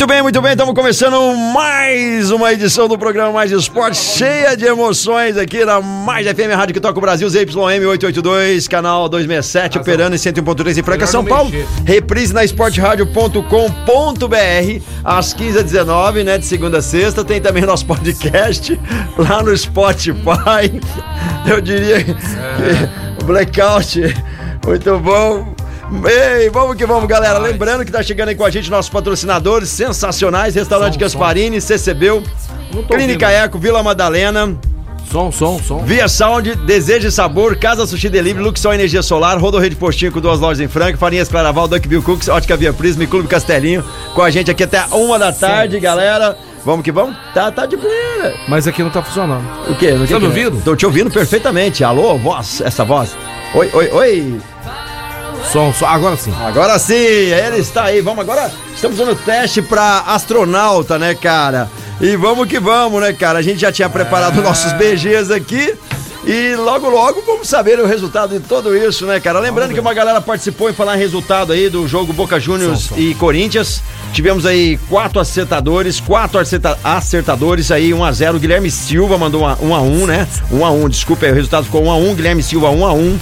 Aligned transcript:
Muito 0.00 0.08
bem, 0.08 0.22
muito 0.22 0.40
bem, 0.40 0.52
estamos 0.52 0.74
começando 0.74 1.36
mais 1.52 2.30
uma 2.30 2.54
edição 2.54 2.88
do 2.88 2.96
programa 2.96 3.32
Mais 3.32 3.52
Esporte, 3.52 3.98
cheia 3.98 4.56
de 4.56 4.64
emoções 4.64 5.36
aqui 5.36 5.62
na 5.62 5.82
Mais 5.82 6.26
FM 6.26 6.56
Rádio 6.56 6.72
que 6.72 6.80
toca 6.80 6.96
o 6.96 7.02
Brasil, 7.02 7.28
ZYM 7.28 7.84
882, 7.84 8.66
canal 8.66 9.10
267, 9.10 9.76
operando 9.76 10.16
em 10.16 10.18
101.3 10.18 10.70
em 10.70 10.82
Franca, 10.82 10.92
Melhor 10.92 11.06
São 11.06 11.22
Paulo. 11.22 11.50
mexer. 11.50 11.66
Reprise 11.84 12.32
na 12.32 12.42
esporteradio.com.br, 12.42 14.82
às 15.04 15.34
15 15.34 15.58
às 15.58 15.64
19 15.64 16.24
né, 16.24 16.38
de 16.38 16.46
segunda 16.46 16.78
a 16.78 16.82
sexta. 16.82 17.22
Tem 17.22 17.38
também 17.38 17.64
nosso 17.64 17.84
podcast 17.84 18.80
lá 19.18 19.42
no 19.42 19.54
Spotify. 19.54 20.80
Eu 21.46 21.60
diria 21.60 22.02
que 22.02 22.16
o 23.20 23.24
Blackout, 23.26 24.00
muito 24.66 24.98
bom. 24.98 25.59
Ei, 26.08 26.48
vamos 26.50 26.76
que 26.76 26.86
vamos, 26.86 27.08
galera. 27.08 27.38
Lembrando 27.38 27.84
que 27.84 27.90
tá 27.90 28.02
chegando 28.02 28.28
aí 28.28 28.34
com 28.34 28.44
a 28.44 28.50
gente 28.50 28.70
nossos 28.70 28.90
patrocinadores 28.90 29.68
sensacionais: 29.68 30.54
Restaurante 30.54 30.94
Som, 30.94 31.00
Gasparini, 31.00 31.60
CCBU, 31.60 32.22
Não 32.72 32.82
tô 32.84 32.94
Clínica 32.94 33.26
ouvindo. 33.26 33.44
Eco, 33.44 33.58
Vila 33.58 33.82
Madalena, 33.82 34.56
Som, 35.10 35.32
som, 35.32 35.58
som. 35.58 35.78
Via 35.82 36.06
Sound, 36.06 36.54
Desejo 36.64 37.08
e 37.08 37.10
Sabor, 37.10 37.56
Casa 37.56 37.84
Sushi 37.86 38.08
Delivery, 38.08 38.44
Luxol 38.44 38.72
Energia 38.74 39.02
Solar, 39.02 39.36
Rodorreio 39.38 39.70
de 39.70 39.76
Postinho 39.76 40.12
com 40.12 40.20
duas 40.20 40.38
lojas 40.38 40.60
em 40.60 40.68
Franca, 40.68 40.96
Farinhas 40.96 41.28
Claraval, 41.28 41.66
Duckbill 41.66 42.02
Cooks, 42.02 42.28
Ótica 42.28 42.56
Via 42.56 42.72
Prisma 42.72 43.02
e 43.02 43.06
Clube 43.08 43.26
Castelinho. 43.26 43.84
Com 44.14 44.22
a 44.22 44.30
gente 44.30 44.48
aqui 44.50 44.62
até 44.62 44.84
uma 44.92 45.18
da 45.18 45.32
tarde, 45.32 45.80
galera. 45.80 46.38
Vamos 46.64 46.84
que 46.84 46.92
vamos? 46.92 47.16
Tá, 47.34 47.50
tá 47.50 47.66
de 47.66 47.76
boa. 47.76 47.90
Mas 48.46 48.68
aqui 48.68 48.82
não 48.84 48.90
tá 48.90 49.02
funcionando. 49.02 49.42
O 49.68 49.74
quê? 49.74 49.92
O 49.92 50.06
que 50.06 50.12
Tá 50.12 50.20
me 50.20 50.26
é? 50.26 50.28
ouvindo? 50.28 50.62
Tô 50.62 50.76
te 50.76 50.86
ouvindo 50.86 51.10
perfeitamente. 51.10 51.82
Alô, 51.82 52.16
voz, 52.16 52.60
essa 52.60 52.84
voz. 52.84 53.16
Oi, 53.54 53.68
oi, 53.72 53.90
oi. 53.90 54.40
Som, 55.52 55.72
som. 55.72 55.86
Agora 55.86 56.16
sim. 56.16 56.32
Agora 56.40 56.78
sim, 56.78 56.94
ele 56.94 57.58
está 57.58 57.84
aí. 57.84 58.00
Vamos 58.00 58.20
agora. 58.20 58.50
Estamos 58.74 58.96
dando 58.98 59.14
teste 59.16 59.60
pra 59.62 60.00
astronauta, 60.06 60.98
né, 60.98 61.14
cara? 61.14 61.68
E 62.00 62.16
vamos 62.16 62.48
que 62.48 62.58
vamos, 62.58 63.00
né, 63.00 63.12
cara? 63.12 63.38
A 63.38 63.42
gente 63.42 63.60
já 63.60 63.70
tinha 63.72 63.88
preparado 63.88 64.40
nossos 64.42 64.72
BGs 64.72 65.32
aqui. 65.32 65.74
E 66.22 66.54
logo, 66.54 66.88
logo 66.90 67.22
vamos 67.26 67.48
saber 67.48 67.80
o 67.80 67.86
resultado 67.86 68.38
de 68.38 68.40
tudo 68.46 68.76
isso, 68.76 69.06
né, 69.06 69.18
cara? 69.18 69.38
Lembrando 69.40 69.72
que 69.72 69.80
uma 69.80 69.94
galera 69.94 70.20
participou 70.20 70.68
em 70.68 70.72
falar 70.74 70.96
em 70.96 70.98
resultado 70.98 71.50
aí 71.50 71.70
do 71.70 71.88
jogo 71.88 72.12
Boca 72.12 72.38
Juniors 72.38 72.90
e 72.94 73.14
Corinthians. 73.14 73.82
Tivemos 74.12 74.44
aí 74.44 74.78
quatro 74.90 75.18
acertadores, 75.18 75.98
quatro 75.98 76.38
acerta- 76.38 76.78
acertadores 76.84 77.70
aí, 77.70 77.94
1 77.94 78.04
a 78.04 78.12
0 78.12 78.38
Guilherme 78.38 78.70
Silva 78.70 79.16
mandou 79.16 79.44
1 79.62 79.74
a 79.74 79.80
1 79.80 80.06
né? 80.06 80.28
1 80.52 80.64
a 80.64 80.70
1 80.70 80.88
desculpa, 80.90 81.24
aí, 81.24 81.32
o 81.32 81.34
resultado 81.34 81.64
ficou 81.64 81.82
1 81.84 81.90
a 81.90 81.96
1 81.96 82.14
Guilherme 82.14 82.42
Silva 82.42 82.68
1 82.68 82.84
a 82.86 82.92
1 82.92 83.18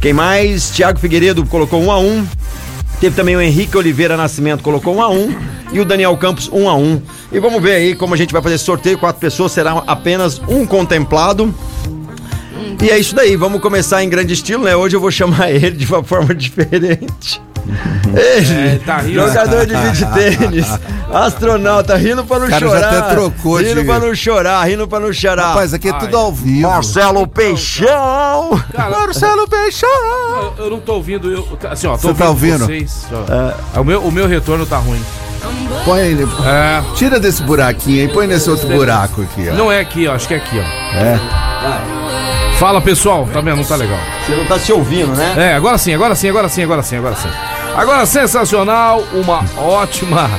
Quem 0.00 0.12
mais? 0.12 0.70
Thiago 0.70 0.98
Figueiredo 0.98 1.44
colocou 1.46 1.82
1 1.82 1.90
a 1.90 1.98
1 1.98 2.26
Teve 3.00 3.14
também 3.14 3.36
o 3.36 3.40
Henrique 3.40 3.76
Oliveira 3.76 4.16
Nascimento, 4.16 4.62
colocou 4.62 4.96
1 4.96 5.02
a 5.02 5.08
1 5.10 5.36
e 5.72 5.80
o 5.80 5.84
Daniel 5.84 6.16
Campos 6.16 6.48
1 6.52 6.68
a 6.68 6.74
1 6.74 7.02
E 7.32 7.38
vamos 7.38 7.62
ver 7.62 7.72
aí 7.72 7.94
como 7.94 8.14
a 8.14 8.16
gente 8.16 8.32
vai 8.32 8.40
fazer 8.40 8.58
sorteio. 8.58 8.98
Quatro 8.98 9.20
pessoas, 9.20 9.52
será 9.52 9.82
apenas 9.86 10.40
um 10.48 10.64
contemplado. 10.64 11.54
E 12.82 12.90
é 12.90 12.98
isso 12.98 13.14
daí, 13.14 13.36
vamos 13.36 13.60
começar 13.60 14.02
em 14.02 14.08
grande 14.08 14.34
estilo, 14.34 14.64
né? 14.64 14.76
Hoje 14.76 14.96
eu 14.96 15.00
vou 15.00 15.10
chamar 15.10 15.50
ele 15.52 15.72
de 15.72 15.86
uma 15.86 16.02
forma 16.02 16.34
diferente. 16.34 17.40
Ele, 18.14 18.68
É, 18.76 18.80
tá 18.84 18.98
rindo. 18.98 19.26
jogador 19.26 19.66
de 19.66 19.74
beat 19.76 20.12
tênis, 20.14 20.66
astronauta, 21.12 21.96
rindo 21.96 22.24
pra 22.24 22.38
não 22.38 22.48
cara 22.48 22.60
já 22.60 22.66
chorar. 22.68 22.88
até 22.98 23.14
trocou 23.14 23.56
rindo 23.58 23.80
de- 23.80 23.84
pra 23.86 23.98
não 23.98 24.14
chorar, 24.14 24.64
rindo 24.68 24.88
pra 24.88 25.00
não 25.00 25.12
chorar. 25.12 25.48
Rapaz, 25.48 25.74
aqui 25.74 25.88
é 25.88 25.92
Ai. 25.92 25.98
tudo 26.00 26.16
ao 26.16 26.32
vivo. 26.32 26.68
Marcelo 26.68 27.26
Peixão! 27.26 28.60
Cara, 28.74 28.90
Marcelo 28.90 29.48
Peixão! 29.48 29.88
eu, 30.58 30.64
eu 30.64 30.70
não 30.70 30.80
tô 30.80 30.94
ouvindo. 30.94 31.30
Eu, 31.30 31.46
assim, 31.70 31.86
ó, 31.86 31.96
tô 31.96 32.08
Você 32.08 32.14
tá 32.14 32.28
ouvindo? 32.28 32.66
Vocês, 32.66 33.06
ó. 33.74 33.80
O, 33.80 33.84
meu, 33.84 34.00
o 34.02 34.10
meu 34.12 34.26
retorno 34.26 34.64
tá 34.66 34.78
ruim. 34.78 35.02
Põe 35.84 36.00
ele. 36.00 36.24
É. 36.44 36.82
Tira 36.96 37.20
desse 37.20 37.42
buraquinho 37.42 38.02
aí, 38.02 38.08
põe 38.12 38.26
nesse 38.26 38.48
outro 38.50 38.66
buraco 38.68 39.22
aqui, 39.22 39.48
ó. 39.50 39.54
Não 39.54 39.70
é 39.70 39.80
aqui, 39.80 40.08
ó. 40.08 40.14
Acho 40.14 40.26
que 40.26 40.34
é 40.34 40.38
aqui, 40.38 40.58
ó. 40.58 40.96
É. 40.96 41.20
Fala, 42.58 42.80
pessoal. 42.80 43.28
Tá 43.32 43.40
vendo? 43.40 43.56
Não 43.58 43.64
tá 43.64 43.76
legal. 43.76 43.98
Você 44.26 44.34
não 44.34 44.44
tá 44.46 44.58
se 44.58 44.72
ouvindo, 44.72 45.14
né? 45.14 45.34
É, 45.36 45.54
agora 45.54 45.76
sim, 45.78 45.94
agora 45.94 46.14
sim, 46.14 46.28
agora 46.30 46.48
sim, 46.48 46.62
agora 46.64 46.82
sim, 46.82 46.96
agora 46.96 47.14
sim. 47.14 47.28
Agora 47.76 48.06
sensacional, 48.06 49.04
uma 49.12 49.44
ótima 49.58 50.30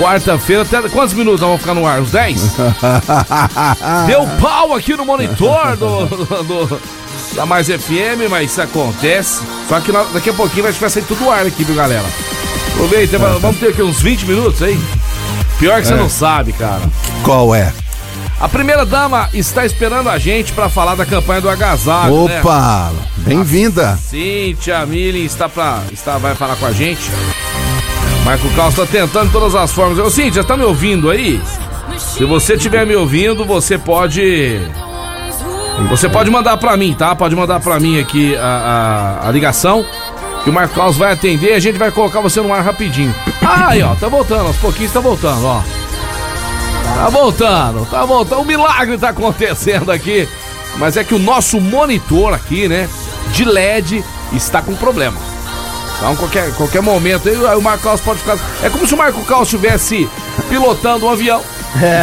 quarta-feira. 0.00 0.62
Até 0.62 0.80
quantos 0.88 1.12
minutos 1.14 1.40
nós 1.40 1.48
vamos 1.48 1.60
ficar 1.60 1.74
no 1.74 1.86
ar? 1.86 2.00
Uns 2.00 2.10
10? 2.10 2.40
Deu 4.06 4.26
pau 4.40 4.74
aqui 4.74 4.96
no 4.96 5.04
monitor 5.04 5.76
do, 5.76 6.06
do- 6.06 6.44
do- 6.44 6.80
da 7.34 7.44
Mais 7.44 7.66
FM, 7.68 8.30
mas 8.30 8.50
isso 8.52 8.62
acontece. 8.62 9.42
Só 9.68 9.80
que 9.80 9.92
daqui 10.14 10.30
a 10.30 10.34
pouquinho 10.34 10.62
vai 10.62 10.72
ficar 10.72 10.88
saindo 10.88 11.06
tudo 11.08 11.24
do 11.24 11.30
ar 11.30 11.44
aqui, 11.44 11.62
viu, 11.64 11.74
galera? 11.74 12.04
Aproveita, 12.72 13.18
vamos 13.18 13.58
ter 13.58 13.68
aqui 13.68 13.82
uns 13.82 14.00
20 14.00 14.24
minutos 14.26 14.62
aí. 14.62 14.80
Pior 15.58 15.80
que 15.80 15.86
você 15.88 15.94
não 15.94 16.08
sabe, 16.08 16.52
cara. 16.54 16.82
Qual 17.22 17.54
é? 17.54 17.72
A 18.38 18.48
primeira 18.48 18.84
dama 18.84 19.30
está 19.32 19.64
esperando 19.64 20.10
a 20.10 20.18
gente 20.18 20.52
pra 20.52 20.68
falar 20.68 20.94
da 20.94 21.06
campanha 21.06 21.40
do 21.40 21.48
agasalho, 21.48 22.24
né? 22.24 22.40
Opa! 22.40 22.92
Bem-vinda! 23.16 23.96
Cíntia 23.96 24.84
Milling 24.84 25.24
está 25.24 25.48
pra. 25.48 25.80
Está, 25.90 26.18
vai 26.18 26.34
falar 26.34 26.56
com 26.56 26.66
a 26.66 26.72
gente. 26.72 27.10
Marco 28.24 28.48
Carlos 28.50 28.76
está 28.76 28.86
tentando 28.86 29.28
de 29.28 29.32
todas 29.32 29.54
as 29.54 29.72
formas. 29.72 29.98
Ô, 29.98 30.10
Cíntia, 30.10 30.44
tá 30.44 30.54
me 30.54 30.64
ouvindo 30.64 31.08
aí? 31.08 31.40
Se 31.96 32.26
você 32.26 32.54
estiver 32.54 32.86
me 32.86 32.94
ouvindo, 32.94 33.42
você 33.44 33.78
pode. 33.78 34.60
Você 35.88 36.08
pode 36.08 36.30
mandar 36.30 36.58
pra 36.58 36.76
mim, 36.76 36.92
tá? 36.92 37.14
Pode 37.14 37.34
mandar 37.34 37.60
pra 37.60 37.80
mim 37.80 37.98
aqui 37.98 38.36
a, 38.36 39.20
a, 39.22 39.28
a 39.28 39.32
ligação. 39.32 39.84
Que 40.44 40.50
o 40.50 40.52
Marco 40.52 40.74
Carlos 40.74 40.96
vai 40.98 41.12
atender 41.12 41.52
e 41.52 41.54
a 41.54 41.60
gente 41.60 41.78
vai 41.78 41.90
colocar 41.90 42.20
você 42.20 42.40
no 42.42 42.52
ar 42.52 42.62
rapidinho. 42.62 43.14
Ah, 43.42 43.68
aí, 43.68 43.82
ó, 43.82 43.94
tá 43.94 44.08
voltando, 44.08 44.46
aos 44.46 44.56
pouquinhos 44.56 44.92
tá 44.92 45.00
voltando, 45.00 45.44
ó. 45.44 45.62
Tá 46.94 47.08
voltando, 47.10 47.86
tá 47.86 48.04
voltando. 48.04 48.40
Um 48.40 48.44
milagre 48.44 48.96
tá 48.98 49.10
acontecendo 49.10 49.90
aqui. 49.90 50.28
Mas 50.76 50.96
é 50.96 51.04
que 51.04 51.14
o 51.14 51.18
nosso 51.18 51.60
monitor 51.60 52.34
aqui, 52.34 52.68
né, 52.68 52.88
de 53.32 53.44
LED, 53.44 54.04
está 54.32 54.60
com 54.60 54.74
problema. 54.74 55.18
Então, 55.96 56.14
qualquer, 56.16 56.54
qualquer 56.54 56.82
momento, 56.82 57.28
aí, 57.28 57.56
o 57.56 57.62
Marco 57.62 57.82
Carlos 57.82 58.02
pode 58.02 58.20
ficar. 58.20 58.38
É 58.62 58.68
como 58.68 58.86
se 58.86 58.94
o 58.94 58.98
Marco 58.98 59.24
Carlos 59.24 59.48
estivesse 59.48 60.08
pilotando 60.48 61.06
um 61.06 61.10
avião. 61.10 61.42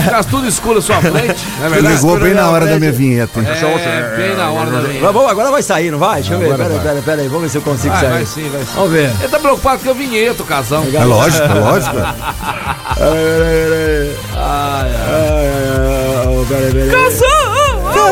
Ficasse 0.03 0.27
tudo 0.29 0.47
escuro 0.47 0.79
à 0.79 0.81
sua 0.81 0.95
frente, 1.01 1.45
não 1.59 1.65
é 1.65 1.69
verdade? 1.69 1.95
ligou 1.95 2.19
bem 2.19 2.33
na 2.33 2.49
hora 2.49 2.65
da 2.65 2.79
minha 2.79 2.91
vinheta. 2.91 3.39
hein? 3.39 3.47
É, 3.47 4.15
bem 4.17 4.35
na 4.35 4.51
hora 4.51 4.65
da 4.69 4.77
Mas 4.77 4.87
vinheta. 4.87 5.11
vamos, 5.11 5.31
agora 5.31 5.51
vai 5.51 5.63
sair, 5.63 5.91
não 5.91 5.99
vai? 5.99 6.15
Deixa 6.21 6.33
eu 6.33 6.39
ver. 6.39 6.49
Pera, 6.55 6.69
vai. 6.69 6.79
pera, 6.79 7.01
pera 7.01 7.21
aí, 7.21 7.27
vamos 7.27 7.43
ver 7.43 7.49
se 7.49 7.57
eu 7.57 7.61
consigo 7.61 7.93
Vai, 7.93 8.01
sair. 8.01 8.11
vai 8.11 8.25
sim, 8.25 8.49
vai 8.49 8.61
sim. 8.61 8.67
Vamos 8.75 8.91
ver. 8.91 9.09
Ele 9.19 9.27
tá 9.29 9.39
preocupado 9.39 9.83
com 9.83 9.89
a 9.89 9.93
vinheta, 9.93 10.43
o 10.43 10.45
casão. 10.45 10.85
É 10.93 11.03
lógico, 11.03 11.43
é 11.43 11.53
lógico. 11.59 11.95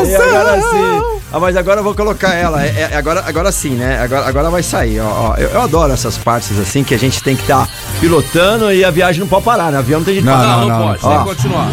Aí, 0.02 0.14
agora 0.16 0.60
sim. 0.60 1.11
Ah, 1.32 1.40
mas 1.40 1.56
agora 1.56 1.80
eu 1.80 1.84
vou 1.84 1.94
colocar 1.94 2.34
ela. 2.34 2.62
É, 2.62 2.88
é, 2.92 2.96
agora, 2.96 3.22
agora 3.26 3.50
sim, 3.50 3.70
né? 3.70 3.98
Agora, 4.00 4.26
agora 4.28 4.50
vai 4.50 4.62
sair. 4.62 5.00
Ó, 5.00 5.06
ó. 5.06 5.34
Eu, 5.36 5.48
eu 5.48 5.62
adoro 5.62 5.92
essas 5.92 6.18
partes 6.18 6.58
assim 6.58 6.84
que 6.84 6.94
a 6.94 6.98
gente 6.98 7.22
tem 7.22 7.34
que 7.34 7.42
estar 7.42 7.68
pilotando 8.00 8.70
e 8.70 8.84
a 8.84 8.90
viagem 8.90 9.20
não 9.20 9.28
pode 9.28 9.44
parar, 9.44 9.70
né? 9.70 9.78
O 9.78 9.80
avião 9.80 10.00
não 10.00 10.04
tem 10.04 10.14
jeito 10.14 10.26
Não, 10.26 10.36
parar. 10.36 10.56
Não, 10.58 10.68
não, 10.68 10.78
não, 10.78 10.86
pode, 10.88 11.02
não. 11.02 11.10
tem 11.10 11.18
que 11.18 11.30
Ó. 11.30 11.34
continuar. 11.34 11.68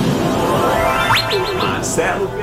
Marcelo 1.57 2.38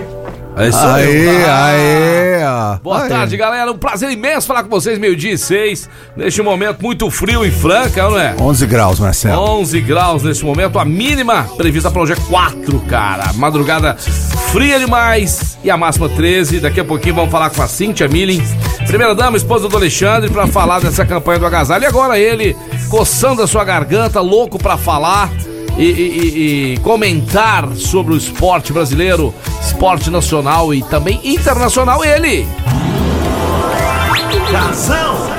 É 0.59 0.69
isso 0.69 0.79
Aê, 0.79 1.45
aê, 1.45 2.45
ó. 2.47 2.77
Boa 2.83 3.03
Aê. 3.03 3.09
tarde, 3.11 3.37
galera. 3.37 3.71
Um 3.71 3.77
prazer 3.77 4.11
imenso 4.11 4.47
falar 4.47 4.63
com 4.63 4.71
vocês, 4.71 4.99
meio-dia 4.99 5.33
e 5.35 5.39
seis. 5.39 5.87
Neste 6.17 6.41
momento 6.41 6.81
muito 6.81 7.11
frio 7.11 7.45
em 7.45 7.51
Franca, 7.51 8.09
não 8.09 8.19
é? 8.19 8.35
11 8.41 8.67
graus, 8.67 8.99
Marcelo. 8.99 9.39
11 9.61 9.81
graus 9.83 10.23
neste 10.23 10.45
momento, 10.47 10.79
a 10.79 10.85
mínima 10.85 11.47
prevista 11.59 11.91
para 11.91 12.01
hoje 12.01 12.15
é 12.15 12.17
4, 12.17 12.81
cara. 12.89 13.35
Madrugada 13.35 13.97
fria 13.99 14.79
demais 14.79 15.59
e 15.63 15.71
a 15.71 15.77
máxima 15.77 16.09
13. 16.09 16.61
Daqui 16.61 16.81
a 16.81 16.85
pouquinho 16.85 17.17
vamos 17.17 17.31
falar 17.31 17.51
com 17.51 17.61
a 17.61 17.69
Cíntia 17.69 18.09
Milling, 18.09 18.43
primeira 18.87 19.15
dama, 19.15 19.37
esposa 19.37 19.69
do 19.69 19.77
Alexandre, 19.77 20.31
para 20.31 20.47
falar 20.47 20.81
dessa 20.81 21.05
campanha 21.05 21.39
do 21.39 21.45
agasalho. 21.47 21.85
E 21.85 21.87
agora 21.87 22.19
ele, 22.19 22.57
coçando 22.89 23.43
a 23.43 23.47
sua 23.47 23.63
garganta, 23.63 24.23
louco 24.23 24.59
para 24.59 24.79
falar. 24.79 25.31
E, 25.79 25.83
e- 25.85 25.93
e- 25.93 26.73
e 26.73 26.79
comentar 26.79 27.69
sobre 27.75 28.15
o 28.15 28.17
esporte 28.17 28.73
brasileiro, 28.73 29.35
esporte 29.77 30.09
nacional 30.09 30.73
e 30.73 30.83
também 30.83 31.21
internacional, 31.23 32.03
ele. 32.03 32.49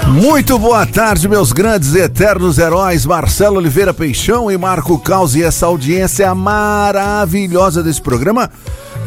Muito 0.09 0.59
boa 0.59 0.85
tarde, 0.85 1.27
meus 1.27 1.51
grandes 1.51 1.95
e 1.95 2.01
eternos 2.01 2.59
heróis, 2.59 3.03
Marcelo 3.03 3.57
Oliveira 3.57 3.95
Peixão 3.95 4.51
e 4.51 4.55
Marco 4.55 4.99
Caos 4.99 5.33
e 5.33 5.41
essa 5.41 5.65
audiência 5.65 6.35
maravilhosa 6.35 7.81
desse 7.81 7.99
programa. 7.99 8.47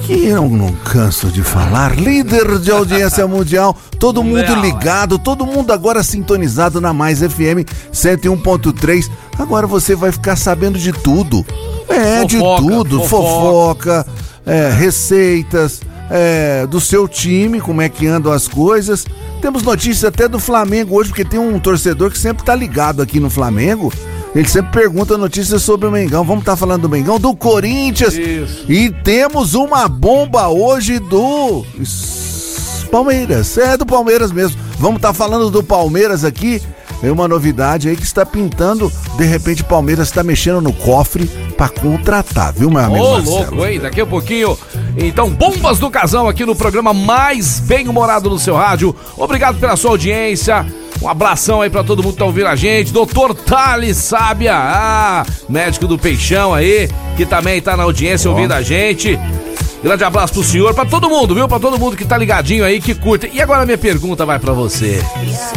Que 0.02 0.26
eu 0.26 0.48
não 0.48 0.72
canso 0.84 1.28
de 1.28 1.44
falar, 1.44 1.96
líder 1.96 2.58
de 2.58 2.72
audiência 2.72 3.24
mundial, 3.28 3.76
todo 4.00 4.24
mundo 4.24 4.52
é. 4.52 4.60
ligado, 4.60 5.16
todo 5.16 5.46
mundo 5.46 5.72
agora 5.72 6.02
sintonizado 6.02 6.80
na 6.80 6.92
Mais 6.92 7.20
FM 7.20 7.62
101.3. 7.92 9.08
Agora 9.38 9.68
você 9.68 9.94
vai 9.94 10.10
ficar 10.10 10.34
sabendo 10.34 10.76
de 10.76 10.92
tudo. 10.92 11.46
É, 11.88 12.24
de 12.24 12.38
Fofoca, 12.38 12.62
tudo, 12.62 13.02
fofoca. 13.02 14.04
fofoca, 14.04 14.06
é, 14.50 14.68
receitas, 14.68 15.80
é, 16.10 16.66
do 16.66 16.80
seu 16.80 17.06
time, 17.06 17.60
como 17.60 17.80
é 17.80 17.88
que 17.88 18.04
andam 18.08 18.32
as 18.32 18.48
coisas. 18.48 19.06
Temos 19.40 19.62
notícias 19.62 20.04
até 20.04 20.26
do 20.26 20.40
Flamengo 20.40 20.96
hoje, 20.96 21.10
porque 21.10 21.24
tem 21.24 21.38
um 21.38 21.60
torcedor 21.60 22.10
que 22.10 22.18
sempre 22.18 22.44
tá 22.44 22.52
ligado 22.52 23.00
aqui 23.00 23.20
no 23.20 23.30
Flamengo. 23.30 23.92
Ele 24.34 24.48
sempre 24.48 24.72
pergunta 24.72 25.16
notícias 25.16 25.62
sobre 25.62 25.86
o 25.86 25.90
Mengão. 25.92 26.24
Vamos 26.24 26.42
estar 26.42 26.56
falando 26.56 26.82
do 26.82 26.88
Mengão, 26.88 27.20
do 27.20 27.34
Corinthians. 27.34 28.14
Isso. 28.14 28.64
E 28.68 28.90
temos 28.90 29.54
uma 29.54 29.86
bomba 29.88 30.48
hoje 30.48 30.98
do 30.98 31.64
Palmeiras. 32.90 33.56
É 33.56 33.76
do 33.76 33.86
Palmeiras 33.86 34.32
mesmo. 34.32 34.60
Vamos 34.78 34.96
estar 34.96 35.12
falando 35.12 35.48
do 35.48 35.62
Palmeiras 35.62 36.24
aqui. 36.24 36.60
É 37.02 37.10
uma 37.10 37.26
novidade 37.26 37.88
aí 37.88 37.96
que 37.96 38.02
está 38.02 38.26
pintando. 38.26 38.92
De 39.16 39.24
repente, 39.24 39.62
o 39.62 39.64
Palmeiras 39.64 40.08
está 40.08 40.22
mexendo 40.22 40.60
no 40.60 40.72
cofre 40.72 41.26
para 41.56 41.68
contratar, 41.68 42.52
viu, 42.52 42.70
meu 42.70 42.80
amigo? 42.80 43.04
Ô, 43.04 43.12
Marcelo? 43.12 43.36
louco, 43.36 43.66
hein? 43.66 43.80
Daqui 43.80 44.00
a 44.00 44.06
pouquinho. 44.06 44.58
Então, 44.96 45.30
bombas 45.30 45.78
do 45.78 45.90
casão 45.90 46.28
aqui 46.28 46.44
no 46.44 46.54
programa 46.54 46.92
mais 46.92 47.60
bem 47.60 47.88
humorado 47.88 48.28
do 48.28 48.38
seu 48.38 48.54
rádio. 48.54 48.94
Obrigado 49.16 49.58
pela 49.58 49.76
sua 49.76 49.92
audiência. 49.92 50.66
Um 51.02 51.08
abração 51.08 51.62
aí 51.62 51.70
pra 51.70 51.82
todo 51.82 52.02
mundo 52.02 52.12
que 52.12 52.18
tá 52.18 52.26
ouvindo 52.26 52.48
a 52.48 52.56
gente. 52.56 52.92
Doutor 52.92 53.34
Thales 53.34 53.96
Sábia, 53.96 54.54
ah, 54.54 55.24
médico 55.48 55.86
do 55.86 55.98
Peixão 55.98 56.52
aí, 56.52 56.90
que 57.16 57.24
também 57.24 57.60
tá 57.62 57.74
na 57.76 57.84
audiência 57.84 58.30
ouvindo 58.30 58.52
a 58.52 58.60
gente. 58.60 59.18
Grande 59.82 60.04
abraço 60.04 60.34
pro 60.34 60.44
senhor, 60.44 60.74
pra 60.74 60.84
todo 60.84 61.08
mundo, 61.08 61.34
viu? 61.34 61.48
Pra 61.48 61.58
todo 61.58 61.78
mundo 61.78 61.96
que 61.96 62.04
tá 62.04 62.16
ligadinho 62.18 62.64
aí, 62.64 62.80
que 62.80 62.94
curte. 62.94 63.30
E 63.32 63.40
agora 63.40 63.64
minha 63.64 63.78
pergunta 63.78 64.26
vai 64.26 64.38
pra 64.38 64.52
você. 64.52 65.02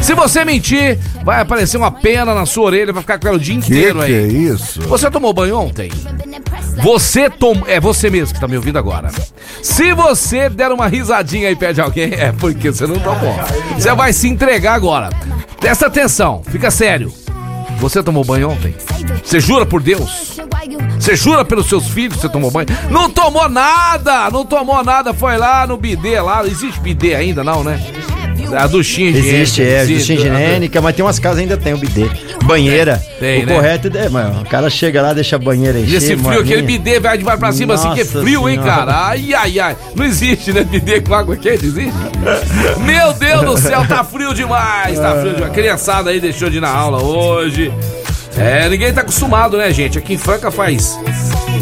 Se 0.02 0.14
você 0.14 0.46
mentir, 0.46 0.98
vai 1.26 1.42
aparecer 1.42 1.76
uma 1.78 1.92
pena 1.92 2.34
na 2.34 2.46
sua 2.46 2.66
orelha, 2.66 2.94
vai 2.94 3.02
ficar 3.02 3.20
com 3.20 3.28
ela 3.28 3.38
o 3.38 3.40
dia 3.40 3.54
Que 3.60 3.60
inteiro 3.60 4.00
que 4.00 4.06
aí. 4.06 4.14
é 4.14 4.28
isso? 4.28 4.82
Você 4.84 5.12
tomou 5.12 5.34
banho 5.34 5.58
ontem? 5.60 5.92
Você 6.82 7.30
tomou. 7.30 7.68
É 7.68 7.80
você 7.82 8.10
mesmo 8.10 8.34
que 8.34 8.40
tá 8.40 8.48
me 8.48 8.56
ouvindo 8.56 8.80
agora. 8.80 9.12
Se 9.62 9.94
você 9.94 10.50
der 10.50 10.72
uma 10.72 10.88
risadinha 10.88 11.50
aí 11.50 11.56
perto 11.56 11.76
de 11.76 11.82
alguém, 11.82 12.14
é 12.18 12.32
porque 12.32 12.72
você 12.72 12.88
não 12.88 12.96
tomou. 13.00 13.36
Você 13.78 13.94
vai 13.94 14.14
se 14.14 14.30
entregar 14.30 14.74
agora. 14.74 15.10
Presta 15.60 15.88
atenção, 15.88 16.42
fica 16.50 16.72
sério. 16.72 17.12
Você 17.84 18.02
tomou 18.02 18.24
banho 18.24 18.50
ontem? 18.50 18.74
Você 19.22 19.42
jura 19.42 19.66
por 19.66 19.84
Deus? 19.84 20.40
Você 20.98 21.18
jura 21.18 21.44
pelos 21.44 21.68
seus 21.68 21.86
filhos 21.86 22.16
que 22.16 22.22
você 22.22 22.30
tomou 22.30 22.50
banho? 22.50 22.68
Não 22.90 23.10
tomou 23.10 23.50
nada! 23.50 24.30
Não 24.32 24.46
tomou 24.46 24.82
nada, 24.86 25.14
foi 25.14 25.36
lá 25.36 25.68
no 25.68 25.76
bidê 25.76 26.22
lá. 26.22 26.46
Existe 26.46 26.80
bidê 26.80 27.14
ainda, 27.14 27.44
não, 27.44 27.62
né? 27.62 27.78
A 28.52 28.68
duchinha 28.68 29.10
higiênica. 29.10 29.36
Existe, 29.36 29.62
é, 29.64 29.82
existe. 29.82 30.14
duchinha 30.16 30.34
higiênica, 30.34 30.82
mas 30.82 30.96
tem 30.96 31.06
umas 31.06 31.20
casas 31.20 31.40
ainda 31.40 31.58
tem 31.58 31.74
o 31.74 31.78
bidê. 31.78 32.10
Banheira. 32.44 33.02
Tem, 33.20 33.44
o 33.44 33.46
né? 33.46 33.56
correto 33.56 33.92
é, 33.98 34.10
mano, 34.10 34.42
o 34.42 34.46
cara 34.46 34.70
chega 34.70 35.02
lá, 35.02 35.14
deixa 35.14 35.36
a 35.36 35.40
banheira 35.40 35.80
encher. 35.80 35.94
E 35.94 35.96
esse 35.96 36.08
frio, 36.08 36.24
maninha. 36.24 36.42
aquele 36.42 36.62
bidê 36.62 37.00
vai 37.00 37.18
de 37.18 37.24
baixo 37.24 37.40
pra 37.40 37.52
cima 37.52 37.74
assim, 37.76 37.94
que 37.94 38.02
é 38.02 38.04
Nossa 38.04 38.22
frio, 38.22 38.50
hein, 38.50 38.56
Senhora. 38.56 38.72
cara? 38.72 39.08
Ai, 39.08 39.34
ai, 39.34 39.60
ai. 39.60 39.78
Não 39.96 40.06
existe, 40.06 40.52
né? 40.52 40.64
Bidê 40.64 41.02
com 41.02 41.14
água 41.14 41.36
quente, 41.38 41.66
existe? 41.66 41.94
Meu 42.86 43.14
Deus 43.14 43.46
do 43.46 43.58
céu, 43.58 43.86
tá 43.88 44.04
frio 44.04 44.34
demais, 44.34 45.00
tá 45.00 45.16
frio 45.20 45.36
demais. 45.36 45.52
A 45.52 45.54
criançada 45.54 46.10
aí 46.10 46.20
deixou 46.20 46.50
de 46.50 46.58
ir 46.58 46.62
na 46.62 46.70
aula 46.70 47.02
hoje. 47.02 47.72
É, 48.38 48.68
ninguém 48.68 48.92
tá 48.94 49.02
acostumado, 49.02 49.58
né, 49.58 49.72
gente? 49.72 49.98
Aqui 49.98 50.14
em 50.14 50.18
Franca 50.18 50.50
faz. 50.50 50.98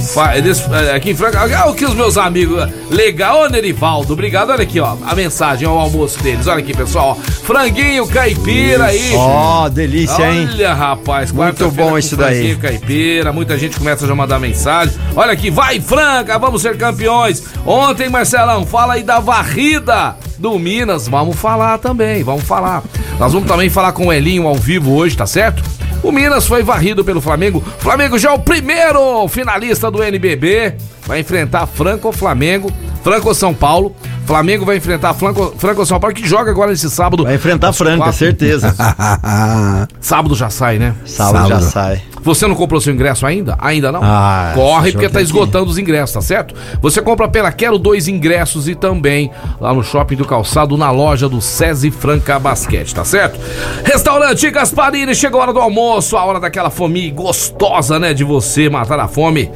Fa- 0.01 0.37
eles- 0.37 0.63
é, 0.71 0.95
aqui 0.95 1.11
em 1.11 1.15
Franca. 1.15 1.41
Olha 1.41 1.65
o 1.67 1.73
que 1.73 1.85
os 1.85 1.93
meus 1.93 2.17
amigos. 2.17 2.67
Legal, 2.89 3.49
Nerivaldo. 3.49 4.13
Obrigado. 4.13 4.49
Olha 4.51 4.63
aqui, 4.63 4.79
ó. 4.79 4.95
A 5.05 5.15
mensagem, 5.15 5.67
ó, 5.67 5.75
o 5.75 5.79
almoço 5.79 6.21
deles. 6.21 6.47
Olha 6.47 6.59
aqui, 6.59 6.73
pessoal. 6.75 7.17
Franguinho 7.43 8.07
caipira 8.07 8.85
aí. 8.85 9.13
Ó, 9.15 9.67
delícia, 9.69 10.31
hein? 10.31 10.47
Olha, 10.51 10.73
rapaz, 10.73 11.31
Muito 11.31 11.69
bom 11.71 11.97
isso 11.97 12.15
daí. 12.15 12.35
franguinho 12.35 12.57
caipira, 12.59 13.31
muita 13.33 13.57
gente 13.57 13.77
começa 13.77 14.05
já 14.05 14.13
a 14.13 14.15
mandar 14.15 14.39
mensagem. 14.39 14.93
Olha 15.15 15.31
aqui, 15.33 15.49
vai 15.49 15.79
Franca, 15.79 16.37
vamos 16.39 16.61
ser 16.61 16.77
campeões. 16.77 17.43
Ontem, 17.65 18.09
Marcelão, 18.09 18.65
fala 18.65 18.93
aí 18.93 19.03
da 19.03 19.19
varrida 19.19 20.15
do 20.37 20.57
Minas. 20.57 21.07
Vamos 21.07 21.35
falar 21.37 21.77
também, 21.77 22.23
vamos 22.23 22.43
falar. 22.43 22.83
Nós 23.19 23.33
vamos 23.33 23.47
também 23.47 23.69
falar 23.69 23.91
com 23.91 24.07
o 24.07 24.13
Elinho 24.13 24.47
ao 24.47 24.55
vivo 24.55 24.93
hoje, 24.95 25.15
tá 25.15 25.27
certo? 25.27 25.61
O 26.03 26.11
Minas 26.11 26.47
foi 26.47 26.63
varrido 26.63 27.03
pelo 27.03 27.21
Flamengo. 27.21 27.63
Flamengo 27.79 28.17
já 28.17 28.29
é 28.31 28.33
o 28.33 28.39
primeiro 28.39 29.27
finalista 29.27 29.89
do 29.91 30.01
NBB. 30.03 30.75
Vai 31.05 31.19
enfrentar 31.19 31.65
Franco 31.67 32.07
ou 32.07 32.13
Flamengo. 32.13 32.71
Franco 33.03 33.27
ou 33.29 33.33
São 33.35 33.53
Paulo. 33.53 33.95
Flamengo 34.25 34.65
vai 34.65 34.77
enfrentar 34.77 35.13
Franco, 35.13 35.53
Franco 35.57 35.79
ou 35.81 35.85
São 35.85 35.99
Paulo, 35.99 36.15
que 36.15 36.27
joga 36.27 36.51
agora 36.51 36.71
nesse 36.71 36.89
sábado. 36.89 37.23
Vai 37.23 37.35
enfrentar 37.35 37.73
Franca, 37.73 37.97
quatro. 38.05 38.13
certeza. 38.13 38.73
Sábado 39.99 40.35
já 40.35 40.49
sai, 40.49 40.77
né? 40.79 40.95
Sábado 41.05 41.49
já 41.49 41.59
Sábado. 41.59 41.71
sai. 41.71 42.01
Você 42.23 42.45
não 42.47 42.55
comprou 42.55 42.79
seu 42.79 42.93
ingresso 42.93 43.25
ainda? 43.25 43.55
Ainda 43.59 43.91
não? 43.91 43.99
Ah, 44.03 44.51
Corre 44.53 44.91
porque 44.91 45.09
tá 45.09 45.17
que- 45.19 45.23
esgotando 45.25 45.69
os 45.69 45.77
ingressos, 45.77 46.13
tá 46.13 46.21
certo? 46.21 46.53
Você 46.81 47.01
compra 47.01 47.27
pela 47.27 47.51
Quero 47.51 47.77
dois 47.79 48.07
ingressos 48.07 48.67
e 48.67 48.75
também 48.75 49.31
lá 49.59 49.73
no 49.73 49.83
Shopping 49.83 50.15
do 50.15 50.25
Calçado, 50.25 50.77
na 50.77 50.91
loja 50.91 51.27
do 51.27 51.41
SESI 51.41 51.91
Franca 51.91 52.37
Basquete, 52.39 52.93
tá 52.93 53.03
certo? 53.03 53.39
Restaurante 53.83 54.49
Gasparini, 54.51 55.15
chegou 55.15 55.39
a 55.39 55.43
hora 55.43 55.53
do 55.53 55.59
almoço, 55.59 56.15
a 56.17 56.23
hora 56.23 56.39
daquela 56.39 56.69
fome 56.69 57.09
gostosa, 57.11 57.97
né? 57.99 58.13
De 58.13 58.23
você 58.23 58.69
matar 58.69 58.99
a 58.99 59.07
fome 59.07 59.51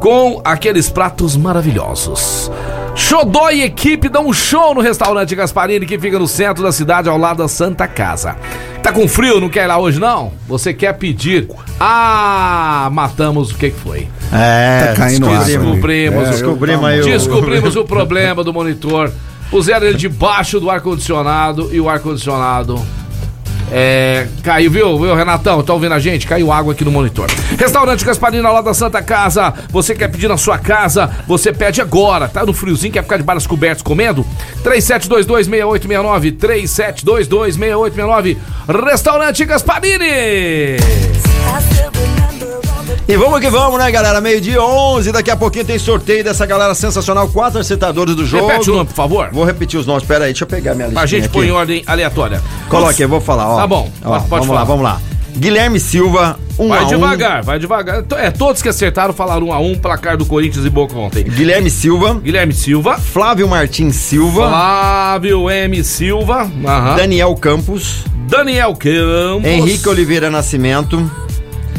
com 0.00 0.40
aqueles 0.44 0.88
pratos 0.90 1.36
maravilhosos. 1.36 2.50
Xodó 2.94 3.50
e 3.50 3.62
equipe 3.62 4.08
dão 4.08 4.26
um 4.28 4.32
show 4.32 4.74
no 4.74 4.80
restaurante 4.80 5.34
Gasparini 5.34 5.86
que 5.86 5.98
fica 5.98 6.18
no 6.18 6.28
centro 6.28 6.62
da 6.62 6.70
cidade 6.72 7.08
ao 7.08 7.16
lado 7.18 7.38
da 7.38 7.48
Santa 7.48 7.86
Casa. 7.88 8.36
Tá 8.82 8.92
com 8.92 9.06
frio, 9.08 9.40
não 9.40 9.48
quer 9.48 9.64
ir 9.64 9.66
lá 9.66 9.78
hoje 9.78 9.98
não? 9.98 10.32
Você 10.46 10.74
quer 10.74 10.92
pedir? 10.94 11.48
Ah, 11.80 12.88
matamos 12.92 13.50
o 13.50 13.54
que 13.56 13.70
que 13.70 13.78
foi? 13.78 14.08
É, 14.32 14.86
Tá 14.88 14.94
caindo 14.94 15.26
água. 15.26 15.44
Descobrimos, 15.44 16.22
É, 16.24 16.26
o- 16.26 16.30
descobrimos 16.30 16.84
o- 16.84 17.04
descobrimos 17.04 17.76
o 17.76 17.84
problema 17.84 18.44
do 18.44 18.52
monitor. 18.52 19.10
Puseram 19.50 19.86
ele 19.86 19.96
debaixo 19.98 20.58
do 20.58 20.70
ar-condicionado 20.70 21.70
e 21.72 21.80
o 21.80 21.88
ar-condicionado 21.88 22.80
é, 23.74 24.26
caiu, 24.42 24.70
viu, 24.70 24.98
viu, 24.98 25.14
Renatão? 25.14 25.62
Tá 25.62 25.72
ouvindo 25.72 25.94
a 25.94 25.98
gente? 25.98 26.26
Caiu 26.26 26.52
água 26.52 26.74
aqui 26.74 26.84
no 26.84 26.90
monitor. 26.90 27.30
Restaurante 27.58 28.04
Gasparina 28.04 28.50
lá 28.50 28.60
da 28.60 28.74
Santa 28.74 29.02
Casa. 29.02 29.54
Você 29.70 29.94
quer 29.94 30.08
pedir 30.08 30.28
na 30.28 30.36
sua 30.36 30.58
casa? 30.58 31.10
Você 31.26 31.54
pede 31.54 31.80
agora. 31.80 32.28
Tá 32.28 32.44
no 32.44 32.52
friozinho, 32.52 32.92
quer 32.92 33.02
ficar 33.02 33.16
de 33.16 33.22
balas 33.22 33.46
cobertos 33.46 33.82
comendo? 33.82 34.26
37226869. 34.62 36.36
37226869. 36.36 38.36
Restaurante 38.68 39.42
Gasparini. 39.46 40.76
E 43.08 43.16
vamos 43.16 43.40
que 43.40 43.50
vamos, 43.50 43.78
né, 43.78 43.90
galera? 43.90 44.20
Meio 44.20 44.40
dia 44.40 44.62
11, 44.62 45.10
daqui 45.12 45.30
a 45.30 45.36
pouquinho 45.36 45.64
tem 45.64 45.78
sorteio 45.78 46.22
dessa 46.22 46.46
galera 46.46 46.74
sensacional, 46.74 47.28
quatro 47.28 47.58
acertadores 47.58 48.14
do 48.14 48.24
jogo. 48.24 48.46
Repete 48.46 48.70
o 48.70 48.74
nome, 48.74 48.86
por 48.86 48.94
favor. 48.94 49.28
Vou 49.32 49.44
repetir 49.44 49.78
os 49.78 49.86
nomes, 49.86 50.04
pera 50.04 50.24
aí, 50.24 50.30
deixa 50.32 50.44
eu 50.44 50.48
pegar 50.48 50.74
minha 50.74 50.86
listinha 50.86 51.02
A 51.02 51.06
gente 51.06 51.24
aqui. 51.24 51.32
põe 51.34 51.48
em 51.48 51.50
ordem 51.50 51.82
aleatória. 51.86 52.40
Coloque, 52.68 53.02
eu 53.02 53.08
vou 53.08 53.20
falar, 53.20 53.48
ó. 53.48 53.56
Tá 53.58 53.66
bom, 53.66 53.90
Ó, 54.04 54.08
pode- 54.20 54.28
vamos 54.28 54.46
falar. 54.46 54.58
lá, 54.60 54.64
vamos 54.64 54.84
lá. 54.84 55.00
Guilherme 55.36 55.80
Silva, 55.80 56.38
1 56.58 56.68
Vai 56.68 56.78
a 56.78 56.82
1 56.84 56.88
devagar, 56.88 57.42
vai 57.42 57.58
devagar. 57.58 58.04
É, 58.18 58.30
todos 58.30 58.62
que 58.62 58.68
acertaram 58.68 59.12
falaram 59.14 59.46
um 59.48 59.52
a 59.52 59.58
um, 59.58 59.74
placar 59.74 60.16
do 60.16 60.24
Corinthians 60.26 60.64
e 60.64 60.70
Boca 60.70 60.94
ontem. 60.96 61.24
Guilherme 61.24 61.70
Silva, 61.70 62.14
Guilherme 62.22 62.52
Silva, 62.52 62.98
Flávio 62.98 63.48
Martins 63.48 63.96
Silva, 63.96 64.48
Flávio 64.48 65.50
M. 65.50 65.82
Silva, 65.82 66.50
aham. 66.64 66.96
Daniel 66.96 67.34
Campos, 67.34 68.04
Daniel 68.28 68.74
Campos. 68.76 69.44
Henrique 69.44 69.88
Oliveira 69.88 70.30
Nascimento 70.30 71.10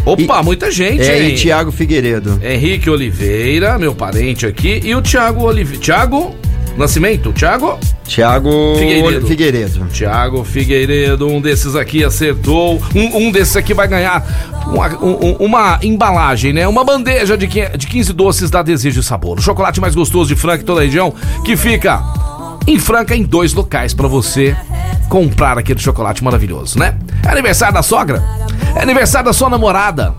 Opa, 0.05 0.43
muita 0.43 0.69
gente, 0.69 1.01
é, 1.01 1.23
hein? 1.23 1.33
e 1.33 1.35
Thiago 1.37 1.71
Figueiredo. 1.71 2.39
Henrique 2.43 2.89
Oliveira, 2.89 3.77
meu 3.79 3.95
parente 3.95 4.45
aqui. 4.45 4.81
E 4.83 4.93
o 4.95 5.01
Thiago 5.01 5.43
Oliveira. 5.43 5.81
Thiago 5.81 6.35
Nascimento? 6.77 7.31
Thiago? 7.31 7.77
Thiago 8.03 8.49
Figueiredo. 8.77 9.27
Figueiredo. 9.27 9.85
Thiago 9.93 10.43
Figueiredo, 10.43 11.27
um 11.27 11.39
desses 11.39 11.75
aqui 11.75 12.03
acertou. 12.03 12.81
Um, 12.95 13.27
um 13.27 13.31
desses 13.31 13.55
aqui 13.55 13.73
vai 13.73 13.87
ganhar 13.87 14.25
uma, 14.67 14.87
um- 14.97 15.35
uma 15.39 15.79
embalagem, 15.83 16.51
né? 16.51 16.67
Uma 16.67 16.83
bandeja 16.83 17.37
de, 17.37 17.47
de 17.47 17.87
15 17.87 18.11
doces 18.11 18.49
da 18.49 18.61
Desejo 18.63 18.99
e 18.99 19.03
Sabor. 19.03 19.37
O 19.37 19.41
chocolate 19.41 19.79
mais 19.79 19.93
gostoso 19.95 20.33
de 20.33 20.35
Franca 20.39 20.63
e 20.63 20.65
toda 20.65 20.81
a 20.81 20.83
região, 20.83 21.13
que 21.45 21.55
fica 21.55 22.01
em 22.67 22.79
Franca 22.79 23.15
em 23.15 23.21
dois 23.23 23.53
locais 23.53 23.93
pra 23.93 24.07
você 24.07 24.55
comprar 25.09 25.59
aquele 25.59 25.79
chocolate 25.79 26.23
maravilhoso, 26.23 26.79
né? 26.79 26.95
É 27.23 27.29
aniversário 27.29 27.73
da 27.75 27.83
sogra? 27.83 28.23
É 28.75 28.81
aniversário 28.81 29.25
da 29.25 29.33
sua 29.33 29.49
namorada? 29.49 30.13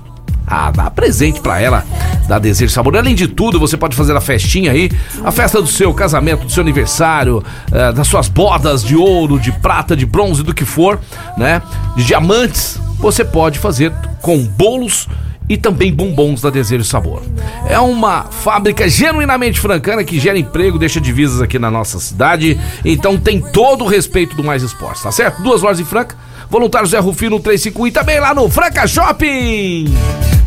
Ah, 0.47 0.71
dá 0.71 0.91
presente 0.91 1.41
pra 1.41 1.61
ela. 1.61 1.85
da 2.29 2.39
Desejo 2.39 2.73
Sabor. 2.73 2.97
Além 2.97 3.15
de 3.15 3.29
tudo, 3.29 3.59
você 3.61 3.77
pode 3.77 3.95
fazer 3.95 4.17
a 4.17 4.21
festinha 4.21 4.73
aí, 4.73 4.91
a 5.23 5.31
festa 5.31 5.61
do 5.61 5.67
seu 5.67 5.93
casamento, 5.93 6.47
do 6.47 6.53
seu 6.53 6.63
aniversário, 6.63 7.43
eh, 7.71 7.93
das 7.93 8.09
suas 8.09 8.29
bodas 8.29 8.83
de 8.83 8.97
ouro, 8.97 9.39
de 9.39 9.53
prata, 9.53 9.95
de 9.95 10.07
bronze, 10.07 10.43
do 10.43 10.55
que 10.55 10.65
for, 10.65 10.99
né? 11.37 11.61
De 11.97 12.05
diamantes, 12.05 12.81
você 12.99 13.25
pode 13.25 13.59
fazer 13.59 13.93
com 14.23 14.43
bolos 14.43 15.07
e 15.49 15.57
também 15.57 15.93
bombons 15.93 16.41
da 16.41 16.51
Desejo 16.51 16.85
Sabor. 16.85 17.23
É 17.69 17.79
uma 17.79 18.25
fábrica 18.25 18.89
genuinamente 18.89 19.61
francana 19.61 20.05
que 20.05 20.19
gera 20.19 20.39
emprego, 20.39 20.79
deixa 20.79 21.01
divisas 21.01 21.41
aqui 21.41 21.59
na 21.59 21.71
nossa 21.71 21.99
cidade, 21.99 22.59
então 22.85 23.17
tem 23.17 23.41
todo 23.41 23.85
o 23.85 23.89
respeito 23.89 24.35
do 24.37 24.43
Mais 24.43 24.63
Esportes, 24.63 25.03
tá 25.03 25.13
certo? 25.13 25.43
Duas 25.43 25.63
lojas 25.63 25.81
em 25.81 25.85
Franca, 25.85 26.17
voluntário 26.49 26.89
Zé 26.89 26.99
Rufino 26.99 27.39
351 27.41 27.87
e 27.87 27.91
também 27.91 28.21
lá 28.21 28.35
no 28.35 28.49
Franca 28.49 28.87
Shopping. 28.87 29.93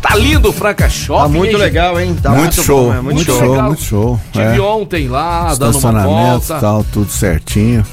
Tá 0.00 0.14
lindo 0.14 0.50
o 0.50 0.52
Franca 0.52 0.88
Shopping. 0.88 1.22
Tá 1.22 1.28
muito 1.28 1.52
hein, 1.52 1.56
legal, 1.56 2.00
hein? 2.00 2.16
Tá 2.20 2.30
muito, 2.30 2.62
show, 2.62 2.86
bom, 2.86 2.94
é 2.94 3.00
muito, 3.00 3.24
show, 3.24 3.50
legal. 3.50 3.66
muito 3.66 3.82
show. 3.82 4.20
Tive 4.32 4.56
é. 4.56 4.60
ontem 4.60 5.08
lá, 5.08 5.54
dando 5.54 5.62
uma 5.62 5.70
Estacionamento 5.70 6.10
e 6.10 6.30
volta. 6.30 6.60
tal, 6.60 6.84
tudo 6.84 7.10
certinho. 7.10 7.84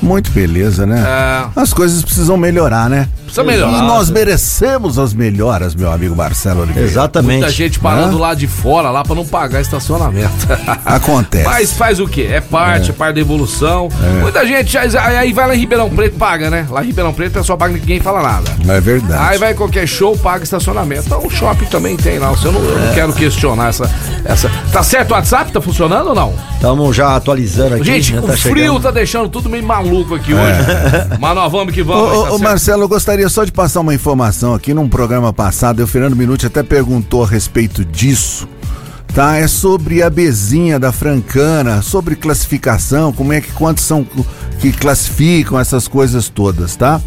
Muito 0.00 0.30
beleza, 0.30 0.86
né? 0.86 1.04
É. 1.06 1.60
As 1.60 1.74
coisas 1.74 2.02
precisam 2.02 2.36
melhorar, 2.36 2.88
né? 2.88 3.08
Precisa 3.30 3.44
melhorar. 3.44 3.78
E 3.78 3.86
nós 3.86 4.10
merecemos 4.10 4.98
as 4.98 5.14
melhoras, 5.14 5.74
meu 5.74 5.90
amigo 5.90 6.16
Marcelo 6.16 6.62
Oliveira. 6.62 6.88
Exatamente. 6.88 7.38
Muita 7.40 7.50
gente 7.50 7.78
parando 7.78 8.18
lá 8.18 8.34
de 8.34 8.46
fora 8.46 8.90
lá 8.90 9.02
pra 9.04 9.14
não 9.14 9.24
pagar 9.24 9.60
estacionamento. 9.60 10.30
Acontece. 10.84 11.44
Mas 11.44 11.72
faz 11.72 12.00
o 12.00 12.06
quê? 12.08 12.28
É 12.30 12.40
parte, 12.40 12.90
é, 12.90 12.92
parte 12.92 13.14
da 13.14 13.20
evolução. 13.20 13.88
Muita 14.20 14.44
gente 14.46 14.72
já- 14.72 15.06
aí 15.06 15.32
vai 15.32 15.46
lá 15.46 15.54
em 15.54 15.58
Ribeirão 15.58 15.88
Preto 15.90 16.16
paga, 16.16 16.50
né? 16.50 16.66
Lá 16.68 16.82
em 16.82 16.86
Ribeirão 16.86 17.12
Preto 17.12 17.38
é 17.38 17.42
só 17.42 17.56
paga 17.56 17.72
ninguém 17.74 18.00
fala 18.00 18.22
nada. 18.22 18.50
É 18.68 18.80
verdade. 18.80 19.22
Aí 19.32 19.38
vai 19.38 19.54
qualquer 19.54 19.86
show, 19.86 20.16
paga 20.16 20.42
estacionamento. 20.42 21.04
Então 21.06 21.24
o 21.24 21.30
shopping 21.30 21.66
também 21.66 21.96
tem 21.96 22.18
lá. 22.18 22.34
Eu 22.42 22.52
não, 22.52 22.62
eu 22.62 22.78
não 22.80 22.94
quero 22.94 23.12
questionar 23.12 23.68
essa, 23.68 23.88
essa. 24.24 24.50
Tá 24.72 24.82
certo 24.82 25.10
o 25.12 25.14
WhatsApp? 25.14 25.52
Tá 25.52 25.60
funcionando 25.60 26.08
ou 26.08 26.14
não? 26.14 26.34
Estamos 26.54 26.94
já 26.94 27.16
atualizando 27.16 27.76
aqui. 27.76 27.84
Gente, 27.84 28.16
o 28.16 28.22
tá 28.22 28.36
frio 28.36 28.56
chegando. 28.56 28.80
tá 28.80 28.90
deixando 28.90 29.28
tudo 29.28 29.48
meio 29.48 29.64
maluco 29.64 30.14
aqui 30.14 30.34
hoje. 30.34 30.58
Mas 31.18 31.34
nós 31.34 31.50
vamos 31.52 31.72
que 31.72 31.82
vamos. 31.82 32.12
ô, 32.18 32.24
tá 32.24 32.32
ô. 32.32 32.38
Marcelo, 32.38 32.82
eu 32.82 32.88
gostaria 32.88 33.19
só 33.28 33.44
de 33.44 33.52
passar 33.52 33.80
uma 33.80 33.94
informação 33.94 34.54
aqui 34.54 34.72
num 34.72 34.88
programa 34.88 35.32
passado. 35.32 35.82
O 35.82 35.86
Fernando 35.86 36.16
Minuti 36.16 36.46
até 36.46 36.62
perguntou 36.62 37.24
a 37.24 37.26
respeito 37.26 37.84
disso. 37.84 38.48
Tá? 39.14 39.36
É 39.36 39.48
sobre 39.48 40.02
a 40.02 40.08
bezinha 40.08 40.78
da 40.78 40.92
Francana, 40.92 41.82
sobre 41.82 42.14
classificação, 42.14 43.12
como 43.12 43.32
é 43.32 43.40
que 43.40 43.50
quantos 43.52 43.82
são 43.84 44.06
que 44.60 44.72
classificam 44.72 45.58
essas 45.58 45.88
coisas 45.88 46.28
todas, 46.28 46.76
tá? 46.76 47.00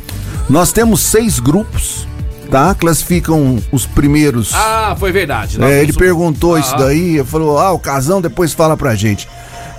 Nós 0.50 0.74
temos 0.74 1.00
seis 1.00 1.40
grupos, 1.40 2.06
tá? 2.52 2.76
Classificam 2.76 3.58
os 3.72 3.86
primeiros. 3.86 4.52
Ah, 4.54 4.96
foi 5.00 5.14
verdade. 5.14 5.64
É, 5.64 5.82
ele 5.82 5.94
perguntou 5.94 6.56
Ah, 6.56 6.60
isso 6.60 6.76
daí, 6.76 7.24
falou, 7.24 7.58
ah, 7.58 7.72
o 7.72 7.80
Casão 7.80 8.20
depois 8.22 8.52
fala 8.52 8.76
pra 8.76 8.96
gente. 8.96 9.30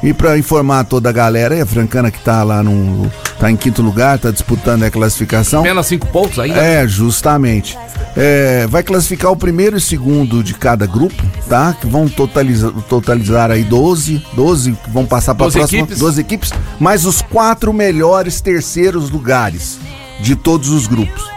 E 0.04 0.12
pra 0.12 0.36
informar 0.36 0.84
toda 0.84 1.08
a 1.08 1.12
galera, 1.12 1.54
aí 1.54 1.62
a 1.62 1.66
Francana 1.66 2.10
que 2.10 2.18
tá 2.18 2.42
lá 2.42 2.62
no. 2.62 3.10
tá 3.40 3.50
em 3.50 3.56
quinto 3.56 3.80
lugar, 3.80 4.18
tá 4.18 4.30
disputando 4.30 4.82
a 4.82 4.90
classificação. 4.90 5.60
Apenas 5.60 5.86
cinco 5.86 6.06
pontos 6.08 6.38
ainda. 6.38 6.58
É, 6.58 6.86
justamente. 6.86 7.78
É, 8.14 8.66
vai 8.66 8.82
classificar 8.82 9.32
o 9.32 9.36
primeiro 9.36 9.78
e 9.78 9.80
segundo 9.80 10.44
de 10.44 10.52
cada 10.52 10.84
grupo, 10.84 11.22
tá? 11.48 11.74
Que 11.80 11.86
vão 11.86 12.06
totalizar, 12.06 12.70
totalizar 12.86 13.50
aí 13.50 13.64
12, 13.64 14.22
12 14.34 14.72
que 14.72 14.90
vão 14.90 15.06
passar 15.06 15.34
para 15.34 15.46
12 15.46 15.58
próxima, 15.58 15.80
equipes. 15.80 15.98
12 15.98 16.20
equipes, 16.20 16.52
mais 16.78 17.06
os 17.06 17.22
quatro 17.22 17.72
melhores 17.72 18.42
terceiros 18.42 19.08
lugares 19.08 19.78
de 20.20 20.36
todos 20.36 20.68
os 20.68 20.86
grupos. 20.86 21.33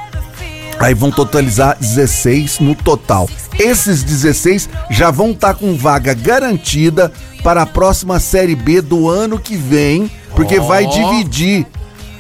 Aí 0.80 0.94
vão 0.94 1.10
totalizar 1.12 1.76
16 1.80 2.60
no 2.60 2.76
total. 2.76 3.28
Esses 3.58 4.04
16 4.04 4.70
já 4.92 5.10
vão 5.10 5.32
estar 5.32 5.56
com 5.56 5.76
vaga 5.76 6.14
garantida 6.14 7.12
para 7.44 7.64
a 7.64 7.66
próxima 7.66 8.20
Série 8.20 8.56
B 8.56 8.82
do 8.82 9.10
ano 9.10 9.40
que 9.40 9.56
vem, 9.56 10.10
porque 10.36 10.60
vai 10.60 10.86
dividir. 10.86 11.66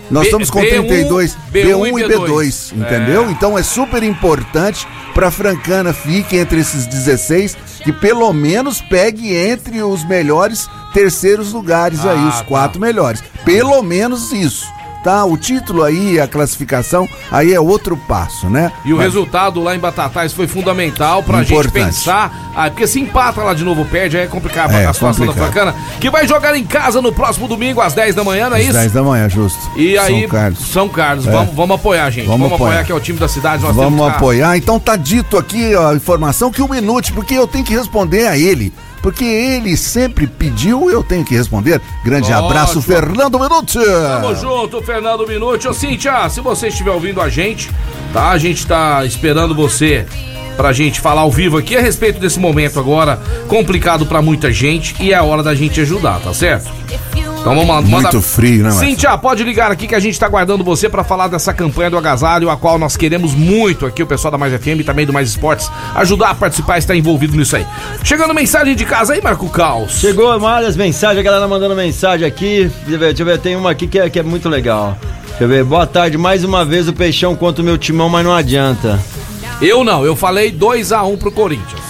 Nós 0.09 0.21
B- 0.23 0.27
estamos 0.27 0.49
com 0.49 0.61
B1, 0.61 0.87
32, 0.87 1.37
B1 1.51 1.65
B1 1.67 1.85
e 1.85 1.89
e 2.01 2.07
B2, 2.07 2.27
B2, 2.27 2.71
entendeu? 2.77 3.25
É. 3.27 3.31
Então 3.31 3.57
é 3.57 3.61
super 3.63 4.01
importante 4.03 4.87
para 5.13 5.29
Francana 5.29 5.91
fique 5.91 6.37
entre 6.37 6.59
esses 6.61 6.85
16 6.85 7.57
que 7.83 7.91
pelo 7.91 8.31
menos 8.33 8.81
pegue 8.81 9.35
entre 9.35 9.81
os 9.83 10.05
melhores 10.07 10.69
terceiros 10.93 11.51
lugares 11.53 12.05
aí, 12.05 12.17
Ah, 12.17 12.29
os 12.29 12.37
tá. 12.37 12.43
quatro 12.45 12.79
melhores. 12.79 13.21
Pelo 13.43 13.81
menos 13.83 14.31
isso. 14.31 14.65
Tá, 15.03 15.23
o 15.23 15.37
título 15.37 15.83
aí, 15.83 16.19
a 16.19 16.27
classificação, 16.27 17.07
aí 17.31 17.53
é 17.53 17.59
outro 17.59 17.95
passo, 17.95 18.49
né? 18.49 18.71
E 18.83 18.91
o 18.93 18.97
Mas- 18.97 19.05
resultado 19.05 19.61
lá 19.61 19.75
em 19.75 19.79
Batatais 19.79 20.33
foi 20.33 20.47
fundamental 20.47 21.23
pra 21.23 21.39
gente 21.43 21.53
Importante. 21.53 21.85
pensar. 21.85 22.51
Ah, 22.55 22.69
porque 22.69 22.87
se 22.87 22.99
empata 22.99 23.41
lá 23.41 23.53
de 23.53 23.63
novo, 23.63 23.85
perde, 23.85 24.17
aí 24.17 24.23
é 24.23 24.27
complicado 24.27 24.71
É, 24.73 24.85
a 24.85 24.93
situação 24.93 25.25
complicado. 25.25 25.45
da 25.47 25.51
Fracana. 25.53 25.75
Que 25.99 26.09
vai 26.09 26.27
jogar 26.27 26.57
em 26.57 26.65
casa 26.65 27.01
no 27.01 27.11
próximo 27.13 27.47
domingo, 27.47 27.79
às 27.79 27.93
10 27.93 28.15
da 28.15 28.23
manhã, 28.23 28.49
não 28.49 28.57
é 28.57 28.59
Às 28.59 28.65
isso? 28.65 28.73
10 28.73 28.91
da 28.91 29.03
manhã, 29.03 29.29
justo. 29.29 29.59
E 29.75 29.97
aí, 29.97 30.21
São 30.21 30.29
Carlos. 30.29 30.59
São 30.67 30.89
Carlos, 30.89 31.27
É. 31.27 31.31
vamos, 31.31 31.55
vamos 31.55 31.75
apoiar, 31.75 32.09
gente. 32.09 32.25
Vamos, 32.25 32.41
Vamos 32.41 32.55
apoiar. 32.55 32.69
apoiar. 32.71 32.85
que 32.85 32.91
é 32.91 32.95
o 32.95 32.99
time 32.99 33.19
da 33.19 33.27
cidade. 33.27 33.63
Nós 33.63 33.75
Vamos 33.75 34.07
apoiar. 34.07 34.57
Então 34.57 34.79
tá 34.79 34.95
dito 34.95 35.37
aqui 35.37 35.73
a 35.75 35.93
informação 35.93 36.51
que 36.51 36.61
um 36.61 36.67
minuto, 36.67 37.13
porque 37.13 37.33
eu 37.35 37.47
tenho 37.47 37.63
que 37.63 37.73
responder 37.75 38.27
a 38.27 38.37
ele. 38.37 38.73
Porque 39.01 39.23
ele 39.23 39.77
sempre 39.77 40.27
pediu, 40.27 40.89
eu 40.89 41.03
tenho 41.03 41.23
que 41.23 41.35
responder. 41.35 41.81
Grande 42.03 42.31
Ótimo. 42.31 42.47
abraço, 42.47 42.81
Fernando 42.81 43.39
Minuti. 43.39 43.79
Tamo 43.79 44.35
junto, 44.35 44.81
Fernando 44.81 45.27
Minuti. 45.27 45.67
Ô, 45.67 45.73
Cíntia, 45.73 46.27
se 46.29 46.41
você 46.41 46.67
estiver 46.67 46.91
ouvindo 46.91 47.21
a 47.21 47.29
gente, 47.29 47.69
tá? 48.11 48.29
A 48.29 48.37
gente 48.37 48.65
tá 48.65 49.05
esperando 49.05 49.55
você 49.55 50.05
pra 50.57 50.73
gente 50.73 50.99
falar 50.99 51.21
ao 51.21 51.31
vivo 51.31 51.57
aqui 51.57 51.77
a 51.77 51.81
respeito 51.81 52.19
desse 52.19 52.39
momento 52.39 52.79
agora 52.79 53.21
complicado 53.47 54.07
pra 54.07 54.21
muita 54.23 54.51
gente 54.51 54.95
e 54.99 55.13
é 55.13 55.15
a 55.15 55.23
hora 55.23 55.43
da 55.43 55.53
gente 55.53 55.79
ajudar, 55.79 56.19
tá 56.19 56.33
certo? 56.33 56.71
Então 57.39 57.55
vamos 57.55 57.67
lá, 57.69 57.81
manda- 57.81 58.11
Muito 58.11 58.21
frio, 58.21 58.57
né, 58.57 58.63
Marcelo? 58.69 58.85
Cíntia, 58.89 59.17
pode 59.17 59.43
ligar 59.43 59.71
aqui 59.71 59.87
que 59.87 59.95
a 59.95 59.99
gente 59.99 60.19
tá 60.19 60.25
aguardando 60.25 60.63
você 60.63 60.89
pra 60.89 61.03
falar 61.03 61.27
dessa 61.29 61.53
campanha 61.53 61.89
do 61.89 61.97
agasalho, 61.97 62.49
a 62.49 62.57
qual 62.57 62.77
nós 62.77 62.97
queremos 62.97 63.33
muito 63.33 63.85
aqui, 63.85 64.03
o 64.03 64.07
pessoal 64.07 64.31
da 64.31 64.37
Mais 64.37 64.53
FM 64.53 64.79
e 64.81 64.83
também 64.83 65.05
do 65.05 65.13
Mais 65.13 65.29
Esportes, 65.29 65.71
ajudar 65.95 66.31
a 66.31 66.35
participar 66.35 66.75
e 66.75 66.79
estar 66.79 66.95
envolvido 66.95 67.37
nisso 67.37 67.55
aí. 67.55 67.65
Chegando 68.03 68.33
mensagem 68.33 68.75
de 68.75 68.83
casa 68.85 69.13
aí, 69.13 69.21
Marco 69.21 69.47
Caos. 69.49 69.99
Chegou 69.99 70.37
várias 70.39 70.75
mensagens, 70.75 71.19
a 71.19 71.23
galera 71.23 71.47
mandando 71.47 71.73
mensagem 71.75 72.27
aqui. 72.27 72.69
Deixa 72.85 72.91
eu 72.95 72.99
ver, 72.99 73.05
deixa 73.07 73.21
eu 73.21 73.25
ver, 73.25 73.39
tem 73.39 73.55
uma 73.55 73.71
aqui 73.71 73.87
que 73.87 73.97
é, 73.99 74.09
que 74.09 74.19
é 74.19 74.23
muito 74.23 74.49
legal. 74.49 74.97
Deixa 75.29 75.43
eu 75.43 75.47
ver, 75.47 75.63
boa 75.63 75.87
tarde, 75.87 76.17
mais 76.17 76.43
uma 76.43 76.65
vez 76.65 76.87
o 76.89 76.93
Peixão 76.93 77.35
contra 77.35 77.61
o 77.61 77.65
meu 77.65 77.77
timão, 77.77 78.09
mas 78.09 78.25
não 78.25 78.33
adianta. 78.33 78.99
Eu 79.61 79.83
não, 79.85 80.03
eu 80.05 80.15
falei 80.15 80.51
2x1 80.51 81.17
pro 81.17 81.31
Corinthians. 81.31 81.81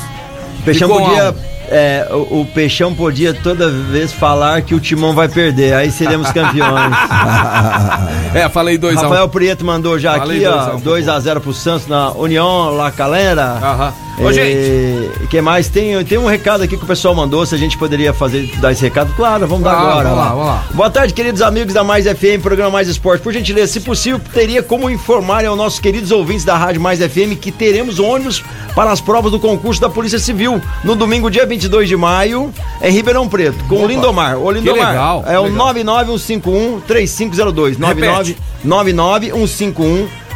Peixão 0.63 0.87
Ficou 0.87 1.03
podia. 1.05 1.35
Um. 1.69 1.75
é, 1.75 2.07
o, 2.11 2.41
o 2.41 2.45
Peixão 2.45 2.93
podia 2.93 3.33
toda 3.33 3.69
vez 3.69 4.11
falar 4.11 4.61
que 4.61 4.73
o 4.75 4.79
timão 4.79 5.13
vai 5.13 5.27
perder, 5.27 5.73
aí 5.73 5.91
seremos 5.91 6.31
campeões. 6.31 6.93
É, 8.33 8.47
falei 8.49 8.77
2x1. 8.77 8.95
Rafael 9.01 9.29
Prieto 9.29 9.65
mandou 9.65 9.97
já 9.97 10.17
Falei 10.17 10.45
aqui, 10.45 10.45
dois 10.81 11.07
a 11.07 11.13
ó, 11.13 11.15
um, 11.15 11.21
2x0 11.21 11.39
pro 11.39 11.53
Santos 11.53 11.87
na 11.87 12.11
União 12.11 12.69
La 12.75 12.91
Calera. 12.91 13.57
Aham. 13.61 13.93
Ô, 14.19 14.31
gente. 14.33 15.23
E 15.23 15.27
que 15.29 15.39
mais? 15.41 15.67
Tem, 15.69 16.03
tem 16.03 16.17
um 16.17 16.25
recado 16.25 16.63
aqui 16.63 16.75
que 16.75 16.83
o 16.83 16.87
pessoal 16.87 17.13
mandou, 17.13 17.45
se 17.45 17.53
a 17.53 17.57
gente 17.57 17.77
poderia 17.77 18.11
fazer, 18.13 18.49
dar 18.59 18.71
esse 18.71 18.81
recado. 18.81 19.13
Claro, 19.15 19.45
vamos 19.47 19.63
dar 19.63 19.73
Ah, 19.73 19.79
agora. 19.79 20.09
vamos 20.09 20.17
lá, 20.17 20.29
vamos 20.29 20.45
lá. 20.47 20.63
Boa 20.73 20.89
tarde, 20.89 21.13
queridos 21.13 21.41
amigos 21.41 21.73
da 21.73 21.83
Mais 21.83 22.05
FM, 22.05 22.41
programa 22.41 22.71
Mais 22.71 22.87
Esporte. 22.87 23.21
Por 23.21 23.31
gentileza, 23.31 23.71
se 23.73 23.79
possível, 23.81 24.19
teria 24.33 24.63
como 24.63 24.89
informar 24.89 25.45
aos 25.45 25.57
nossos 25.57 25.79
queridos 25.79 26.11
ouvintes 26.11 26.43
da 26.43 26.57
Rádio 26.57 26.81
Mais 26.81 26.99
FM 26.99 27.35
que 27.39 27.51
teremos 27.51 27.99
ônibus 27.99 28.43
para 28.73 28.91
as 28.91 28.99
provas 28.99 29.31
do 29.31 29.39
concurso 29.39 29.79
da 29.79 29.89
Polícia 29.89 30.17
Civil 30.19 30.59
no 30.83 30.95
domingo, 30.95 31.29
dia 31.29 31.45
22 31.45 31.87
de 31.87 31.95
maio, 31.95 32.51
em 32.81 32.91
Ribeirão 32.91 33.27
Preto, 33.29 33.63
com 33.65 33.83
o 33.83 33.87
Lindomar. 33.87 34.37
Ô, 34.37 34.49
Lindomar, 34.51 34.89
legal, 34.89 35.23
é 35.27 35.39
o 35.39 35.43
legal. 35.43 35.73
99151-3502. 35.75 37.77
Repete. 37.79 38.35
99151 38.63 40.07
3502. 40.07 40.26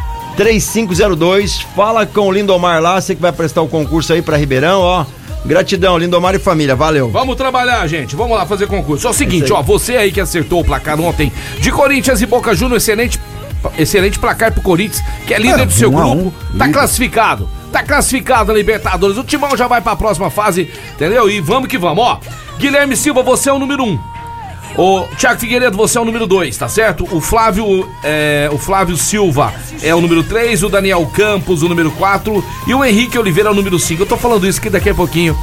Fala 1.76 2.06
com 2.06 2.28
o 2.28 2.32
Lindomar 2.32 2.80
lá, 2.80 3.00
você 3.00 3.14
que 3.14 3.20
vai 3.20 3.32
prestar 3.32 3.62
o 3.62 3.68
concurso 3.68 4.12
aí 4.12 4.22
pra 4.22 4.36
Ribeirão, 4.36 4.80
ó. 4.80 5.04
Gratidão, 5.44 5.98
Lindomar 5.98 6.34
e 6.34 6.38
família, 6.38 6.74
valeu. 6.76 7.10
Vamos 7.10 7.36
trabalhar, 7.36 7.86
gente. 7.86 8.14
Vamos 8.14 8.36
lá 8.36 8.46
fazer 8.46 8.66
concurso. 8.66 9.06
É 9.06 9.10
o 9.10 9.12
seguinte, 9.12 9.52
ó, 9.52 9.60
você 9.60 9.96
aí 9.96 10.12
que 10.12 10.20
acertou 10.20 10.60
o 10.60 10.64
placar 10.64 11.00
ontem 11.00 11.32
de 11.58 11.70
Corinthians 11.70 12.22
e 12.22 12.26
Boca 12.26 12.54
Juniors, 12.54 12.82
excelente, 12.82 13.20
excelente 13.76 14.18
placar 14.18 14.52
pro 14.52 14.62
Corinthians, 14.62 15.02
que 15.26 15.34
é 15.34 15.38
líder 15.38 15.66
do 15.66 15.72
seu 15.72 15.90
um 15.90 15.98
a 15.98 16.02
grupo, 16.02 16.28
um, 16.28 16.30
tá 16.58 16.66
líder. 16.66 16.72
classificado. 16.78 17.48
Tá 17.72 17.82
classificado 17.82 18.52
na 18.52 18.58
Libertadores. 18.58 19.16
O 19.16 19.24
Timão 19.24 19.56
já 19.56 19.66
vai 19.66 19.80
pra 19.80 19.96
próxima 19.96 20.30
fase, 20.30 20.70
entendeu? 20.94 21.28
E 21.28 21.40
vamos 21.40 21.68
que 21.68 21.78
vamos, 21.78 22.04
ó. 22.04 22.20
Guilherme 22.58 22.96
Silva, 22.96 23.22
você 23.22 23.48
é 23.48 23.52
o 23.52 23.58
número 23.58 23.82
um. 23.82 23.98
O 24.76 25.02
Thiago 25.18 25.38
Figueiredo, 25.38 25.76
você 25.76 25.98
é 25.98 26.00
o 26.00 26.04
número 26.04 26.26
2, 26.26 26.56
tá 26.56 26.68
certo? 26.68 27.06
O 27.14 27.20
Flávio, 27.20 27.88
é, 28.02 28.48
o 28.50 28.58
Flávio 28.58 28.96
Silva 28.96 29.52
é 29.82 29.94
o 29.94 30.00
número 30.00 30.22
3, 30.22 30.62
o 30.62 30.68
Daniel 30.68 31.04
Campos, 31.06 31.62
o 31.62 31.68
número 31.68 31.90
4 31.90 32.44
e 32.66 32.74
o 32.74 32.84
Henrique 32.84 33.18
Oliveira 33.18 33.50
é 33.50 33.52
o 33.52 33.54
número 33.54 33.78
5. 33.78 34.02
Eu 34.02 34.06
tô 34.06 34.16
falando 34.16 34.46
isso 34.46 34.60
que 34.60 34.70
daqui 34.70 34.88
a 34.88 34.94
pouquinho 34.94 35.36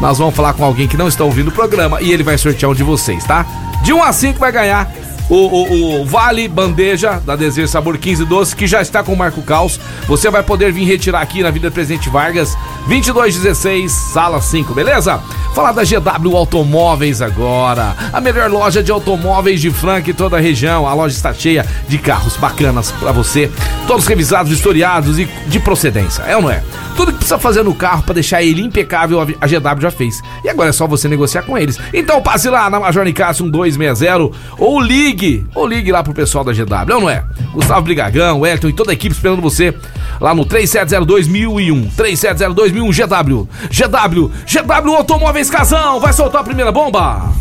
nós 0.00 0.18
vamos 0.18 0.34
falar 0.34 0.54
com 0.54 0.64
alguém 0.64 0.88
que 0.88 0.96
não 0.96 1.06
está 1.06 1.22
ouvindo 1.22 1.48
o 1.48 1.52
programa 1.52 2.00
e 2.02 2.12
ele 2.12 2.24
vai 2.24 2.36
sortear 2.36 2.70
um 2.70 2.74
de 2.74 2.82
vocês, 2.82 3.24
tá? 3.24 3.46
De 3.84 3.92
1 3.92 4.02
a 4.02 4.12
5 4.12 4.38
vai 4.38 4.50
ganhar 4.50 4.90
o, 5.32 5.36
o, 5.36 6.02
o 6.02 6.04
Vale 6.04 6.46
Bandeja 6.46 7.18
da 7.24 7.34
Desejo 7.34 7.66
Sabor 7.66 7.96
15 7.96 8.26
Doce, 8.26 8.54
que 8.54 8.66
já 8.66 8.82
está 8.82 9.02
com 9.02 9.14
o 9.14 9.16
Marco 9.16 9.40
Caos. 9.40 9.80
Você 10.06 10.30
vai 10.30 10.42
poder 10.42 10.70
vir 10.72 10.84
retirar 10.84 11.22
aqui 11.22 11.42
na 11.42 11.50
Vida 11.50 11.70
Presidente 11.70 12.10
Vargas, 12.10 12.54
2216, 12.86 13.90
sala 13.90 14.42
5, 14.42 14.74
beleza? 14.74 15.22
Falar 15.54 15.72
da 15.72 15.84
GW 15.84 16.36
Automóveis 16.36 17.20
agora. 17.20 17.94
A 18.12 18.20
melhor 18.20 18.50
loja 18.50 18.82
de 18.82 18.90
automóveis 18.90 19.60
de 19.60 19.70
Franca 19.70 20.10
e 20.10 20.14
toda 20.14 20.38
a 20.38 20.40
região. 20.40 20.88
A 20.88 20.94
loja 20.94 21.14
está 21.14 21.32
cheia 21.32 21.66
de 21.88 21.98
carros 21.98 22.36
bacanas 22.36 22.90
para 22.90 23.12
você. 23.12 23.50
Todos 23.86 24.06
revisados, 24.06 24.50
historiados 24.50 25.18
e 25.18 25.26
de 25.46 25.60
procedência. 25.60 26.22
É 26.22 26.36
ou 26.36 26.42
não 26.42 26.50
é? 26.50 26.62
Tudo 26.96 27.12
que 27.12 27.18
precisa 27.18 27.38
fazer 27.38 27.62
no 27.62 27.74
carro 27.74 28.02
para 28.02 28.14
deixar 28.14 28.42
ele 28.42 28.62
impecável, 28.62 29.20
a 29.20 29.46
GW 29.46 29.80
já 29.80 29.90
fez. 29.90 30.22
E 30.42 30.48
agora 30.48 30.70
é 30.70 30.72
só 30.72 30.86
você 30.86 31.06
negociar 31.06 31.42
com 31.42 31.56
eles. 31.56 31.78
Então 31.92 32.22
passe 32.22 32.48
lá 32.48 32.68
na 32.70 32.80
Major 32.80 33.04
Nicasso 33.04 33.44
1260 33.44 34.30
ou 34.58 34.80
ligue, 34.80 35.21
ou 35.54 35.66
ligue 35.66 35.92
lá 35.92 36.02
pro 36.02 36.12
pessoal 36.12 36.44
da 36.44 36.52
GW, 36.52 36.90
é 36.90 36.94
ou 36.94 37.00
não 37.00 37.10
é? 37.10 37.24
Gustavo 37.52 37.82
Brigagão, 37.82 38.46
Elton 38.46 38.68
e 38.68 38.72
toda 38.72 38.90
a 38.90 38.94
equipe 38.94 39.14
esperando 39.14 39.40
você 39.40 39.74
lá 40.20 40.34
no 40.34 40.44
3702.001. 40.44 41.90
3702.001 41.96 42.92
GW. 42.92 43.48
GW, 43.70 44.30
GW 44.46 44.96
Automóveis 44.96 45.50
Casão, 45.50 46.00
vai 46.00 46.12
soltar 46.12 46.40
a 46.40 46.44
primeira 46.44 46.72
bomba. 46.72 47.32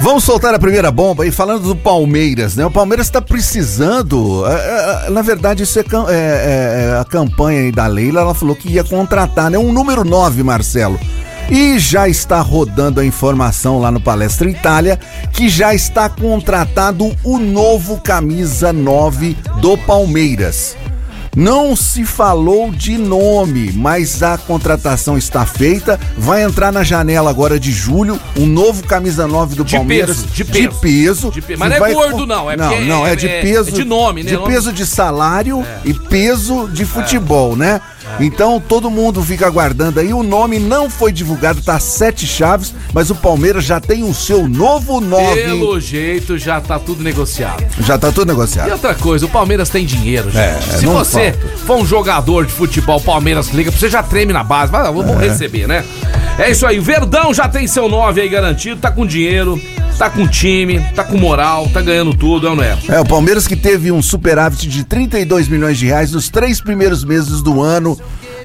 Vamos 0.00 0.24
soltar 0.24 0.54
a 0.54 0.58
primeira 0.58 0.90
bomba 0.90 1.26
e 1.26 1.30
falando 1.30 1.62
do 1.62 1.74
Palmeiras, 1.74 2.54
né? 2.54 2.66
O 2.66 2.70
Palmeiras 2.70 3.06
está 3.06 3.20
precisando. 3.20 4.44
É, 4.46 5.06
é, 5.06 5.10
na 5.10 5.22
verdade, 5.22 5.62
isso 5.62 5.78
é, 5.78 5.82
é, 5.82 6.12
é, 6.12 6.98
a 7.00 7.04
campanha 7.04 7.72
da 7.72 7.86
Leila. 7.86 8.20
Ela 8.20 8.34
falou 8.34 8.54
que 8.54 8.68
ia 8.68 8.84
contratar, 8.84 9.50
né? 9.50 9.58
Um 9.58 9.72
número 9.72 10.04
9, 10.04 10.42
Marcelo. 10.42 11.00
E 11.50 11.78
já 11.78 12.08
está 12.08 12.40
rodando 12.40 13.00
a 13.00 13.04
informação 13.04 13.78
lá 13.78 13.90
no 13.90 14.00
Palestra 14.00 14.50
Itália 14.50 14.98
que 15.32 15.48
já 15.48 15.74
está 15.74 16.08
contratado 16.08 17.14
o 17.22 17.38
novo 17.38 18.00
camisa 18.00 18.72
9 18.72 19.36
do 19.60 19.78
Palmeiras. 19.78 20.76
Não 21.36 21.76
se 21.76 22.06
falou 22.06 22.70
de 22.70 22.96
nome, 22.96 23.70
mas 23.72 24.22
a 24.22 24.38
contratação 24.38 25.18
está 25.18 25.44
feita. 25.44 26.00
Vai 26.16 26.42
entrar 26.42 26.72
na 26.72 26.82
janela 26.82 27.28
agora 27.28 27.60
de 27.60 27.70
julho 27.70 28.18
um 28.34 28.46
novo 28.46 28.82
camisa 28.84 29.26
9 29.26 29.54
do 29.54 29.62
de 29.62 29.76
Palmeiras. 29.76 30.16
Peso, 30.16 30.28
de 30.28 30.44
peso. 30.44 30.68
De 30.68 30.80
peso. 30.80 31.30
De 31.30 31.42
peso. 31.42 31.60
Mas 31.60 31.78
não 31.78 31.86
é 31.86 31.92
gordo, 31.92 32.26
não. 32.26 32.50
É 32.50 32.56
não, 32.56 32.80
não, 32.86 33.06
é, 33.06 33.12
é 33.12 33.16
de 33.16 33.28
peso. 33.28 33.68
É 33.68 33.72
de 33.72 33.84
nome, 33.84 34.22
né? 34.22 34.30
De 34.30 34.38
peso 34.38 34.72
de 34.72 34.86
salário 34.86 35.62
é. 35.62 35.80
e 35.84 35.92
peso 35.92 36.68
de 36.68 36.86
futebol, 36.86 37.52
é. 37.52 37.56
né? 37.56 37.80
Então 38.20 38.60
todo 38.60 38.90
mundo 38.90 39.22
fica 39.22 39.46
aguardando 39.46 40.00
aí. 40.00 40.12
O 40.12 40.22
nome 40.22 40.58
não 40.58 40.88
foi 40.88 41.12
divulgado, 41.12 41.60
tá 41.62 41.78
sete 41.78 42.26
chaves, 42.26 42.74
mas 42.92 43.10
o 43.10 43.14
Palmeiras 43.14 43.64
já 43.64 43.80
tem 43.80 44.02
o 44.02 44.14
seu 44.14 44.48
novo 44.48 45.00
nome. 45.00 45.42
Pelo 45.42 45.78
jeito 45.80 46.38
já 46.38 46.60
tá 46.60 46.78
tudo 46.78 47.02
negociado. 47.02 47.64
Já 47.80 47.98
tá 47.98 48.10
tudo 48.10 48.28
negociado. 48.28 48.68
E 48.68 48.72
outra 48.72 48.94
coisa, 48.94 49.26
o 49.26 49.28
Palmeiras 49.28 49.68
tem 49.68 49.84
dinheiro, 49.84 50.30
gente. 50.30 50.38
É, 50.38 50.78
Se 50.78 50.86
você 50.86 51.32
falta. 51.32 51.58
for 51.58 51.76
um 51.76 51.86
jogador 51.86 52.46
de 52.46 52.52
futebol, 52.52 53.00
Palmeiras 53.00 53.48
liga, 53.48 53.70
você 53.70 53.88
já 53.88 54.02
treme 54.02 54.32
na 54.32 54.42
base. 54.42 54.72
Vai, 54.72 54.82
vamos 54.82 55.22
é. 55.22 55.28
receber, 55.28 55.66
né? 55.66 55.84
É 56.38 56.50
isso 56.50 56.66
aí. 56.66 56.78
O 56.78 56.82
Verdão 56.82 57.32
já 57.32 57.48
tem 57.48 57.66
seu 57.66 57.88
nove 57.88 58.20
aí 58.20 58.28
garantido, 58.28 58.80
tá 58.80 58.90
com 58.90 59.06
dinheiro 59.06 59.60
tá 59.96 60.10
com 60.10 60.28
time, 60.28 60.80
tá 60.94 61.02
com 61.02 61.16
moral, 61.16 61.68
tá 61.70 61.80
ganhando 61.80 62.14
tudo, 62.14 62.46
é 62.46 62.50
ou 62.50 62.56
não 62.56 62.62
é? 62.62 62.76
É, 62.88 63.00
o 63.00 63.04
Palmeiras 63.04 63.46
que 63.46 63.56
teve 63.56 63.90
um 63.90 64.02
superávit 64.02 64.68
de 64.68 64.84
32 64.84 65.48
milhões 65.48 65.78
de 65.78 65.86
reais 65.86 66.12
nos 66.12 66.28
três 66.28 66.60
primeiros 66.60 67.02
meses 67.02 67.40
do 67.40 67.62
ano. 67.62 67.95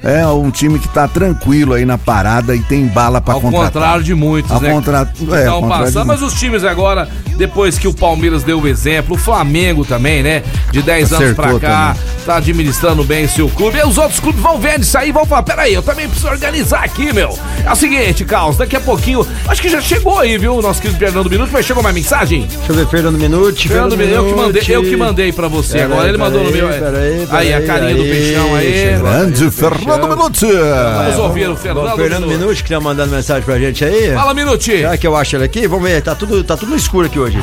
É 0.03 0.25
um 0.25 0.50
time 0.50 0.79
que 0.79 0.88
tá 0.88 1.08
tranquilo 1.08 1.74
aí 1.74 1.86
na 1.86 1.98
parada 1.98 2.55
e 2.55 2.60
tem 2.60 2.88
bala 2.88 3.22
para 3.22 3.36
contratar. 3.36 3.60
Ao 3.60 3.65
contrário 3.65 4.03
de 4.03 4.15
muitos, 4.15 4.51
ao 4.51 4.60
né? 4.60 4.72
Contra... 4.72 5.13
É, 5.34 5.46
ao 5.46 5.67
passando, 5.67 6.08
mas 6.08 6.24
os 6.24 6.34
times 6.34 6.63
agora, 6.63 7.08
depois 7.38 7.77
que 7.77 7.88
o 7.88 7.93
Palmeiras 7.93 8.43
deu 8.43 8.60
o 8.60 8.67
exemplo, 8.67 9.15
o 9.15 9.17
Flamengo 9.17 9.86
também, 9.86 10.24
né? 10.24 10.41
De 10.72 10.81
10 10.81 11.13
anos 11.13 11.34
pra 11.36 11.60
cá, 11.60 11.93
também. 11.93 12.25
tá 12.25 12.36
administrando 12.38 13.03
bem 13.03 13.27
seu 13.27 13.48
clube. 13.50 13.77
E 13.77 13.84
os 13.84 14.00
outros 14.00 14.20
clubes 14.20 14.41
vão 14.41 14.60
vendo 14.60 14.81
isso 14.81 14.98
aí 14.98 15.10
e 15.10 15.12
vão 15.12 15.25
falar: 15.25 15.43
peraí, 15.43 15.74
eu 15.74 15.84
também 15.84 16.08
preciso 16.08 16.29
organizar 16.29 16.84
aqui, 16.84 17.13
meu. 17.13 17.38
É 17.63 17.72
o 17.72 17.75
seguinte, 17.75 18.25
Carlos, 18.25 18.58
daqui 18.58 18.75
a 18.75 18.81
pouquinho, 18.81 19.25
acho 19.48 19.62
que 19.62 19.70
já 19.70 19.81
chegou 19.81 20.17
aí, 20.17 20.36
viu? 20.36 20.60
Nosso 20.63 20.81
querido 20.81 20.98
Fernando 20.98 21.29
Minuti, 21.29 21.51
mas 21.53 21.63
chegou 21.63 21.84
mais 21.84 21.93
mensagem? 21.93 22.48
Deixa 22.48 22.72
eu 22.72 22.75
ver, 22.75 22.88
Fernando 22.88 23.20
Minuti. 23.20 23.67
Fernando, 23.67 23.96
Fernando 23.96 24.24
Minuti, 24.24 24.27
eu 24.27 24.34
que 24.34 24.36
mandei, 24.36 24.75
eu 24.75 24.84
que 24.84 24.98
mandei 24.98 25.31
pra 25.31 25.48
você 25.48 25.74
pera 25.74 25.86
agora. 25.86 26.03
Aí, 26.03 26.10
ele 26.10 26.17
mandou 26.17 26.43
no 26.43 26.51
meu. 26.51 26.70
Peraí, 26.70 27.27
aí, 27.29 27.53
a 27.53 27.65
carinha 27.65 27.96
do 27.96 28.03
peixão 28.03 28.55
aí. 28.55 28.98
Grande 28.98 29.51
Fernando 29.51 29.90
Minuti. 29.98 30.45
Vamos 30.45 31.19
ouvir 31.19 31.50
o 31.50 31.55
Fernando, 31.55 31.95
Fernando 31.95 32.27
Minuti, 32.27 32.63
que 32.63 32.69
tá 32.69 32.79
mandando 32.79 33.12
mensagem 33.12 33.43
pra 33.43 33.60
gente 33.60 33.83
aí. 33.83 34.13
Fala, 34.13 34.33
Minuti. 34.33 34.71
Será 34.77 34.98
que 34.98 35.07
eu 35.07 35.15
acho 35.15 35.35
ele 35.35 35.46
aqui? 35.46 35.68
Vamos 35.68 35.89
ver, 35.89 36.01
tá 36.01 36.15
tudo, 36.15 36.44
tá 36.44 36.55
tudo 36.57 36.75
escuro 36.75 37.07
aqui 37.07 37.20
hoje. 37.20 37.37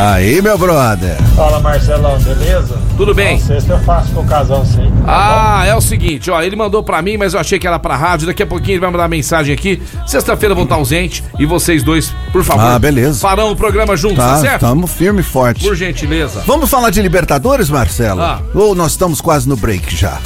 Aí, 0.00 0.40
meu 0.40 0.56
brother. 0.56 1.16
Fala, 1.34 1.58
Marcelão, 1.58 2.18
beleza? 2.20 2.78
Tudo 2.96 3.12
bem? 3.14 3.40
Sexta 3.40 3.72
eu 3.72 3.80
faço 3.80 4.12
com 4.12 4.20
o 4.20 4.26
casal, 4.26 4.64
sim. 4.64 4.90
Tá 5.04 5.12
ah, 5.12 5.58
bom? 5.58 5.70
é 5.70 5.74
o 5.74 5.80
seguinte, 5.80 6.30
ó, 6.30 6.40
ele 6.40 6.54
mandou 6.54 6.82
pra 6.84 7.02
mim, 7.02 7.16
mas 7.16 7.34
eu 7.34 7.40
achei 7.40 7.58
que 7.58 7.66
era 7.66 7.78
pra 7.78 7.96
rádio. 7.96 8.26
Daqui 8.26 8.42
a 8.42 8.46
pouquinho 8.46 8.74
ele 8.74 8.80
vai 8.80 8.90
mandar 8.90 9.08
mensagem 9.08 9.52
aqui. 9.52 9.82
Sexta-feira 10.06 10.54
vou 10.54 10.64
estar 10.64 10.76
ausente 10.76 11.24
e 11.38 11.46
vocês 11.46 11.82
dois, 11.82 12.14
por 12.32 12.44
favor. 12.44 12.64
Ah, 12.64 12.78
beleza. 12.78 13.20
Farão 13.20 13.50
o 13.50 13.56
programa 13.56 13.96
juntos, 13.96 14.18
tá, 14.18 14.34
tá 14.34 14.40
certo? 14.40 14.60
Tamo 14.60 14.86
firme 14.86 15.20
e 15.20 15.24
forte. 15.24 15.64
Por 15.64 15.74
gentileza. 15.74 16.44
Vamos 16.46 16.70
falar 16.70 16.90
de 16.90 17.02
Libertadores, 17.02 17.68
Marcelo? 17.68 18.20
Ah. 18.20 18.40
Ou 18.54 18.76
nós 18.76 18.92
estamos 18.92 19.20
quase 19.20 19.48
no 19.48 19.56
break 19.56 19.96
já? 19.96 20.18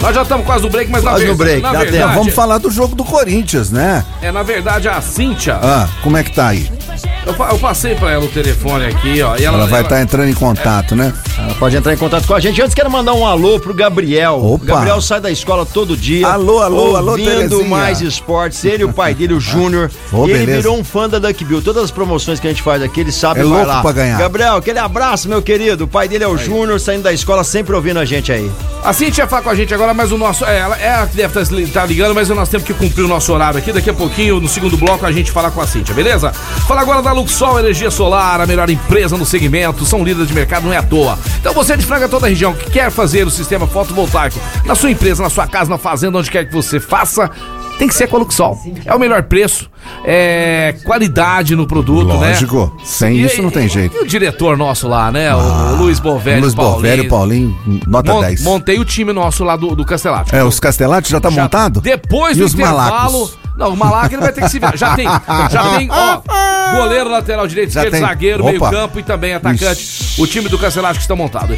Nós 0.00 0.14
já 0.14 0.22
estamos 0.22 0.46
quase 0.46 0.64
no 0.64 0.70
break, 0.70 0.90
mas 0.90 1.02
quase 1.02 1.24
na, 1.24 1.30
no 1.30 1.36
break, 1.36 1.60
na 1.60 1.72
verdade... 1.72 2.14
Vamos 2.14 2.32
falar 2.32 2.56
do 2.58 2.70
jogo 2.70 2.94
do 2.94 3.04
Corinthians, 3.04 3.70
né? 3.70 4.04
É, 4.22 4.32
na 4.32 4.42
verdade, 4.42 4.88
a 4.88 5.00
Cíntia... 5.02 5.58
Ah, 5.62 5.86
como 6.02 6.16
é 6.16 6.24
que 6.24 6.32
tá 6.32 6.48
aí? 6.48 6.70
share. 7.00 7.19
Eu, 7.26 7.34
eu, 7.34 7.58
passei 7.58 7.94
pra 7.94 8.12
ela 8.12 8.24
o 8.24 8.28
telefone 8.28 8.86
aqui, 8.86 9.20
ó. 9.22 9.36
ela, 9.36 9.58
ela, 9.58 9.66
vai 9.66 9.82
estar 9.82 9.96
tá 9.96 10.02
entrando 10.02 10.28
em 10.30 10.34
contato, 10.34 10.94
é. 10.94 10.96
né? 10.96 11.14
Ela 11.38 11.54
pode 11.54 11.76
entrar 11.76 11.92
em 11.92 11.96
contato 11.96 12.26
com 12.26 12.34
a 12.34 12.40
gente. 12.40 12.60
Antes 12.60 12.74
quero 12.74 12.90
mandar 12.90 13.12
um 13.12 13.26
alô 13.26 13.60
pro 13.60 13.74
Gabriel. 13.74 14.36
Opa. 14.42 14.64
O 14.64 14.66
Gabriel 14.66 15.00
sai 15.00 15.20
da 15.20 15.30
escola 15.30 15.66
todo 15.66 15.96
dia. 15.96 16.26
Alô, 16.26 16.60
alô, 16.60 16.96
alô, 16.96 17.12
Ouvindo 17.12 17.64
mais 17.64 18.00
esportes. 18.00 18.64
Ele 18.64 18.82
e 18.82 18.84
o 18.84 18.92
pai 18.92 19.14
dele, 19.14 19.34
o 19.34 19.40
Júnior. 19.40 19.90
Oh, 20.12 20.24
ele 20.24 20.38
beleza. 20.38 20.56
virou 20.56 20.78
um 20.78 20.84
fã 20.84 21.08
da 21.08 21.18
Duck 21.18 21.44
Bill. 21.44 21.60
Todas 21.62 21.84
as 21.84 21.90
promoções 21.90 22.40
que 22.40 22.46
a 22.46 22.50
gente 22.50 22.62
faz 22.62 22.82
aqui, 22.82 23.00
ele 23.00 23.12
sabe 23.12 23.40
é 23.40 23.44
louco 23.44 23.66
lá. 23.66 23.82
pra 23.82 23.92
ganhar. 23.92 24.18
Gabriel, 24.18 24.56
aquele 24.56 24.78
abraço, 24.78 25.28
meu 25.28 25.42
querido. 25.42 25.84
O 25.84 25.88
pai 25.88 26.08
dele 26.08 26.24
é 26.24 26.28
o 26.28 26.36
Júnior, 26.36 26.80
saindo 26.80 27.02
da 27.02 27.12
escola, 27.12 27.44
sempre 27.44 27.74
ouvindo 27.74 27.98
a 27.98 28.04
gente 28.04 28.32
aí. 28.32 28.50
A 28.82 28.92
Cintia 28.92 29.26
fala 29.26 29.42
com 29.42 29.50
a 29.50 29.54
gente 29.54 29.74
agora, 29.74 29.92
mas 29.92 30.10
o 30.10 30.16
nosso. 30.16 30.44
É, 30.44 30.58
ela, 30.58 30.76
é 30.78 30.90
a 30.90 31.06
que 31.06 31.16
deve 31.16 31.38
estar 31.40 31.72
tá, 31.72 31.80
tá 31.80 31.86
ligando, 31.86 32.14
mas 32.14 32.28
nós 32.30 32.48
temos 32.48 32.66
que 32.66 32.72
cumprir 32.72 33.04
o 33.04 33.08
nosso 33.08 33.32
horário 33.32 33.58
aqui. 33.58 33.72
Daqui 33.72 33.90
a 33.90 33.94
pouquinho, 33.94 34.40
no 34.40 34.48
segundo 34.48 34.76
bloco, 34.76 35.04
a 35.04 35.12
gente 35.12 35.30
fala 35.30 35.50
com 35.50 35.60
a 35.60 35.66
Cintia, 35.66 35.94
beleza? 35.94 36.32
Fala 36.32 36.80
agora 36.80 37.02
da 37.02 37.09
Luxol 37.12 37.58
Energia 37.58 37.90
Solar, 37.90 38.40
a 38.40 38.46
melhor 38.46 38.68
empresa 38.70 39.16
no 39.16 39.24
segmento. 39.24 39.84
São 39.84 40.04
líderes 40.04 40.28
de 40.28 40.34
mercado, 40.34 40.64
não 40.64 40.72
é 40.72 40.76
à 40.76 40.82
toa. 40.82 41.18
Então 41.38 41.52
você 41.52 41.74
é 41.74 41.76
de 41.76 41.84
Franca 41.84 42.08
toda 42.08 42.26
a 42.26 42.28
região 42.28 42.52
que 42.52 42.70
quer 42.70 42.90
fazer 42.90 43.26
o 43.26 43.30
sistema 43.30 43.66
fotovoltaico 43.66 44.38
na 44.64 44.74
sua 44.74 44.90
empresa, 44.90 45.22
na 45.22 45.30
sua 45.30 45.46
casa, 45.46 45.70
na 45.70 45.78
fazenda, 45.78 46.18
onde 46.18 46.30
quer 46.30 46.46
que 46.46 46.52
você 46.52 46.78
faça 46.80 47.30
tem 47.80 47.88
que 47.88 47.94
ser 47.94 48.08
com 48.08 48.16
a 48.16 48.18
Luxol. 48.18 48.58
É 48.84 48.94
o 48.94 48.98
melhor 48.98 49.22
preço, 49.22 49.70
é 50.04 50.74
qualidade 50.84 51.56
no 51.56 51.66
produto, 51.66 52.08
Lógico. 52.08 52.20
né? 52.20 52.28
Lógico. 52.28 52.76
Sem 52.84 53.16
e, 53.16 53.24
isso 53.24 53.40
não 53.40 53.50
tem 53.50 53.66
jeito. 53.70 53.96
E 53.96 54.00
o 54.00 54.06
diretor 54.06 54.54
nosso 54.54 54.86
lá, 54.86 55.10
né? 55.10 55.30
Ah, 55.30 55.72
o 55.72 55.76
Luiz 55.76 55.98
Bovelli. 55.98 56.42
Luiz 56.42 56.52
Bovelli, 56.52 57.08
Paulinho, 57.08 57.58
nota 57.86 58.12
Mont, 58.12 58.26
10. 58.26 58.42
Montei 58.42 58.78
o 58.78 58.84
time 58.84 59.14
nosso 59.14 59.44
lá 59.44 59.56
do, 59.56 59.74
do 59.74 59.82
Castelati. 59.86 60.36
É, 60.36 60.44
os 60.44 60.60
Castelati 60.60 61.10
já 61.10 61.20
tá 61.20 61.30
já, 61.30 61.42
montado? 61.42 61.80
Depois 61.80 62.36
e 62.36 62.40
do 62.40 62.46
os 62.46 62.52
intervalo. 62.52 62.78
Malacos? 62.78 63.38
Não, 63.56 63.74
o 63.74 63.76
Malaca 63.76 64.14
ele 64.14 64.22
vai 64.22 64.32
ter 64.32 64.42
que 64.42 64.48
se 64.48 64.58
virar. 64.58 64.76
Já 64.76 64.94
tem, 64.94 65.06
já 65.50 65.76
tem, 65.76 65.88
ó, 65.90 66.20
goleiro, 66.76 67.10
lateral 67.10 67.46
direito, 67.46 67.68
esquerdo, 67.68 67.98
zagueiro, 67.98 68.44
meio 68.44 68.60
campo 68.60 68.98
e 68.98 69.02
também 69.02 69.34
atacante. 69.34 69.82
Ixi. 69.82 70.20
O 70.20 70.26
time 70.26 70.48
do 70.48 70.58
Cancelagem 70.58 70.96
que 70.96 71.02
está 71.02 71.16
montado. 71.16 71.54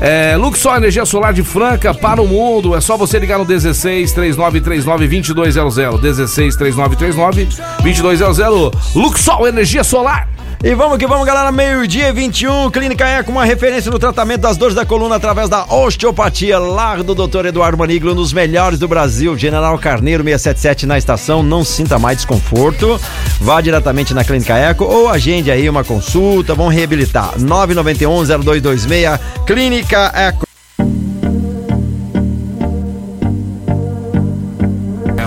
É. 0.00 0.32
é 0.32 0.36
Luxor 0.36 0.76
Energia 0.76 1.04
Solar 1.04 1.32
de 1.32 1.42
Franca 1.42 1.94
para 1.94 2.20
o 2.20 2.26
mundo. 2.26 2.74
É 2.76 2.80
só 2.80 2.96
você 2.96 3.18
ligar 3.18 3.38
no 3.38 3.44
16 3.44 4.12
3939 4.12 5.34
2200. 5.34 6.00
16 6.00 6.56
3939 6.56 7.48
2200. 7.82 8.94
Luxor 8.94 9.46
Energia 9.46 9.84
Solar. 9.84 10.33
E 10.66 10.74
vamos 10.74 10.96
que 10.96 11.06
vamos, 11.06 11.26
galera. 11.26 11.52
Meio-dia 11.52 12.10
21, 12.10 12.70
Clínica 12.70 13.06
Eco, 13.06 13.30
uma 13.30 13.44
referência 13.44 13.90
no 13.90 13.98
tratamento 13.98 14.40
das 14.40 14.56
dores 14.56 14.74
da 14.74 14.86
coluna 14.86 15.16
através 15.16 15.46
da 15.46 15.66
osteopatia. 15.66 16.58
Lar 16.58 17.02
do 17.02 17.14
Dr. 17.14 17.44
Eduardo 17.44 17.76
Maniglo, 17.76 18.12
um 18.12 18.14
dos 18.14 18.32
melhores 18.32 18.78
do 18.78 18.88
Brasil. 18.88 19.36
General 19.36 19.78
Carneiro 19.78 20.24
677 20.24 20.86
na 20.86 20.96
estação. 20.96 21.42
Não 21.42 21.62
sinta 21.62 21.98
mais 21.98 22.16
desconforto. 22.16 22.98
Vá 23.42 23.60
diretamente 23.60 24.14
na 24.14 24.24
Clínica 24.24 24.56
Eco 24.56 24.84
ou 24.84 25.10
agende 25.10 25.50
aí 25.50 25.68
uma 25.68 25.84
consulta. 25.84 26.54
Vamos 26.54 26.72
reabilitar. 26.72 27.38
991 27.38 28.24
0226 28.24 29.20
Clínica 29.46 30.12
Eco. 30.14 30.46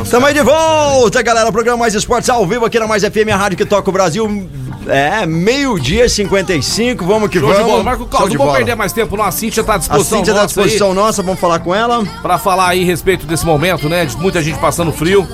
Estamos 0.03 0.29
aí 0.29 0.33
de 0.33 0.41
volta, 0.41 1.21
galera. 1.21 1.51
Programa 1.51 1.77
Mais 1.77 1.93
Esportes 1.93 2.27
ao 2.27 2.47
vivo 2.47 2.65
aqui 2.65 2.79
na 2.79 2.87
Mais 2.87 3.03
FM, 3.03 3.29
a 3.31 3.35
rádio 3.35 3.57
que 3.57 3.65
toca 3.65 3.87
o 3.87 3.93
Brasil. 3.93 4.49
É, 4.87 5.25
meio-dia 5.25 6.07
55, 6.07 7.05
vamos 7.05 7.29
que 7.29 7.39
Show 7.39 7.47
vamos. 7.47 7.63
De 7.63 7.71
bola. 7.71 7.83
Marco 7.83 8.07
não 8.11 8.45
vou 8.45 8.53
perder 8.53 8.75
mais 8.75 8.93
tempo, 8.93 9.17
não. 9.17 9.25
A 9.25 9.31
Cintia 9.31 9.63
tá 9.63 9.75
à 9.75 9.77
disposição. 9.77 10.17
A 10.17 10.19
Cintia 10.19 10.33
tá 10.33 10.43
à 10.43 10.45
disposição 10.45 10.89
aí, 10.89 10.95
nossa, 10.95 11.21
vamos 11.21 11.39
falar 11.39 11.59
com 11.59 11.75
ela. 11.75 12.05
Pra 12.21 12.37
falar 12.37 12.69
aí 12.69 12.83
a 12.83 12.85
respeito 12.85 13.25
desse 13.25 13.45
momento, 13.45 13.89
né? 13.89 14.05
De 14.05 14.15
muita 14.17 14.41
gente 14.41 14.57
passando 14.59 14.91
frio. 14.91 15.27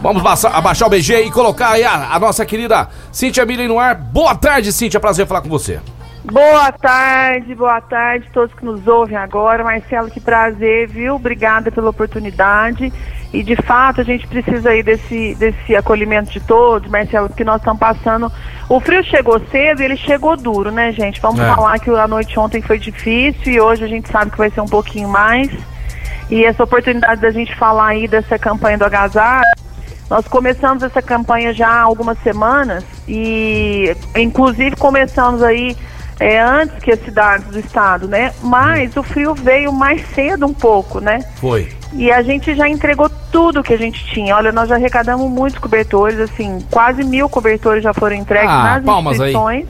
Vamos 0.00 0.22
baixar, 0.22 0.54
abaixar 0.54 0.88
o 0.88 0.90
BG 0.90 1.26
e 1.26 1.30
colocar 1.30 1.70
aí 1.70 1.84
a, 1.84 2.14
a 2.14 2.18
nossa 2.18 2.44
querida 2.44 2.88
Cíntia 3.10 3.44
Miller 3.44 3.68
no 3.68 3.78
ar. 3.78 3.94
Boa 3.94 4.34
tarde, 4.34 4.72
Cíntia. 4.72 4.98
Prazer 4.98 5.26
falar 5.26 5.42
com 5.42 5.48
você. 5.48 5.80
Boa 6.24 6.70
tarde, 6.70 7.52
boa 7.52 7.80
tarde 7.80 8.28
a 8.30 8.32
todos 8.32 8.54
que 8.54 8.64
nos 8.64 8.86
ouvem 8.86 9.16
agora. 9.16 9.64
Marcelo, 9.64 10.08
que 10.08 10.20
prazer, 10.20 10.88
viu? 10.88 11.16
Obrigada 11.16 11.72
pela 11.72 11.90
oportunidade. 11.90 12.92
E 13.32 13.42
de 13.42 13.56
fato 13.56 14.00
a 14.00 14.04
gente 14.04 14.26
precisa 14.26 14.70
aí 14.70 14.82
desse, 14.82 15.34
desse 15.36 15.74
acolhimento 15.74 16.30
de 16.30 16.40
todos, 16.40 16.90
Marcelo, 16.90 17.28
porque 17.28 17.44
nós 17.44 17.56
estamos 17.60 17.80
passando. 17.80 18.30
O 18.68 18.78
frio 18.78 19.02
chegou 19.02 19.40
cedo 19.50 19.80
e 19.80 19.84
ele 19.86 19.96
chegou 19.96 20.36
duro, 20.36 20.70
né, 20.70 20.92
gente? 20.92 21.20
Vamos 21.20 21.40
É. 21.40 21.54
falar 21.54 21.78
que 21.78 21.88
a 21.90 22.06
noite 22.06 22.38
ontem 22.38 22.60
foi 22.60 22.78
difícil 22.78 23.52
e 23.52 23.60
hoje 23.60 23.84
a 23.84 23.88
gente 23.88 24.10
sabe 24.10 24.30
que 24.30 24.38
vai 24.38 24.50
ser 24.50 24.60
um 24.60 24.66
pouquinho 24.66 25.08
mais. 25.08 25.48
E 26.30 26.44
essa 26.44 26.64
oportunidade 26.64 27.20
da 27.20 27.30
gente 27.30 27.54
falar 27.56 27.88
aí 27.88 28.06
dessa 28.06 28.38
campanha 28.38 28.76
do 28.78 28.84
agasalho. 28.84 29.44
Nós 30.10 30.28
começamos 30.28 30.82
essa 30.82 31.00
campanha 31.00 31.54
já 31.54 31.68
há 31.68 31.80
algumas 31.80 32.18
semanas 32.22 32.84
e 33.08 33.96
inclusive 34.14 34.76
começamos 34.76 35.42
aí 35.42 35.74
é, 36.20 36.38
antes 36.38 36.78
que 36.80 36.92
as 36.92 37.00
cidades 37.02 37.46
do 37.46 37.58
estado, 37.58 38.06
né? 38.06 38.32
Mas 38.42 38.94
o 38.96 39.02
frio 39.02 39.34
veio 39.34 39.72
mais 39.72 40.06
cedo 40.14 40.44
um 40.46 40.52
pouco, 40.52 41.00
né? 41.00 41.20
Foi. 41.36 41.68
E 41.94 42.10
a 42.10 42.22
gente 42.22 42.54
já 42.54 42.68
entregou 42.68 43.10
tudo 43.30 43.62
que 43.62 43.72
a 43.72 43.76
gente 43.78 44.04
tinha. 44.06 44.34
Olha, 44.36 44.50
nós 44.52 44.68
já 44.68 44.76
arrecadamos 44.76 45.30
muitos 45.30 45.58
cobertores, 45.58 46.18
assim, 46.18 46.58
quase 46.70 47.04
mil 47.04 47.28
cobertores 47.28 47.82
já 47.82 47.92
foram 47.92 48.16
entregues 48.16 48.48
Ah, 48.50 48.62
nas 48.76 48.84
palmas 48.84 49.20
aí. 49.20 49.28
instituições. 49.30 49.66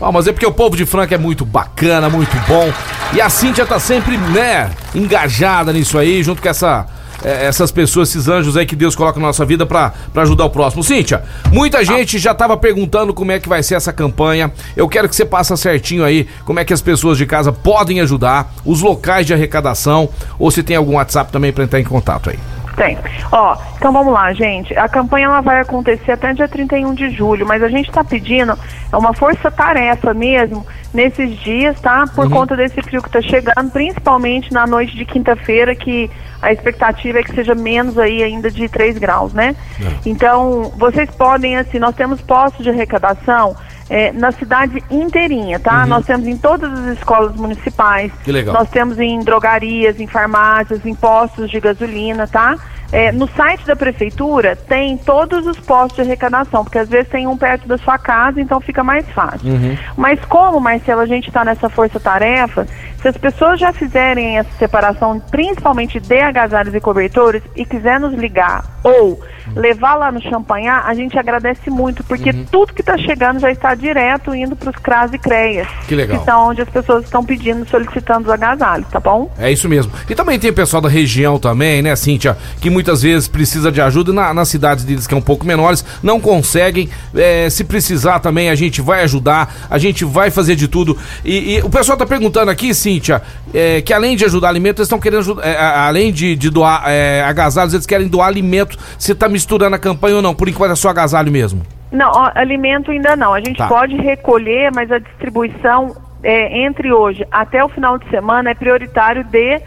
Ah, 0.00 0.12
mas 0.12 0.26
é 0.26 0.32
porque 0.32 0.46
o 0.46 0.52
povo 0.52 0.76
de 0.76 0.84
Franca 0.84 1.14
é 1.14 1.18
muito 1.18 1.44
bacana, 1.44 2.08
muito 2.10 2.36
bom. 2.46 2.70
E 3.14 3.20
a 3.20 3.28
Cíntia 3.30 3.64
tá 3.64 3.78
sempre, 3.78 4.16
né, 4.18 4.70
engajada 4.94 5.72
nisso 5.72 5.98
aí, 5.98 6.22
junto 6.22 6.42
com 6.42 6.48
essa. 6.48 6.86
Eh, 7.24 7.46
Essas 7.46 7.70
pessoas, 7.70 8.08
esses 8.08 8.28
anjos 8.28 8.56
aí 8.56 8.66
que 8.66 8.76
Deus 8.76 8.94
coloca 8.94 9.18
na 9.20 9.26
nossa 9.26 9.44
vida 9.44 9.64
pra 9.66 9.92
ajudar 10.16 10.44
o 10.44 10.50
próximo. 10.50 10.82
Cíntia, 10.82 11.22
muita 11.52 11.84
gente 11.84 12.18
já 12.18 12.34
tava 12.34 12.56
perguntando 12.56 13.12
como 13.14 13.32
é 13.32 13.38
que 13.38 13.48
vai 13.48 13.62
ser 13.62 13.74
essa 13.74 13.92
campanha. 13.92 14.52
Eu 14.76 14.88
quero 14.88 15.08
que 15.08 15.16
você 15.16 15.24
passe 15.24 15.56
certinho 15.56 16.04
aí 16.04 16.28
como 16.44 16.60
é 16.60 16.64
que 16.64 16.72
as 16.72 16.80
pessoas 16.80 17.16
de 17.18 17.26
casa 17.26 17.52
podem 17.52 18.00
ajudar, 18.00 18.52
os 18.64 18.82
locais 18.82 19.26
de 19.26 19.32
arrecadação, 19.32 20.08
ou 20.38 20.50
se 20.50 20.62
tem 20.62 20.76
algum 20.76 20.94
WhatsApp 20.96 21.32
também 21.32 21.52
pra 21.52 21.64
entrar 21.64 21.80
em 21.80 21.84
contato 21.84 22.30
aí. 22.30 22.38
Tem. 22.76 22.98
Ó, 23.32 23.56
então 23.76 23.90
vamos 23.90 24.12
lá, 24.12 24.32
gente. 24.34 24.76
A 24.76 24.86
campanha 24.88 25.26
ela 25.26 25.40
vai 25.40 25.60
acontecer 25.60 26.12
até 26.12 26.34
dia 26.34 26.46
31 26.46 26.94
de 26.94 27.10
julho, 27.10 27.46
mas 27.46 27.62
a 27.62 27.68
gente 27.68 27.88
está 27.88 28.04
pedindo 28.04 28.56
é 28.92 28.96
uma 28.96 29.14
força-tarefa 29.14 30.12
mesmo 30.12 30.64
nesses 30.92 31.38
dias, 31.40 31.80
tá? 31.80 32.04
Por 32.14 32.30
conta 32.30 32.54
desse 32.54 32.80
frio 32.82 33.02
que 33.02 33.08
está 33.08 33.22
chegando, 33.22 33.70
principalmente 33.70 34.52
na 34.52 34.66
noite 34.66 34.94
de 34.94 35.04
quinta-feira, 35.04 35.74
que 35.74 36.10
a 36.40 36.52
expectativa 36.52 37.18
é 37.18 37.22
que 37.22 37.34
seja 37.34 37.54
menos 37.54 37.98
aí 37.98 38.22
ainda 38.22 38.50
de 38.50 38.68
3 38.68 38.98
graus, 38.98 39.32
né? 39.32 39.56
Então, 40.04 40.72
vocês 40.76 41.10
podem, 41.10 41.56
assim, 41.56 41.78
nós 41.78 41.94
temos 41.94 42.20
postos 42.20 42.62
de 42.62 42.70
arrecadação 42.70 43.56
é, 43.88 44.12
na 44.12 44.32
cidade 44.32 44.82
inteirinha, 44.90 45.58
tá? 45.58 45.86
Nós 45.86 46.04
temos 46.04 46.26
em 46.26 46.36
todas 46.36 46.72
as 46.72 46.98
escolas 46.98 47.36
municipais. 47.36 48.12
Que 48.24 48.32
legal. 48.32 48.54
Nós 48.54 48.68
temos 48.70 48.98
em 48.98 49.20
drogarias, 49.20 50.00
em 50.00 50.06
farmácias, 50.06 50.84
em 50.84 50.94
postos 50.94 51.50
de 51.50 51.60
gasolina, 51.60 52.26
tá? 52.26 52.56
É, 52.92 53.10
no 53.10 53.28
site 53.28 53.66
da 53.66 53.74
prefeitura 53.74 54.54
tem 54.54 54.96
todos 54.96 55.44
os 55.46 55.58
postos 55.58 55.96
de 55.96 56.02
arrecadação, 56.02 56.62
porque 56.62 56.78
às 56.78 56.88
vezes 56.88 57.08
tem 57.08 57.26
um 57.26 57.36
perto 57.36 57.66
da 57.66 57.76
sua 57.78 57.98
casa, 57.98 58.40
então 58.40 58.60
fica 58.60 58.84
mais 58.84 59.08
fácil. 59.10 59.48
Mas 59.96 60.20
como, 60.26 60.60
Marcelo, 60.60 61.00
a 61.00 61.06
gente 61.06 61.28
está 61.28 61.44
nessa 61.44 61.68
força-tarefa, 61.68 62.66
se 63.06 63.10
as 63.10 63.16
pessoas 63.16 63.60
já 63.60 63.72
fizerem 63.72 64.36
essa 64.38 64.50
separação, 64.58 65.20
principalmente 65.30 66.00
de 66.00 66.18
agasalhos 66.18 66.74
e 66.74 66.80
cobertores, 66.80 67.40
e 67.54 67.64
quiser 67.64 68.00
nos 68.00 68.12
ligar 68.12 68.64
ou 68.82 69.20
levar 69.54 69.94
lá 69.94 70.12
no 70.12 70.20
Champanhar, 70.20 70.84
a 70.86 70.94
gente 70.94 71.18
agradece 71.18 71.70
muito, 71.70 72.02
porque 72.04 72.32
tudo 72.32 72.72
que 72.72 72.82
está 72.82 72.96
chegando 72.98 73.38
já 73.38 73.50
está 73.50 73.74
direto 73.74 74.34
indo 74.34 74.56
para 74.56 74.70
os 74.70 74.76
CRAS 74.76 75.12
e 75.12 75.18
CREAS. 75.18 75.68
Que 75.86 75.94
legal. 75.94 76.18
Que 76.18 76.24
são 76.24 76.48
onde 76.48 76.62
as 76.62 76.68
pessoas 76.68 77.04
estão 77.04 77.24
pedindo, 77.24 77.68
solicitando 77.68 78.26
os 78.26 78.30
agasalhos, 78.30 78.88
tá 78.88 79.00
bom? 79.00 79.32
É 79.38 79.50
isso 79.50 79.68
mesmo. 79.68 79.92
E 80.08 80.14
também 80.14 80.38
tem 80.38 80.50
o 80.50 80.54
pessoal 80.54 80.80
da 80.80 80.88
região 80.88 81.38
também, 81.38 81.82
né, 81.82 81.94
Cíntia? 81.96 82.36
Que 82.60 82.70
muitas 82.70 83.02
vezes 83.02 83.28
precisa 83.28 83.70
de 83.70 83.80
ajuda 83.80 84.12
na, 84.12 84.32
nas 84.34 84.48
cidades 84.48 84.84
deles 84.84 85.06
que 85.06 85.14
é 85.14 85.16
um 85.16 85.22
pouco 85.22 85.46
menores, 85.46 85.84
não 86.02 86.20
conseguem. 86.20 86.88
É, 87.14 87.48
se 87.50 87.64
precisar 87.64 88.20
também, 88.20 88.50
a 88.50 88.54
gente 88.54 88.80
vai 88.80 89.02
ajudar, 89.02 89.54
a 89.70 89.78
gente 89.78 90.04
vai 90.04 90.30
fazer 90.30 90.56
de 90.56 90.68
tudo. 90.68 90.96
E, 91.24 91.56
e 91.56 91.62
o 91.62 91.70
pessoal 91.70 91.96
tá 91.96 92.06
perguntando 92.06 92.50
aqui, 92.50 92.74
É, 93.54 93.80
que 93.82 93.92
além 93.92 94.16
de 94.16 94.24
ajudar 94.24 94.48
alimentos, 94.48 94.80
eles 94.80 94.86
estão 94.86 94.98
querendo 94.98 95.20
ajudar. 95.20 95.46
é, 95.46 95.56
além 95.58 96.12
de, 96.12 96.34
de 96.36 96.50
doar 96.50 96.82
é, 96.86 97.22
agasalhos, 97.24 97.74
eles 97.74 97.86
querem 97.86 98.08
doar 98.08 98.28
alimento. 98.28 98.76
Você 98.98 99.14
tá 99.14 99.28
misturando 99.28 99.76
a 99.76 99.78
campanha 99.78 100.16
ou 100.16 100.22
não? 100.22 100.34
Por 100.34 100.48
enquanto 100.48 100.72
é 100.72 100.76
só 100.76 100.88
agasalho 100.88 101.30
mesmo. 101.30 101.62
Não, 101.92 102.10
ó, 102.12 102.30
alimento 102.34 102.90
ainda 102.90 103.14
não. 103.16 103.32
A 103.32 103.38
gente 103.40 103.56
Tá. 103.56 103.68
pode 103.68 103.96
recolher, 103.96 104.70
mas 104.74 104.90
a 104.90 104.98
distribuição 104.98 105.96
é, 106.22 106.64
entre 106.64 106.92
hoje 106.92 107.24
até 107.30 107.64
o 107.64 107.68
final 107.68 107.98
de 107.98 108.08
semana 108.10 108.50
é 108.50 108.54
prioritário 108.54 109.22
de 109.24 109.60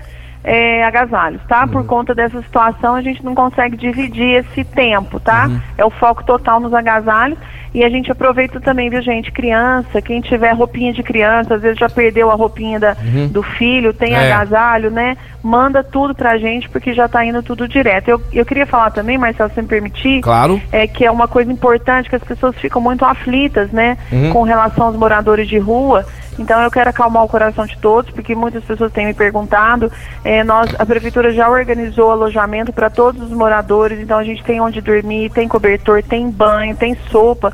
é, 0.44 0.84
agasalhos, 0.86 1.42
tá? 1.48 1.68
Por 1.68 1.86
conta 1.86 2.16
dessa 2.16 2.42
situação, 2.42 2.96
a 2.96 3.02
gente 3.02 3.24
não 3.24 3.36
consegue 3.36 3.76
dividir 3.76 4.46
esse 4.46 4.64
tempo, 4.64 5.20
tá? 5.20 5.50
É 5.78 5.84
o 5.86 5.90
foco 5.90 6.24
total 6.24 6.60
nos 6.60 6.74
agasalhos. 6.74 7.38
E 7.74 7.84
a 7.84 7.90
gente 7.90 8.12
aproveita 8.12 8.60
também, 8.60 8.90
viu, 8.90 9.02
gente? 9.02 9.32
Criança, 9.32 10.02
quem 10.02 10.22
tiver 10.22 10.52
roupinha 10.54 10.92
de 10.92 11.04
criança, 11.04 11.56
às 11.56 11.62
vezes 11.62 11.78
já 11.78 11.88
perdeu 11.90 12.32
a 12.32 12.34
roupinha 12.36 12.80
da- 12.80 12.96
do 13.30 13.44
filho, 13.44 13.94
tem 13.94 14.14
É. 14.16 14.32
agasalho, 14.34 14.90
né? 14.90 15.16
Manda 15.44 15.84
tudo 15.84 16.16
pra 16.16 16.38
gente, 16.38 16.68
porque 16.70 16.94
já 16.94 17.08
tá 17.08 17.24
indo 17.24 17.44
tudo 17.44 17.68
direto. 17.68 18.10
Eu, 18.10 18.22
eu 18.34 18.46
queria 18.46 18.66
falar 18.66 18.90
também, 18.92 19.18
Marcelo, 19.18 19.52
se 19.54 19.62
me 19.62 19.68
permitir, 19.68 20.22
Claro. 20.22 20.60
é 20.72 20.88
que 20.88 21.06
é 21.06 21.12
uma 21.12 21.28
coisa 21.28 21.52
importante 21.52 22.10
que 22.10 22.16
as 22.16 22.24
pessoas 22.24 22.56
ficam 22.58 22.82
muito 22.82 23.06
aflitas, 23.06 23.70
né, 23.72 23.98
com 24.34 24.42
relação 24.44 24.88
aos 24.88 24.96
moradores 24.96 25.48
de 25.48 25.58
rua. 25.60 26.06
Então 26.38 26.62
eu 26.62 26.72
quero 26.72 26.90
acalmar 26.90 27.24
o 27.26 27.28
coração 27.28 27.66
de 27.66 27.78
todos, 27.80 28.12
porque 28.12 28.34
muitas 28.34 28.64
pessoas 28.64 28.92
têm 28.94 29.06
me 29.06 29.14
perguntado. 29.14 29.92
É, 30.24 30.42
nós, 30.42 30.74
a 30.80 30.86
prefeitura 30.86 31.32
já 31.34 31.50
organizou 31.50 32.12
alojamento 32.12 32.72
para 32.72 32.90
todos 32.90 33.22
os 33.22 33.30
moradores, 33.32 34.00
então 34.00 34.18
a 34.18 34.24
gente 34.24 34.42
tem 34.44 34.62
onde 34.62 34.80
dormir, 34.80 35.30
tem 35.32 35.50
cobertor, 35.50 36.02
tem 36.02 36.30
banho, 36.32 36.76
tem 36.78 36.96
sopa. 37.12 37.54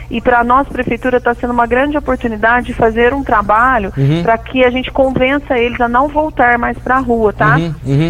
E 0.11 0.19
para 0.19 0.39
a 0.39 0.43
nossa 0.43 0.69
prefeitura 0.69 1.17
está 1.17 1.33
sendo 1.33 1.51
uma 1.51 1.65
grande 1.65 1.97
oportunidade 1.97 2.67
de 2.67 2.73
fazer 2.73 3.13
um 3.13 3.23
trabalho 3.23 3.93
para 4.21 4.37
que 4.37 4.63
a 4.63 4.69
gente 4.69 4.91
convença 4.91 5.57
eles 5.57 5.79
a 5.79 5.87
não 5.87 6.09
voltar 6.09 6.57
mais 6.57 6.77
para 6.77 6.97
a 6.97 6.99
rua, 6.99 7.31
tá? 7.31 7.57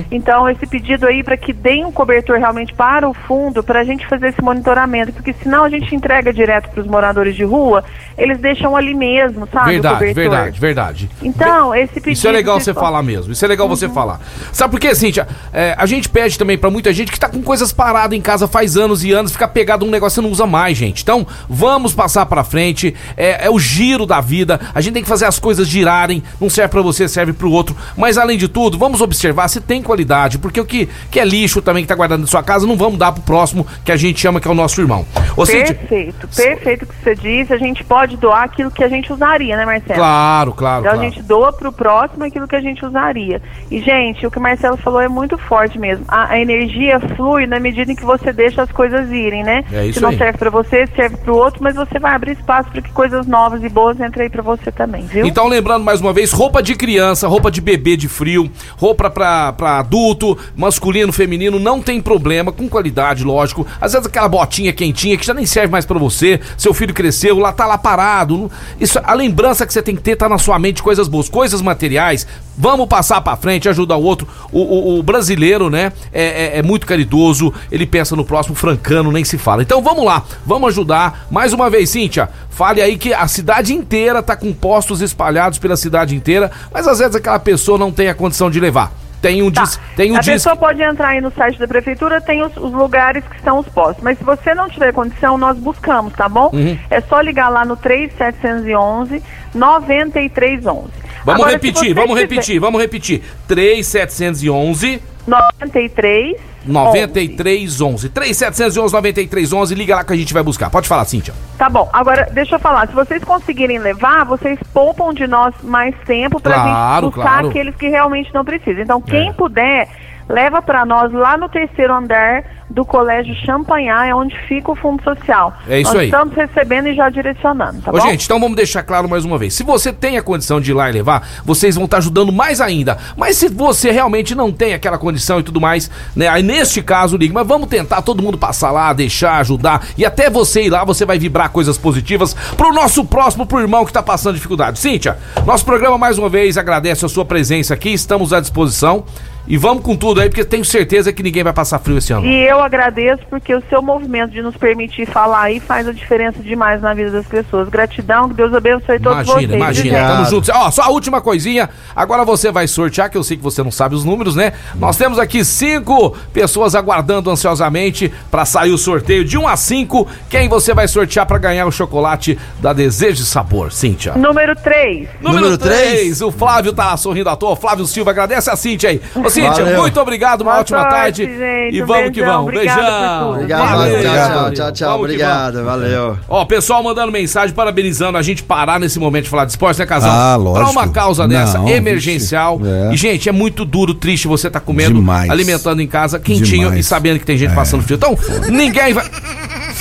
Então, 0.09 0.49
esse 0.49 0.65
pedido 0.65 1.05
aí 1.05 1.23
para 1.23 1.37
que 1.37 1.53
deem 1.53 1.85
um 1.85 1.91
cobertor 1.91 2.37
realmente 2.37 2.73
para 2.73 3.07
o 3.07 3.13
fundo, 3.13 3.63
para 3.63 3.81
a 3.81 3.83
gente 3.83 4.05
fazer 4.07 4.29
esse 4.29 4.41
monitoramento, 4.41 5.13
porque 5.13 5.33
senão 5.33 5.63
a 5.63 5.69
gente 5.69 5.95
entrega 5.95 6.33
direto 6.33 6.69
para 6.69 6.81
os 6.81 6.87
moradores 6.87 7.35
de 7.35 7.43
rua, 7.43 7.83
eles 8.17 8.39
deixam 8.39 8.75
ali 8.75 8.93
mesmo, 8.93 9.47
sabe? 9.51 9.71
verdade, 9.71 10.13
verdade, 10.13 10.59
verdade. 10.59 11.09
Então, 11.21 11.73
esse 11.75 11.93
pedido. 11.95 12.13
Isso 12.13 12.27
é 12.27 12.31
legal 12.31 12.59
você 12.59 12.73
falar 12.73 13.03
mesmo. 13.03 13.31
Isso 13.31 13.45
é 13.45 13.47
legal 13.47 13.67
você 13.67 13.87
falar. 13.87 14.19
Sabe 14.51 14.71
por 14.71 14.79
quê, 14.79 14.95
Cíntia? 14.95 15.27
É, 15.53 15.75
a 15.77 15.85
gente 15.85 16.09
pede 16.09 16.37
também 16.37 16.57
pra 16.57 16.69
muita 16.69 16.91
gente 16.91 17.11
que 17.11 17.19
tá 17.19 17.29
com 17.29 17.41
coisas 17.41 17.71
paradas 17.71 18.17
em 18.17 18.21
casa 18.21 18.47
faz 18.47 18.75
anos 18.75 19.03
e 19.03 19.11
anos, 19.11 19.31
fica 19.31 19.47
pegado 19.47 19.85
num 19.85 19.91
negócio 19.91 20.19
e 20.19 20.23
não 20.23 20.31
usa 20.31 20.45
mais, 20.45 20.77
gente. 20.77 21.03
Então, 21.03 21.25
vamos 21.49 21.90
passar 21.93 22.25
pra 22.25 22.43
frente. 22.43 22.93
É, 23.15 23.45
é 23.45 23.49
o 23.49 23.59
giro 23.59 24.05
da 24.05 24.21
vida. 24.21 24.59
A 24.73 24.81
gente 24.81 24.93
tem 24.93 25.03
que 25.03 25.09
fazer 25.09 25.25
as 25.25 25.39
coisas 25.39 25.67
girarem. 25.67 26.23
Não 26.39 26.49
serve 26.49 26.69
pra 26.71 26.81
você, 26.81 27.07
serve 27.07 27.33
pro 27.33 27.51
outro. 27.51 27.75
Mas 27.97 28.17
além 28.17 28.37
de 28.37 28.47
tudo, 28.47 28.77
vamos 28.77 29.01
observar 29.01 29.47
se 29.47 29.61
tem 29.61 29.81
qualidade. 29.81 30.37
Porque 30.37 30.59
o 30.59 30.65
que, 30.65 30.87
que 31.09 31.19
é 31.19 31.25
lixo 31.25 31.61
também 31.61 31.83
que 31.83 31.87
tá 31.87 31.95
guardado 31.95 32.19
na 32.19 32.27
sua 32.27 32.43
casa, 32.43 32.65
não 32.67 32.75
vamos 32.77 32.97
dar 32.99 33.11
pro 33.11 33.21
próximo 33.23 33.65
que 33.83 33.91
a 33.91 33.97
gente 33.97 34.19
chama 34.19 34.39
que 34.39 34.47
é 34.47 34.51
o 34.51 34.55
nosso 34.55 34.79
irmão. 34.81 35.05
Ô. 35.35 35.45
Perfeito, 35.45 36.27
perfeito 36.35 36.83
o 36.83 36.87
que 36.87 36.95
você 37.03 37.15
disse. 37.15 37.53
A 37.53 37.57
gente 37.57 37.83
pode 37.83 38.17
doar 38.17 38.43
aquilo 38.43 38.71
que 38.71 38.83
a 38.83 38.87
gente 38.87 39.11
usaria, 39.11 39.55
né, 39.57 39.65
Marcelo? 39.65 39.99
Claro, 39.99 40.53
claro, 40.53 40.81
Então 40.81 40.93
claro. 40.93 41.07
a 41.07 41.09
gente 41.09 41.21
doa 41.23 41.51
pro 41.53 41.71
próximo 41.71 42.23
aquilo 42.23 42.47
que 42.47 42.55
a 42.55 42.61
gente 42.61 42.85
usaria. 42.85 43.41
E, 43.69 43.79
gente, 43.81 44.25
o 44.25 44.31
que 44.31 44.37
o 44.37 44.41
Marcelo 44.41 44.77
falou 44.77 45.01
é 45.01 45.07
muito 45.07 45.37
forte 45.37 45.77
mesmo. 45.79 46.05
A, 46.07 46.31
a 46.31 46.39
energia 46.39 46.99
flui 47.15 47.45
na 47.45 47.59
medida 47.59 47.91
em 47.91 47.95
que 47.95 48.03
você 48.05 48.31
deixa 48.33 48.61
as 48.63 48.71
coisas 48.71 49.09
irem, 49.11 49.43
né? 49.43 49.63
É 49.71 49.85
isso 49.85 49.95
Se 49.95 50.01
não 50.01 50.09
aí. 50.09 50.17
serve 50.17 50.37
pra 50.37 50.49
você, 50.49 50.87
serve 50.95 51.17
pro 51.17 51.35
outro, 51.35 51.61
mas 51.63 51.75
você 51.85 51.99
vai 51.99 52.13
abrir 52.15 52.31
espaço 52.33 52.69
para 52.69 52.81
que 52.81 52.91
coisas 52.91 53.25
novas 53.27 53.63
e 53.63 53.69
boas 53.69 53.99
entrem 53.99 54.23
aí 54.25 54.29
pra 54.29 54.41
você 54.41 54.71
também, 54.71 55.05
viu? 55.05 55.25
Então, 55.25 55.47
lembrando 55.47 55.83
mais 55.83 55.99
uma 56.01 56.13
vez, 56.13 56.31
roupa 56.31 56.61
de 56.61 56.75
criança, 56.75 57.27
roupa 57.27 57.49
de 57.51 57.61
bebê 57.61 57.95
de 57.97 58.07
frio, 58.07 58.49
roupa 58.77 59.09
pra 59.09 59.53
adulto, 59.79 60.37
masculino, 60.55 61.11
feminino, 61.11 61.59
não 61.59 61.81
tem 61.81 62.01
problema, 62.01 62.51
com 62.51 62.67
qualidade, 62.69 63.23
lógico. 63.23 63.65
Às 63.79 63.93
vezes 63.93 64.07
aquela 64.07 64.27
botinha 64.29 64.71
quentinha 64.73 65.17
que 65.17 65.25
já 65.25 65.33
nem 65.33 65.45
serve 65.45 65.71
mais 65.71 65.85
pra 65.85 65.97
você, 65.99 66.39
seu 66.57 66.73
filho 66.73 66.93
cresceu, 66.93 67.37
lá 67.39 67.51
tá 67.51 67.65
lá 67.65 67.77
parado. 67.77 68.51
Isso, 68.79 68.99
a 69.03 69.13
lembrança 69.13 69.65
que 69.65 69.73
você 69.73 69.81
tem 69.81 69.95
que 69.95 70.01
ter 70.01 70.15
tá 70.15 70.27
na 70.29 70.37
sua 70.37 70.57
mente, 70.59 70.81
coisas 70.83 71.07
boas, 71.07 71.29
coisas 71.29 71.61
materiais. 71.61 72.27
Vamos 72.57 72.87
passar 72.87 73.21
pra 73.21 73.35
frente, 73.35 73.67
ajudar 73.69 73.95
o 73.97 74.03
outro. 74.03 74.27
O, 74.51 74.59
o- 74.59 74.99
o 74.99 75.03
brasileiro, 75.03 75.69
né, 75.69 75.91
é, 76.13 76.55
é- 76.55 76.57
é 76.59 76.61
muito 76.63 76.85
caridoso, 76.85 77.53
ele 77.71 77.85
pensa 77.85 78.15
no 78.15 78.23
próximo, 78.25 78.55
francano, 78.55 79.11
nem 79.11 79.23
se 79.23 79.37
fala. 79.37 79.61
Então 79.61 79.81
vamos 79.81 80.03
lá, 80.05 80.23
vamos 80.45 80.69
ajudar. 80.69 81.25
Mais 81.31 81.53
uma 81.53 81.60
vez, 81.69 81.89
Cíntia, 81.89 82.29
fale 82.49 82.81
aí 82.81 82.97
que 82.97 83.13
a 83.13 83.27
cidade 83.27 83.73
inteira 83.73 84.21
tá 84.23 84.35
com 84.35 84.51
postos 84.53 85.01
espalhados 85.01 85.59
pela 85.59 85.75
cidade 85.77 86.15
inteira, 86.15 86.49
mas 86.73 86.87
às 86.87 86.99
vezes 86.99 87.15
aquela 87.15 87.39
pessoa 87.39 87.77
não 87.77 87.91
tem 87.91 88.07
a 88.09 88.13
condição 88.13 88.49
de 88.49 88.59
levar. 88.59 88.91
tem 89.21 89.43
um, 89.43 89.51
Tá. 89.51 89.61
dis, 89.63 89.79
tem 89.95 90.11
um 90.11 90.15
a 90.17 90.23
pessoa 90.23 90.55
pode 90.55 90.81
entrar 90.81 91.09
aí 91.09 91.21
no 91.21 91.31
site 91.31 91.59
da 91.59 91.67
prefeitura, 91.67 92.19
tem 92.19 92.41
os, 92.43 92.57
os 92.57 92.71
lugares 92.73 93.23
que 93.23 93.35
estão 93.35 93.59
os 93.59 93.67
postos. 93.67 94.03
Mas 94.03 94.17
se 94.17 94.23
você 94.23 94.55
não 94.55 94.67
tiver 94.67 94.91
condição, 94.93 95.37
nós 95.37 95.55
buscamos, 95.59 96.11
tá 96.13 96.27
bom? 96.27 96.49
Uhum. 96.51 96.75
É 96.89 96.99
só 97.01 97.21
ligar 97.21 97.49
lá 97.49 97.63
no 97.63 97.77
3711 97.77 99.21
9311. 99.53 100.89
Vamos 101.23 101.39
Agora, 101.41 101.51
repetir, 101.51 101.93
vamos 101.93 102.09
tiver- 102.17 102.21
repetir, 102.21 102.59
vamos 102.59 102.81
repetir. 102.81 103.21
3711 103.47 104.99
93 105.27 106.35
9311. 106.65 108.09
3711 108.09 108.93
9311, 108.93 109.75
liga 109.75 109.95
lá 109.95 110.03
que 110.03 110.13
a 110.13 110.15
gente 110.15 110.33
vai 110.33 110.43
buscar. 110.43 110.69
Pode 110.69 110.87
falar, 110.87 111.05
Cíntia. 111.05 111.33
Tá 111.57 111.69
bom, 111.69 111.89
agora 111.91 112.29
deixa 112.31 112.55
eu 112.55 112.59
falar, 112.59 112.87
se 112.87 112.93
vocês 112.93 113.23
conseguirem 113.23 113.79
levar, 113.79 114.25
vocês 114.25 114.59
poupam 114.73 115.13
de 115.13 115.27
nós 115.27 115.53
mais 115.63 115.95
tempo 116.05 116.39
pra 116.39 116.53
Claro, 116.53 117.05
gente 117.07 117.15
buscar 117.15 117.29
claro. 117.31 117.49
aqueles 117.49 117.75
que 117.75 117.87
realmente 117.87 118.33
não 118.33 118.45
precisam. 118.45 118.81
Então, 118.83 119.01
quem 119.01 119.29
É. 119.29 119.33
puder, 119.33 119.87
leva 120.31 120.61
pra 120.61 120.85
nós 120.85 121.11
lá 121.11 121.37
no 121.37 121.49
terceiro 121.49 121.93
andar 121.93 122.43
do 122.69 122.85
Colégio 122.85 123.35
Champanhar, 123.45 124.07
é 124.07 124.15
onde 124.15 124.33
fica 124.47 124.71
o 124.71 124.75
Fundo 124.75 125.03
Social. 125.03 125.53
É 125.67 125.81
isso 125.81 125.91
nós 125.91 125.99
aí. 125.99 126.05
estamos 126.05 126.33
recebendo 126.33 126.87
e 126.87 126.95
já 126.95 127.09
direcionando, 127.09 127.81
tá 127.81 127.91
Ô, 127.91 127.97
bom? 127.97 128.01
gente, 128.01 128.23
então 128.23 128.39
vamos 128.39 128.55
deixar 128.55 128.81
claro 128.81 129.09
mais 129.09 129.25
uma 129.25 129.37
vez. 129.37 129.53
Se 129.53 129.63
você 129.63 129.91
tem 129.91 130.17
a 130.17 130.21
condição 130.21 130.61
de 130.61 130.71
ir 130.71 130.73
lá 130.73 130.89
e 130.89 130.93
levar, 130.93 131.27
vocês 131.43 131.75
vão 131.75 131.83
estar 131.83 131.97
ajudando 131.97 132.31
mais 132.31 132.61
ainda. 132.61 132.97
Mas 133.17 133.35
se 133.35 133.49
você 133.49 133.91
realmente 133.91 134.33
não 134.33 134.51
tem 134.51 134.73
aquela 134.73 134.97
condição 134.97 135.39
e 135.39 135.43
tudo 135.43 135.59
mais, 135.59 135.91
né? 136.15 136.29
Aí 136.29 136.41
neste 136.41 136.81
caso, 136.81 137.17
ligue. 137.17 137.33
Mas 137.33 137.45
vamos 137.45 137.67
tentar 137.67 138.01
todo 138.01 138.23
mundo 138.23 138.37
passar 138.37 138.71
lá, 138.71 138.93
deixar, 138.93 139.37
ajudar. 139.39 139.85
E 139.97 140.05
até 140.05 140.29
você 140.29 140.63
ir 140.63 140.69
lá, 140.69 140.85
você 140.85 141.05
vai 141.05 141.19
vibrar 141.19 141.49
coisas 141.49 141.77
positivas 141.77 142.33
pro 142.55 142.73
nosso 142.73 143.03
próximo, 143.03 143.45
pro 143.45 143.59
irmão 143.59 143.85
que 143.85 143.91
tá 143.91 144.01
passando 144.01 144.35
dificuldade. 144.35 144.79
Cíntia, 144.79 145.17
nosso 145.45 145.65
programa 145.65 145.97
mais 145.97 146.17
uma 146.17 146.29
vez 146.29 146.57
agradece 146.57 147.05
a 147.05 147.09
sua 147.09 147.25
presença 147.25 147.73
aqui. 147.73 147.91
Estamos 147.91 148.31
à 148.31 148.39
disposição. 148.39 149.03
E 149.51 149.57
vamos 149.57 149.83
com 149.83 149.97
tudo 149.97 150.21
aí, 150.21 150.29
porque 150.29 150.45
tenho 150.45 150.63
certeza 150.63 151.11
que 151.11 151.21
ninguém 151.21 151.43
vai 151.43 151.51
passar 151.51 151.77
frio 151.77 151.97
esse 151.97 152.13
ano. 152.13 152.25
E 152.25 152.47
eu 152.47 152.61
agradeço 152.63 153.21
porque 153.29 153.53
o 153.53 153.61
seu 153.67 153.81
movimento 153.81 154.31
de 154.31 154.41
nos 154.41 154.55
permitir 154.55 155.05
falar 155.05 155.41
aí 155.41 155.59
faz 155.59 155.85
a 155.89 155.91
diferença 155.91 156.41
demais 156.41 156.81
na 156.81 156.93
vida 156.93 157.11
das 157.11 157.25
pessoas. 157.25 157.67
Gratidão, 157.67 158.29
que 158.29 158.35
Deus 158.35 158.53
abençoe 158.53 158.97
todos 158.97 159.27
Imagina, 159.27 159.35
vocês. 159.35 159.51
imagina. 159.53 159.97
gente? 159.97 160.07
Tamo 160.07 160.25
junto. 160.29 160.51
Ó, 160.53 160.71
só 160.71 160.83
a 160.83 160.89
última 160.89 161.19
coisinha. 161.19 161.69
Agora 161.93 162.23
você 162.23 162.49
vai 162.49 162.65
sortear, 162.65 163.09
que 163.09 163.17
eu 163.17 163.23
sei 163.25 163.35
que 163.35 163.43
você 163.43 163.61
não 163.61 163.71
sabe 163.71 163.93
os 163.93 164.05
números, 164.05 164.37
né? 164.37 164.53
Nós 164.75 164.95
temos 164.95 165.19
aqui 165.19 165.43
cinco 165.43 166.15
pessoas 166.31 166.73
aguardando 166.73 167.29
ansiosamente 167.29 168.09
pra 168.31 168.45
sair 168.45 168.71
o 168.71 168.77
sorteio 168.77 169.25
de 169.25 169.37
1 169.37 169.49
a 169.49 169.57
5. 169.57 170.07
Quem 170.29 170.47
você 170.47 170.73
vai 170.73 170.87
sortear 170.87 171.25
pra 171.25 171.37
ganhar 171.37 171.65
o 171.65 171.71
chocolate 171.73 172.39
da 172.61 172.71
Desejo 172.71 173.21
e 173.21 173.25
Sabor, 173.25 173.73
Cíntia? 173.73 174.13
Número 174.15 174.55
3. 174.55 175.09
Número 175.19 175.41
Número 175.41 175.57
3, 175.57 175.91
três. 175.91 176.21
o 176.21 176.31
Flávio 176.31 176.71
tá 176.71 176.95
sorrindo 176.95 177.29
à 177.29 177.35
toa. 177.35 177.57
Flávio 177.57 177.85
Silva, 177.85 178.11
agradece 178.11 178.49
a 178.49 178.55
Cíntia 178.55 178.91
aí. 178.91 179.01
Ô, 179.13 179.29
Cíntia, 179.29 179.40
Valeu. 179.49 179.81
muito 179.81 179.99
obrigado, 180.01 180.41
uma 180.41 180.51
Boa 180.51 180.61
ótima 180.61 180.79
sorte, 180.81 180.93
tarde. 180.95 181.23
gente. 181.25 181.75
e 181.75 181.83
Um 181.83 181.85
vamos 181.85 182.03
que 182.05 182.09
beijão. 182.11 182.31
vamos. 182.33 182.47
Obrigada 182.53 182.81
por 182.81 182.91
Beijão. 182.91 183.19
tudo. 183.19 183.31
Obrigado, 183.33 183.77
Valeu, 183.77 184.01
tchau, 184.01 184.01
tchau, 184.01 184.51
tchau, 184.51 184.71
tchau. 184.71 184.91
Vamos 184.91 185.11
que 185.11 185.17
vamos. 185.17 185.47
Obrigado, 185.47 185.63
valeu. 185.65 186.17
Ó, 186.29 186.45
pessoal 186.45 186.83
mandando 186.83 187.11
mensagem, 187.11 187.55
parabenizando 187.55 188.17
a 188.17 188.21
gente 188.21 188.43
parar 188.43 188.79
nesse 188.79 188.99
momento 188.99 189.23
de 189.25 189.29
falar 189.29 189.45
de 189.45 189.51
esporte, 189.51 189.79
né, 189.79 189.85
casal? 189.85 190.11
Ah, 190.11 190.35
lógico. 190.35 190.71
Pra 190.71 190.81
uma 190.81 190.89
causa 190.91 191.27
dessa, 191.27 191.57
Não, 191.59 191.67
emergencial. 191.69 192.57
vixe, 192.57 192.69
é. 192.71 192.93
E, 192.93 192.97
gente, 192.97 193.29
é 193.29 193.31
muito 193.31 193.65
duro, 193.65 193.93
triste 193.93 194.27
você 194.27 194.49
tá 194.49 194.59
comendo, 194.59 194.95
Demais. 194.95 195.29
alimentando 195.29 195.81
em 195.81 195.87
casa, 195.87 196.19
quentinho 196.19 196.65
Demais. 196.69 196.79
e 196.79 196.83
sabendo 196.83 197.19
que 197.19 197.25
tem 197.25 197.37
gente 197.37 197.51
É. 197.51 197.55
passando 197.55 197.83
frio. 197.83 197.95
Então, 197.97 198.17
ninguém 198.49 198.93
vai. 198.93 199.05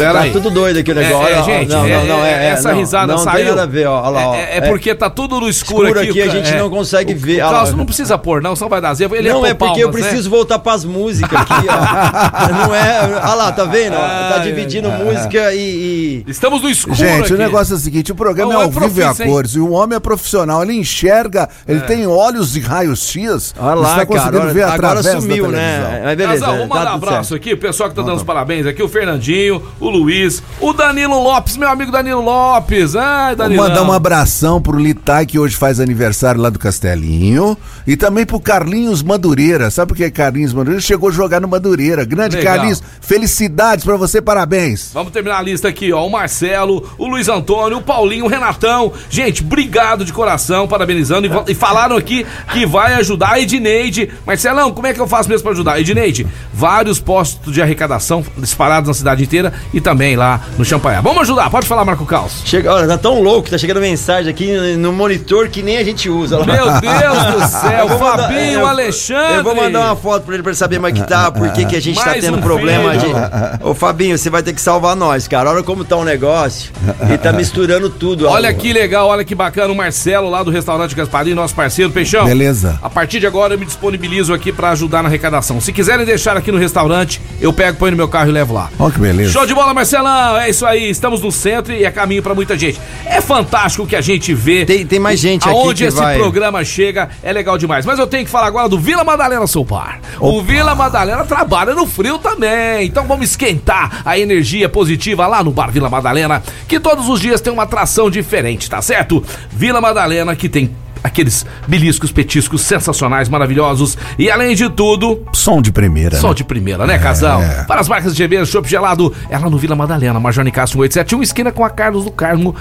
Pera 0.01 0.13
Tá 0.15 0.21
aí. 0.21 0.33
tudo 0.33 0.51
doido 0.51 0.79
aqui 0.79 0.91
o 0.91 0.95
negócio. 0.95 1.29
É, 1.29 1.39
é, 1.39 1.43
gente, 1.43 1.69
não, 1.71 1.85
é, 1.85 1.97
não, 1.97 2.05
não, 2.07 2.25
é, 2.25 2.31
é, 2.31 2.33
é, 2.33 2.47
essa 2.51 2.71
não, 2.73 2.79
risada 2.79 3.13
não 3.13 3.19
saiu. 3.19 3.37
tem 3.37 3.45
nada 3.47 3.63
a 3.63 3.67
ver, 3.67 3.87
ó, 3.87 4.03
ó 4.03 4.11
lá, 4.11 4.29
ó. 4.31 4.35
É, 4.35 4.57
é 4.57 4.61
porque 4.63 4.95
tá 4.95 5.09
tudo 5.11 5.41
no 5.41 5.49
escuro, 5.49 5.85
escuro 5.87 6.01
aqui. 6.01 6.11
aqui, 6.11 6.23
a 6.23 6.27
o 6.27 6.31
gente 6.31 6.53
é. 6.55 6.59
não 6.59 6.71
consegue 6.71 7.15
ver. 7.15 7.43
O 7.43 7.47
Ah 7.47 7.49
Klaus 7.51 7.75
não 7.75 7.85
precisa 7.87 8.19
pôr, 8.19 8.43
não, 8.43 8.55
senão 8.57 8.69
vai 8.69 8.81
dar 8.81 8.95
zebra. 8.95 9.19
Ele 9.19 9.29
não, 9.31 9.45
é, 9.47 9.51
é 9.51 9.55
porque 9.55 9.83
eu 9.83 9.89
palmas, 9.89 10.01
né? 10.03 10.09
preciso 10.09 10.31
voltar 10.31 10.59
pras 10.59 10.85
músicas 10.85 11.41
aqui, 11.41 11.67
ó. 11.69 12.51
Não 12.51 12.75
é. 12.75 13.01
Olha 13.23 13.35
lá, 13.35 13.53
tá 13.53 13.65
vendo? 13.65 13.95
Tá 13.95 14.39
dividindo 14.39 14.91
música 14.91 15.53
e. 15.55 16.25
e- 16.27 16.31
Estamos 16.31 16.63
no 16.63 16.69
escuro 16.69 16.97
Gente, 16.97 17.25
aqui. 17.25 17.35
o 17.35 17.39
negócio 17.39 17.75
é 17.75 17.77
o 17.77 17.81
seguinte: 17.81 18.13
o 18.13 18.15
programa 18.15 18.53
Não, 18.53 18.61
é 18.61 18.65
é 18.65 18.67
ao 18.67 18.71
vivo 18.71 19.01
e 19.01 19.03
a 19.05 19.15
cores. 19.15 19.55
E 19.55 19.61
o 19.61 19.71
homem 19.73 19.97
é 19.97 20.01
profissional, 20.01 20.63
ele 20.63 20.75
enxerga, 20.75 21.49
É. 21.67 21.73
ele 21.73 21.81
tem 21.83 22.07
olhos 22.07 22.53
de 22.53 22.61
raio-x. 22.61 23.55
Olha 23.59 23.75
lá, 23.75 23.97
tá 23.97 24.07
conseguindo 24.07 24.39
cara. 24.41 24.53
ver 24.53 24.63
agora 24.63 25.03
sumiu, 25.03 25.49
né? 25.49 26.01
Mas 26.05 26.17
beleza. 26.17 26.41
Casal, 26.41 26.57
vamos 26.57 26.69
tá 26.69 26.75
mandar 26.79 26.93
abraço 26.95 27.35
aqui, 27.35 27.53
o 27.53 27.59
pessoal 27.59 27.89
que 27.89 27.95
tá 27.97 28.03
dando 28.03 28.17
os 28.17 28.23
parabéns 28.23 28.67
aqui, 28.67 28.83
o 28.83 28.89
Fernandinho, 28.89 29.63
o 29.79 29.90
Luiz, 29.91 30.43
o 30.61 30.73
Danilo 30.73 31.23
Lopes, 31.23 31.57
meu 31.57 31.69
amigo 31.69 31.91
Danilo 31.93 32.23
Lopes. 32.23 32.97
Ai, 32.97 33.35
Vou 33.35 33.45
Danilo. 33.45 33.63
mandar 33.63 33.83
um 33.83 33.93
abração 33.93 34.61
pro 34.63 34.79
Litai, 34.79 35.27
que 35.27 35.39
hoje 35.39 35.57
faz 35.57 35.81
aniversário 35.81 36.41
lá 36.41 36.49
do 36.51 36.59
Castelinho. 36.59 37.57
E 37.87 37.97
também 37.97 38.25
pro 38.25 38.41
Carlinhos 38.41 39.03
Madureira. 39.03 39.71
Sabe 39.71 39.93
o 39.93 39.95
que 39.95 40.05
é 40.05 40.11
Carlinhos 40.11 40.53
Madureira? 40.53 40.81
Chegou 40.81 41.09
a 41.09 41.13
jogar 41.13 41.41
no 41.41 41.49
Madureira. 41.49 42.05
Grande 42.05 42.37
Legal. 42.37 42.55
Carlinhos, 42.57 42.83
felicidades 43.01 43.85
pra 43.85 43.97
você, 43.97 44.21
parabéns. 44.23 44.91
Vamos 44.95 45.13
terminar 45.13 45.39
a 45.39 45.43
lista 45.43 45.69
aqui, 45.69 45.93
ó. 45.93 46.07
O 46.07 46.11
Marcelo, 46.11 46.89
o 46.97 47.07
Luiz 47.07 47.29
Antônio, 47.29 47.79
o 47.79 47.83
Paulinho, 47.83 48.25
o 48.25 48.29
Renatão. 48.29 48.93
Gente, 49.09 49.43
obrigado 49.43 50.05
de 50.05 50.13
coração, 50.13 50.69
parabenizando. 50.69 51.27
E, 51.27 51.53
e 51.53 51.55
falaram 51.55 51.97
aqui 51.97 52.27
que 52.53 52.65
vai 52.67 52.95
ajudar 52.95 53.33
a 53.33 53.41
Edneide. 53.41 54.11
Marcelão, 54.27 54.73
como 54.73 54.87
é 54.87 54.95
que 54.95 55.01
eu 55.01 55.09
faço 55.09 55.29
mesmo 55.29 55.43
pra 55.43 55.53
ajudar? 55.53 55.81
Edneide, 55.81 56.27
vários 56.53 56.99
postos 57.01 57.53
de 57.53 57.61
arrecadação 57.61 58.25
espalhados 58.43 58.89
na 58.89 58.95
cidade 58.95 59.25
inteira 59.25 59.53
e 59.73 59.80
também 59.81 60.17
lá 60.17 60.41
no 60.59 60.65
Champagnat. 60.65 61.03
Vamos 61.03 61.23
ajudar, 61.23 61.51
pode 61.51 61.67
falar, 61.67 61.85
Marco 61.85 62.05
Caos. 62.07 62.43
Chega, 62.45 62.73
olha, 62.75 62.87
tá 62.87 62.99
tão 62.99 63.21
louco, 63.23 63.51
tá 63.51 63.59
chegando 63.59 63.81
mensagem 63.81 64.31
aqui 64.31 64.77
no 64.77 64.93
monitor 64.93 65.49
que 65.49 65.63
nem 65.63 65.79
a 65.79 65.85
gente 65.85 66.09
usa. 66.09 66.39
Lá. 66.39 66.45
Meu 66.47 66.65
Deus 66.81 67.25
do 67.35 67.49
céu, 67.49 67.89
mandar- 67.89 67.99
Fabinho 67.99 68.61
eu- 68.61 68.67
Alexandre. 68.67 69.37
Eu 69.39 69.45
vou 69.45 69.55
mandar 69.55 69.81
uma 69.87 69.97
foto 69.97 70.25
pra 70.25 70.35
ele 70.35 70.43
pra 70.43 70.51
ele 70.51 70.59
saber 70.59 70.77
como 70.77 70.89
é 70.89 70.93
que 70.93 71.03
tá, 71.07 71.31
por 71.31 71.51
que 71.53 71.65
que 71.65 71.77
a 71.77 71.81
gente 71.81 71.99
tá 71.99 72.07
Mais 72.07 72.25
tendo 72.25 72.39
um 72.39 72.41
problema. 72.41 72.91
filho. 72.93 73.01
gente. 73.15 73.63
Ô 73.63 73.75
Fabinho, 73.75 74.17
você 74.19 74.31
vai 74.31 74.43
ter 74.43 74.53
que 74.53 74.61
salvar 74.61 74.95
nós, 74.97 75.27
cara. 75.29 75.51
Olha 75.51 75.63
como 75.63 75.85
tá 75.85 75.97
o 75.97 76.05
negócio. 76.05 76.71
E 77.13 77.17
tá 77.19 77.33
misturando 77.33 77.89
tudo. 77.91 78.27
ó. 78.27 78.33
Olha 78.33 78.53
que 78.53 78.73
legal, 78.73 79.09
olha 79.09 79.25
que 79.25 79.35
bacana 79.35 79.73
o 79.73 79.77
Marcelo 79.77 80.29
lá 80.31 80.43
do 80.43 80.51
restaurante 80.51 80.95
Gasparinho, 80.95 81.37
nosso 81.37 81.55
parceiro 81.55 81.91
Peixão. 81.91 82.25
Beleza. 82.25 82.79
A 82.83 82.91
partir 82.91 83.21
de 83.21 83.27
agora 83.27 83.55
eu 83.55 83.59
me 83.59 83.67
disponibilizo 83.67 84.33
aqui 84.35 84.53
pra 84.53 84.71
ajudar 84.71 85.03
na 85.03 85.09
arrecadação. 85.09 85.61
Se 85.61 85.73
quiserem 85.73 86.05
deixar 86.05 86.37
aqui 86.37 86.51
no 86.53 86.59
restaurante, 86.59 87.21
eu 87.41 87.53
pego, 87.53 87.79
põe 87.79 87.91
no 87.91 87.97
meu 87.97 88.09
carro 88.09 88.29
e 88.29 88.33
levo 88.33 88.55
lá. 88.55 88.69
Olha 88.79 88.93
que 88.93 88.99
beleza. 89.01 89.31
Show 89.33 89.47
de 89.47 89.55
bola, 89.55 89.60
Marcelão! 89.75 90.37
É 90.39 90.49
isso 90.51 90.65
aí, 90.67 90.91
estamos 90.91 91.21
no 91.23 91.31
centro 91.31 91.73
e 91.73 91.85
é 91.85 91.91
caminho 91.91 92.23
pra 92.23 92.35
muita 92.35 92.57
gente. 92.59 92.81
É 93.05 93.21
fantástico 93.21 93.85
o 93.85 93.87
que 93.87 93.95
a 93.97 94.01
gente 94.01 94.33
vê. 94.35 94.65
Tem- 94.65 94.87
tem 94.87 94.99
mais 94.99 95.21
gente 95.21 95.49
aqui 95.49 95.57
Aonde 95.57 95.83
que 95.85 95.89
esse 95.89 95.97
vai- 95.97 96.17
programa 96.17 96.65
chega, 96.65 97.09
é 97.23 97.33
legal 97.33 97.57
demais. 97.59 97.85
Mas 97.87 97.99
eu 97.99 98.07
tenho 98.07 98.25
que 98.25 98.31
falar 98.31 98.47
agora 98.47 98.69
do 98.69 98.79
Vila 98.79 99.05
Madalena 99.05 99.47
Soupar. 99.47 100.01
O 100.19 100.43
Vila 100.43 100.75
Madalena 100.75 101.25
trabalha 101.25 101.75
no 101.75 101.87
frio 101.87 102.19
também. 102.19 102.87
Então 102.87 103.07
vamos 103.07 103.31
esquentar 103.31 104.03
a 104.05 104.19
energia 104.19 104.69
positiva 104.69 105.27
lá 105.27 105.43
no 105.45 105.51
Bar 105.51 105.71
Vila 105.71 105.89
Madalena, 105.89 106.43
que 106.67 106.81
todos 106.81 107.09
os 107.09 107.21
dias 107.21 107.41
tem 107.41 107.53
uma 107.53 107.63
atração 107.65 108.11
diferente, 108.11 108.69
tá 108.69 108.81
certo? 108.83 109.23
Vila 109.51 109.81
Madalena 109.81 110.35
que 110.37 110.49
tem 110.49 110.71
aqueles 111.03 111.47
beliscos, 111.67 112.13
petiscos 112.13 112.63
sensacionais, 112.63 113.29
maravilhosos 113.29 113.97
e 114.19 114.31
além 114.31 114.55
de 114.55 114.69
tudo, 114.69 115.23
Som 115.33 115.63
de 115.63 115.73
primeira. 115.73 116.17
Som 116.17 116.29
né? 116.29 116.35
de 116.35 116.45
primeira, 116.45 116.87
né, 116.87 116.99
casal? 116.99 117.43
É. 117.43 117.65
Para 117.65 117.81
as 117.81 117.89
marcas 117.89 118.13
de 118.13 118.19
cerveja, 118.19 118.45
Chopp 118.45 118.69
Gelado, 118.69 119.15
é 119.29 119.39
lá 119.39 119.49
no 119.49 119.59
Vila 119.59 119.77
Madalena, 119.77 120.19
Major 120.21 120.45
Nicasso 120.45 120.73
187, 120.73 121.23
esquina 121.23 121.53
com 121.53 121.65
a 121.65 121.71
Carlos 121.71 122.05
do 122.05 122.11
Carmo. 122.11 122.55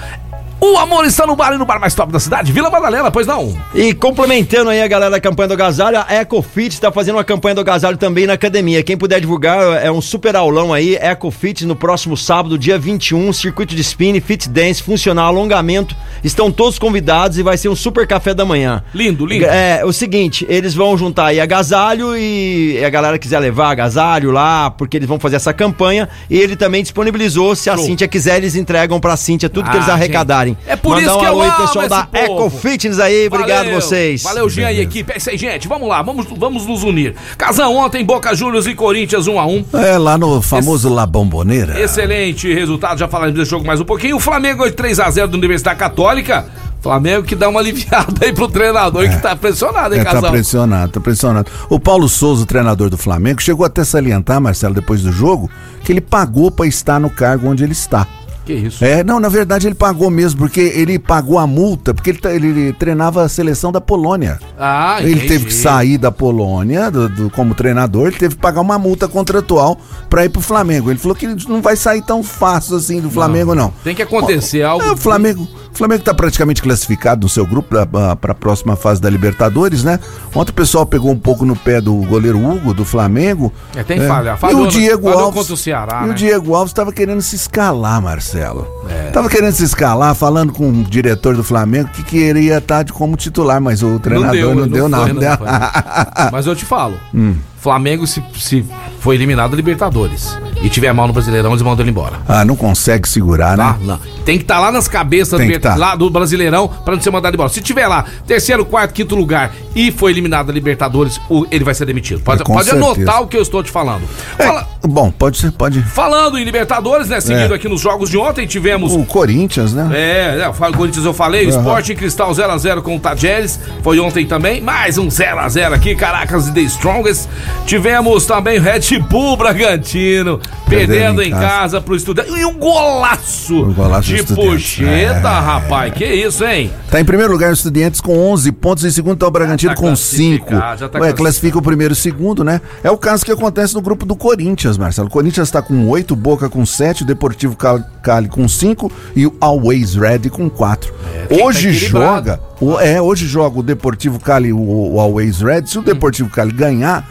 O 0.62 0.76
amor 0.76 1.06
está 1.06 1.26
no 1.26 1.34
bar 1.34 1.54
e 1.54 1.58
no 1.58 1.64
bar 1.64 1.80
mais 1.80 1.94
top 1.94 2.12
da 2.12 2.20
cidade, 2.20 2.52
Vila 2.52 2.68
Madalena, 2.68 3.10
pois 3.10 3.26
não? 3.26 3.56
E 3.74 3.94
complementando 3.94 4.68
aí 4.68 4.82
a 4.82 4.86
galera 4.86 5.10
da 5.12 5.20
campanha 5.20 5.48
do 5.48 5.54
agasalho, 5.54 5.98
a 6.06 6.14
EcoFit 6.16 6.74
está 6.74 6.92
fazendo 6.92 7.14
uma 7.16 7.24
campanha 7.24 7.54
do 7.54 7.62
agasalho 7.62 7.96
também 7.96 8.26
na 8.26 8.34
academia. 8.34 8.82
Quem 8.82 8.94
puder 8.96 9.20
divulgar, 9.20 9.82
é 9.82 9.90
um 9.90 10.02
super 10.02 10.36
aulão 10.36 10.72
aí, 10.74 10.96
EcoFit, 10.96 11.64
no 11.64 11.74
próximo 11.74 12.14
sábado, 12.14 12.58
dia 12.58 12.78
21, 12.78 13.32
circuito 13.32 13.74
de 13.74 13.80
spin, 13.80 14.20
fit 14.20 14.50
dance, 14.50 14.82
funcional, 14.82 15.28
alongamento. 15.28 15.96
Estão 16.22 16.50
todos 16.52 16.78
convidados 16.78 17.38
e 17.38 17.42
vai 17.42 17.56
ser 17.56 17.70
um 17.70 17.76
super 17.76 18.06
café 18.06 18.34
da 18.34 18.44
manhã. 18.44 18.84
Lindo, 18.92 19.24
lindo. 19.24 19.46
É, 19.46 19.82
o 19.82 19.92
seguinte, 19.94 20.44
eles 20.46 20.74
vão 20.74 20.96
juntar 20.98 21.26
aí 21.28 21.40
agasalho 21.40 22.14
e 22.18 22.84
a 22.84 22.90
galera 22.90 23.18
quiser 23.18 23.38
levar 23.38 23.70
agasalho 23.70 24.30
lá, 24.30 24.70
porque 24.70 24.98
eles 24.98 25.08
vão 25.08 25.18
fazer 25.18 25.36
essa 25.36 25.54
campanha. 25.54 26.06
E 26.28 26.38
ele 26.38 26.54
também 26.54 26.82
disponibilizou, 26.82 27.56
se 27.56 27.70
a 27.70 27.76
Show. 27.76 27.86
Cíntia 27.86 28.06
quiser, 28.06 28.36
eles 28.36 28.54
entregam 28.56 29.00
pra 29.00 29.16
Cíntia 29.16 29.48
tudo 29.48 29.70
que 29.70 29.76
eles 29.76 29.88
Ah, 29.88 29.94
arrecadarem. 29.94 30.49
gente. 30.49 30.49
É 30.66 30.76
por 30.76 30.90
Mandar 30.90 31.02
isso 31.02 31.16
um 31.16 31.18
que 31.18 31.24
eu 31.24 31.28
alô 31.30 31.42
aí, 31.42 31.48
amo 31.48 31.58
pessoal 31.66 31.88
da 31.88 32.04
povo. 32.06 32.46
Eco 32.46 32.50
Fitness 32.50 32.98
aí, 32.98 33.26
obrigado 33.26 33.64
Valeu. 33.66 33.80
vocês. 33.80 34.22
Valeu, 34.22 34.48
Jean 34.48 34.70
e 34.72 34.80
equipe. 34.80 35.12
É 35.12 35.16
isso 35.16 35.30
aí, 35.30 35.36
gente. 35.38 35.68
Vamos 35.68 35.88
lá, 35.88 36.02
vamos, 36.02 36.26
vamos 36.36 36.66
nos 36.66 36.82
unir. 36.82 37.14
Casão, 37.36 37.74
ontem, 37.76 38.04
Boca 38.04 38.34
Juniors 38.34 38.66
e 38.66 38.74
Corinthians 38.74 39.26
1 39.26 39.38
a 39.40 39.46
1 39.46 39.64
É 39.74 39.98
lá 39.98 40.16
no 40.18 40.40
famoso 40.42 40.88
La 40.92 41.06
Bomboneira. 41.06 41.80
Excelente 41.80 42.52
resultado, 42.52 42.98
já 42.98 43.08
falaremos 43.08 43.38
desse 43.38 43.50
jogo 43.50 43.66
mais 43.66 43.80
um 43.80 43.84
pouquinho. 43.84 44.16
O 44.16 44.20
Flamengo 44.20 44.64
3x0 44.64 45.26
da 45.26 45.36
Universidade 45.36 45.78
Católica. 45.78 46.46
Flamengo 46.82 47.24
que 47.26 47.34
dá 47.36 47.46
uma 47.46 47.60
aliviada 47.60 48.24
aí 48.24 48.32
pro 48.32 48.48
treinador 48.48 49.06
que 49.06 49.20
tá 49.20 49.36
pressionado, 49.36 49.94
hein, 49.94 50.00
É, 50.00 50.04
tá 50.04 50.12
casal? 50.12 50.30
pressionado, 50.30 50.92
tá 50.92 50.98
pressionado. 50.98 51.50
O 51.68 51.78
Paulo 51.78 52.08
Souza, 52.08 52.44
o 52.44 52.46
treinador 52.46 52.88
do 52.88 52.96
Flamengo, 52.96 53.42
chegou 53.42 53.66
até 53.66 53.82
a 53.82 53.84
salientar, 53.84 54.40
Marcelo, 54.40 54.72
depois 54.74 55.02
do 55.02 55.12
jogo, 55.12 55.50
que 55.84 55.92
ele 55.92 56.00
pagou 56.00 56.50
pra 56.50 56.66
estar 56.66 56.98
no 56.98 57.10
cargo 57.10 57.50
onde 57.50 57.62
ele 57.64 57.72
está. 57.74 58.06
Que 58.50 58.66
isso? 58.66 58.84
É, 58.84 59.04
não, 59.04 59.20
na 59.20 59.28
verdade 59.28 59.66
ele 59.68 59.74
pagou 59.74 60.10
mesmo, 60.10 60.38
porque 60.40 60.60
ele 60.60 60.98
pagou 60.98 61.38
a 61.38 61.46
multa, 61.46 61.94
porque 61.94 62.10
ele, 62.10 62.20
ele- 62.48 62.72
treinava 62.72 63.22
a 63.22 63.28
seleção 63.28 63.70
da 63.70 63.80
Polônia. 63.80 64.38
Ah, 64.58 64.96
ele 65.00 65.12
entendi. 65.12 65.28
teve 65.28 65.44
que 65.46 65.54
sair 65.54 65.98
da 65.98 66.10
Polônia 66.10 66.90
do- 66.90 67.08
do- 67.08 67.30
como 67.30 67.54
treinador, 67.54 68.08
ele 68.08 68.16
teve 68.16 68.34
que 68.34 68.40
pagar 68.40 68.60
uma 68.60 68.78
multa 68.78 69.06
contratual 69.06 69.78
pra 70.08 70.24
ir 70.24 70.28
pro 70.30 70.40
Flamengo. 70.40 70.90
Ele 70.90 70.98
falou 70.98 71.14
que 71.14 71.26
não 71.48 71.62
vai 71.62 71.76
sair 71.76 72.02
tão 72.02 72.22
fácil 72.22 72.76
assim 72.76 73.00
do 73.00 73.10
Flamengo, 73.10 73.54
não. 73.54 73.72
Tem 73.84 73.94
que 73.94 74.02
acontecer 74.02 74.62
algo. 74.62 74.84
É, 74.84 74.90
o 74.92 74.96
Flamengo, 74.96 75.46
o 75.72 75.76
Flamengo 75.76 76.02
tá 76.02 76.12
praticamente 76.14 76.62
classificado 76.62 77.22
no 77.22 77.28
seu 77.28 77.46
grupo 77.46 77.68
para 77.90 78.32
a 78.32 78.34
próxima 78.34 78.74
fase 78.76 79.00
da 79.00 79.08
Libertadores, 79.10 79.84
né? 79.84 80.00
Ontem 80.34 80.50
o 80.50 80.54
pessoal 80.54 80.84
pegou 80.86 81.10
um 81.12 81.18
pouco 81.18 81.44
no 81.44 81.54
pé 81.54 81.80
do 81.80 81.94
goleiro 81.96 82.38
Hugo 82.44 82.74
do 82.74 82.84
Flamengo. 82.84 83.52
É, 83.76 83.82
tem 83.84 84.00
falha. 84.00 84.34
E 84.34 84.36
Falhou, 84.38 84.62
o 84.62 84.64
né? 84.64 84.70
Diego 84.70 85.04
Falhou 85.04 85.20
Alves 85.20 85.38
contra 85.40 85.54
o 85.54 85.56
Ceará, 85.56 86.00
E 86.02 86.06
né? 86.06 86.12
o 86.12 86.14
Diego 86.14 86.54
Alves 86.54 86.70
estava 86.70 86.92
querendo 86.92 87.20
se 87.22 87.36
escalar, 87.36 88.00
Marcelo. 88.02 88.39
É. 88.88 89.10
Tava 89.10 89.28
querendo 89.28 89.52
se 89.52 89.64
escalar, 89.64 90.14
falando 90.14 90.52
com 90.52 90.68
o 90.68 90.82
diretor 90.84 91.36
do 91.36 91.44
Flamengo 91.44 91.88
que 91.90 92.02
queria 92.02 92.58
estar 92.58 92.84
como 92.90 93.16
titular, 93.16 93.60
mas 93.60 93.82
o 93.82 93.98
treinador 93.98 94.54
não 94.54 94.68
deu, 94.68 94.82
foi, 94.82 94.90
nada. 94.90 95.12
não 95.12 95.36
foi. 95.36 95.46
Mas 96.32 96.46
eu 96.46 96.54
te 96.56 96.64
falo, 96.64 96.96
Hum. 97.14 97.34
Flamengo 97.60 98.06
se, 98.06 98.22
se 98.38 98.64
foi 99.00 99.14
eliminado 99.16 99.50
da 99.50 99.56
Libertadores 99.56 100.36
e 100.62 100.68
tiver 100.68 100.92
mal 100.92 101.06
no 101.06 101.12
Brasileirão, 101.12 101.50
eles 101.50 101.62
mandam 101.62 101.82
ele 101.84 101.90
embora. 101.90 102.16
ah, 102.28 102.44
não 102.44 102.56
consegue 102.56 103.08
segurar, 103.08 103.56
Tá? 103.56 103.72
né? 103.72 103.78
Não. 103.82 104.00
Tem 104.24 104.36
que 104.36 104.44
estar 104.44 104.58
lá 104.60 104.70
nas 104.70 104.86
cabeças 104.86 105.40
do, 105.40 105.58
tá. 105.60 105.74
lá 105.74 105.94
do 105.96 106.08
Brasileirão 106.10 106.68
pra 106.68 106.94
não 106.94 107.02
ser 107.02 107.10
mandado 107.10 107.34
embora. 107.34 107.48
Se 107.48 107.60
tiver 107.62 107.86
lá, 107.86 108.04
terceiro, 108.26 108.64
quarto, 108.64 108.92
quinto 108.92 109.14
lugar 109.16 109.52
e 109.74 109.90
foi 109.90 110.10
eliminado 110.12 110.46
da 110.48 110.52
Libertadores, 110.52 111.20
ele 111.50 111.64
vai 111.64 111.74
ser 111.74 111.86
demitido. 111.86 112.20
Pode, 112.20 112.42
É, 112.42 112.44
pode 112.44 112.64
certeza. 112.64 112.84
anotar 112.86 113.22
o 113.22 113.26
que 113.26 113.36
eu 113.36 113.42
estou 113.42 113.62
te 113.62 113.70
falando. 113.70 114.02
É, 114.38 114.44
Fala- 114.46 114.68
bom, 114.82 115.10
pode 115.10 115.38
ser, 115.38 115.50
pode. 115.52 115.82
falando 115.82 116.38
em 116.38 116.44
Libertadores, 116.44 117.08
né? 117.08 117.20
Seguindo 117.20 117.52
É. 117.52 117.56
aqui 117.56 117.68
nos 117.68 117.80
jogos 117.80 118.08
de 118.10 118.16
ontem, 118.18 118.46
tivemos 118.46 118.92
O 118.94 119.04
Corinthians, 119.04 119.72
né? 119.72 119.88
É, 119.92 120.40
é, 120.44 120.48
o 120.48 120.72
Corinthians 120.76 121.04
eu 121.04 121.14
falei. 121.14 121.48
Sport 121.48 121.88
em 121.90 121.96
Cristal 121.96 122.30
0x0 122.32 122.82
com 122.82 122.96
o 122.96 123.00
Tajeres, 123.00 123.58
foi 123.82 123.98
ontem 123.98 124.26
também, 124.26 124.60
mais 124.60 124.98
um 124.98 125.08
0x0 125.08 125.72
aqui, 125.74 125.94
Caracas 125.94 126.48
e 126.48 126.52
The 126.52 126.60
Strongest. 126.62 127.28
Tivemos 127.66 128.26
também 128.26 128.58
o 128.58 128.62
Red 128.62 128.98
Bull 129.08 129.36
Bragantino, 129.36 130.40
perdendo 130.68 131.22
em 131.22 131.30
casa, 131.30 131.46
casa. 131.46 131.80
pro 131.80 131.94
estudante. 131.94 132.30
E 132.32 132.44
um 132.44 132.54
golaço, 132.58 133.62
Um 133.62 133.72
golaço 133.72 134.08
de 134.08 134.16
Estudiantes. 134.16 134.74
puxeta, 134.76 135.28
É. 135.28 135.40
rapaz, 135.40 135.92
que 135.94 136.04
isso, 136.04 136.44
hein? 136.44 136.70
Tá 136.90 137.00
em 137.00 137.04
primeiro 137.04 137.32
lugar 137.32 137.50
o 137.50 137.52
Estudiantes 137.52 138.00
com 138.00 138.18
11 138.32 138.50
pontos, 138.50 138.84
em 138.84 138.90
segundo 138.90 139.18
tá 139.18 139.26
o 139.28 139.30
Bragantino 139.30 139.70
Já 139.70 139.76
tá 139.76 139.80
com 139.80 139.94
5. 139.94 140.46
classificado, 140.46 140.80
já 140.80 140.88
tá 140.88 140.98
Ué, 140.98 141.12
classifica 141.12 141.58
o 141.58 141.62
primeiro 141.62 141.92
e 141.92 141.94
o 141.94 141.96
segundo, 141.96 142.42
né? 142.42 142.60
É 142.82 142.90
o 142.90 142.98
caso 142.98 143.24
que 143.24 143.30
acontece 143.30 143.72
no 143.74 143.80
grupo 143.80 144.04
do 144.04 144.16
Corinthians, 144.16 144.76
Marcelo. 144.76 145.06
O 145.06 145.10
Corinthians 145.10 145.48
tá 145.48 145.62
com 145.62 145.88
8, 145.88 146.16
Boca 146.16 146.48
com 146.48 146.66
7, 146.66 147.04
o 147.04 147.06
Deportivo 147.06 147.54
Cal- 147.54 147.84
Cali 148.02 148.28
com 148.28 148.48
5 148.48 148.90
e 149.14 149.26
o 149.28 149.34
Always 149.40 149.94
Red 149.94 150.28
com 150.30 150.50
4. 150.50 150.92
tá 151.28 151.44
hoje 151.44 151.68
equilibrado. 151.68 152.06
joga, 152.16 152.40
o- 152.60 152.80
é, 152.80 153.00
hoje 153.00 153.26
joga 153.28 153.60
o 153.60 153.62
Deportivo 153.62 154.18
Cali 154.18 154.52
o, 154.52 154.58
o 154.94 154.98
Always 154.98 155.40
Red. 155.40 155.66
Se 155.66 155.78
o 155.78 155.82
Deportivo 155.82 156.28
Cali 156.30 156.50
ganhar, 156.52 157.06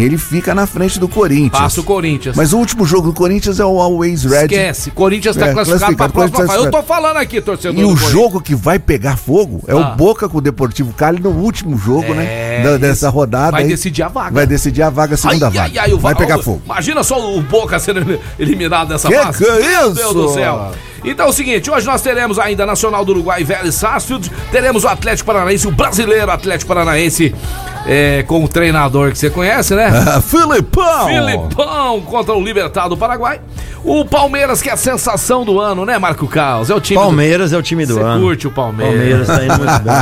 ele 0.00 0.16
fica 0.16 0.54
na 0.54 0.66
frente 0.66 0.98
do 0.98 1.06
Corinthians. 1.08 1.50
Passa 1.62 1.80
o 1.80 1.84
Corinthians. 1.84 2.34
Mas 2.36 2.52
o 2.52 2.58
último 2.58 2.84
jogo 2.86 3.08
do 3.08 3.12
Corinthians 3.12 3.60
é 3.60 3.64
o 3.64 3.80
Always 3.80 4.24
Red. 4.24 4.42
Esquece, 4.44 4.90
Corinthians 4.90 5.36
tá 5.36 5.48
É, 5.48 5.52
classificado 5.52 5.78
classificado, 5.78 6.12
próxima 6.12 6.36
Corinthians 6.38 6.56
fase. 6.56 6.66
Eu 6.66 6.70
tô 6.70 6.78
tá- 6.78 6.82
falando 6.94 7.16
aqui, 7.18 7.40
torcedor 7.40 7.80
E 7.80 7.84
o 7.84 7.96
jogo 7.96 8.40
que 8.40 8.54
vai 8.54 8.78
pegar 8.78 9.16
fogo 9.16 9.62
é 9.66 9.72
Ah. 9.72 9.76
o 9.92 9.96
Boca 9.96 10.28
com 10.28 10.38
o 10.38 10.40
Deportivo 10.40 10.92
Cali 10.92 11.20
no 11.20 11.30
último 11.30 11.76
jogo, 11.76 12.04
É, 12.04 12.14
né? 12.14 12.62
da- 12.62 12.76
dessa 12.78 13.08
rodada. 13.10 13.52
Vai 13.52 13.62
aí. 13.62 13.68
decidir 13.68 14.02
a 14.02 14.08
vaga. 14.08 14.30
Vai 14.34 14.46
decidir 14.46 14.82
a 14.82 14.90
vaga, 14.90 15.14
a 15.14 15.16
segunda 15.18 15.46
Ai, 15.46 15.52
vaga. 15.52 15.80
ai, 15.82 15.90
ai, 15.90 15.98
vai 15.98 16.14
Va- 16.14 16.18
pegar 16.20 16.38
fogo. 16.38 16.62
Imagina 16.64 17.02
só 17.02 17.36
o 17.36 17.40
Boca 17.42 17.78
sendo 17.78 18.18
eliminado 18.38 18.88
dessa 18.88 19.08
Que 19.08 19.14
fase. 19.14 19.38
que 19.44 19.50
é 19.50 19.58
Meu 19.58 19.86
isso? 19.88 19.94
Deus 19.94 20.14
do 20.14 20.28
céu. 20.32 20.72
Então 21.04 21.26
é 21.26 21.28
o 21.28 21.32
seguinte, 21.32 21.70
hoje 21.70 21.86
nós 21.86 22.00
teremos 22.02 22.38
ainda 22.38 22.64
Nacional 22.64 23.04
do 23.04 23.12
Uruguai, 23.12 23.42
Vélez 23.42 23.74
Sarsfield, 23.74 24.30
teremos 24.50 24.84
o 24.84 24.88
Atlético 24.88 25.26
Paranaense, 25.26 25.66
o 25.66 25.70
brasileiro 25.72 26.30
Atlético 26.30 26.68
Paranaense, 26.68 27.34
é, 27.86 28.22
com 28.26 28.44
o 28.44 28.48
treinador 28.48 29.10
que 29.10 29.18
você 29.18 29.28
conhece, 29.30 29.74
né? 29.74 29.90
Filipão! 30.22 31.06
Filipão 31.08 32.00
contra 32.02 32.32
o 32.34 32.40
Libertado 32.42 32.90
do 32.90 32.96
Paraguai. 32.96 33.40
O 33.84 34.04
Palmeiras, 34.04 34.62
que 34.62 34.70
é 34.70 34.72
a 34.74 34.76
sensação 34.76 35.44
do 35.44 35.58
ano, 35.58 35.84
né, 35.84 35.98
Marco 35.98 36.28
Carlos? 36.28 36.70
É 36.70 36.74
o 36.74 36.80
time 36.80 37.00
Palmeiras 37.00 37.52
é 37.52 37.56
o 37.58 37.62
time 37.62 37.84
do... 37.84 37.94
do 37.94 38.00
Você 38.00 38.06
ano. 38.06 38.20
curte 38.24 38.46
o 38.46 38.50
Palmeiras. 38.52 39.26
Palmeiras 39.26 39.26
tá 39.26 39.44
indo 39.44 39.58
muito 39.58 39.82
bem. 39.82 39.92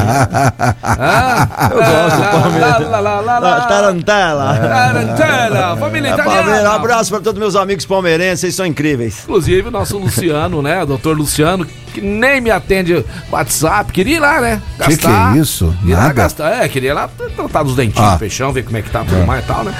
Ah, 1.02 1.70
Eu 1.72 1.78
gosto 1.78 2.16
do 2.16 2.42
Palmeiras. 2.42 2.90
Lá, 2.90 3.00
lá, 3.00 3.20
lá, 3.20 3.38
lá, 3.38 3.60
Tarantela. 3.62 4.58
Tarantela, 4.58 5.76
família 5.78 6.10
É, 6.10 6.12
italiana. 6.12 6.42
Palmeiras, 6.42 6.68
um 6.68 6.74
abraço 6.74 7.10
para 7.10 7.20
todos 7.20 7.38
meus 7.40 7.56
amigos 7.56 7.86
palmeirenses, 7.86 8.40
vocês 8.40 8.54
são 8.54 8.66
incríveis. 8.66 9.20
Inclusive, 9.24 9.68
o 9.68 9.70
nosso 9.70 9.96
Luciano, 9.98 10.60
né? 10.60 10.84
Doutor 10.90 11.16
Luciano, 11.16 11.64
que 11.94 12.00
nem 12.00 12.40
me 12.40 12.50
atende 12.50 13.04
WhatsApp. 13.30 13.92
Queria 13.92 14.16
ir 14.16 14.18
lá, 14.18 14.40
né? 14.40 14.60
Que 14.84 14.96
que 14.96 15.06
é 15.06 15.38
isso? 15.38 15.72
Ir 15.84 15.90
Nada? 15.90 16.12
gastar. 16.12 16.64
É, 16.64 16.68
queria 16.68 16.90
ir 16.90 16.94
lá 16.94 17.08
tratar 17.36 17.62
dos 17.62 17.76
dentinhos 17.76 18.12
Ah. 18.12 18.16
peixão, 18.18 18.52
ver 18.52 18.64
como 18.64 18.76
é 18.76 18.82
que 18.82 18.90
tá 18.90 19.04
tudo 19.04 19.24
mais 19.24 19.44
e 19.44 19.46
tal, 19.46 19.62
né? 19.62 19.72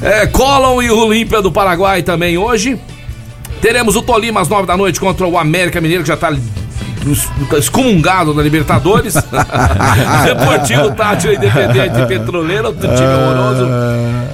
É, 0.00 0.26
Colon 0.28 0.80
e 0.80 0.88
o 0.90 1.06
Olímpia 1.06 1.42
do 1.42 1.50
Paraguai 1.50 2.02
também 2.02 2.38
hoje. 2.38 2.78
Teremos 3.60 3.96
o 3.96 4.02
Tolima 4.02 4.40
às 4.40 4.48
nove 4.48 4.66
da 4.68 4.76
noite 4.76 5.00
contra 5.00 5.26
o 5.26 5.36
América 5.36 5.80
Mineiro, 5.80 6.04
que 6.04 6.08
já 6.08 6.16
tá 6.16 6.32
excomungado 7.58 8.32
da 8.32 8.40
Libertadores. 8.42 9.14
Deportivo 10.24 10.92
Tátira 10.92 11.34
Independente 11.34 12.06
Petroleiro, 12.06 12.68
outro 12.68 12.88
time 12.88 13.08
horroroso. 13.08 13.66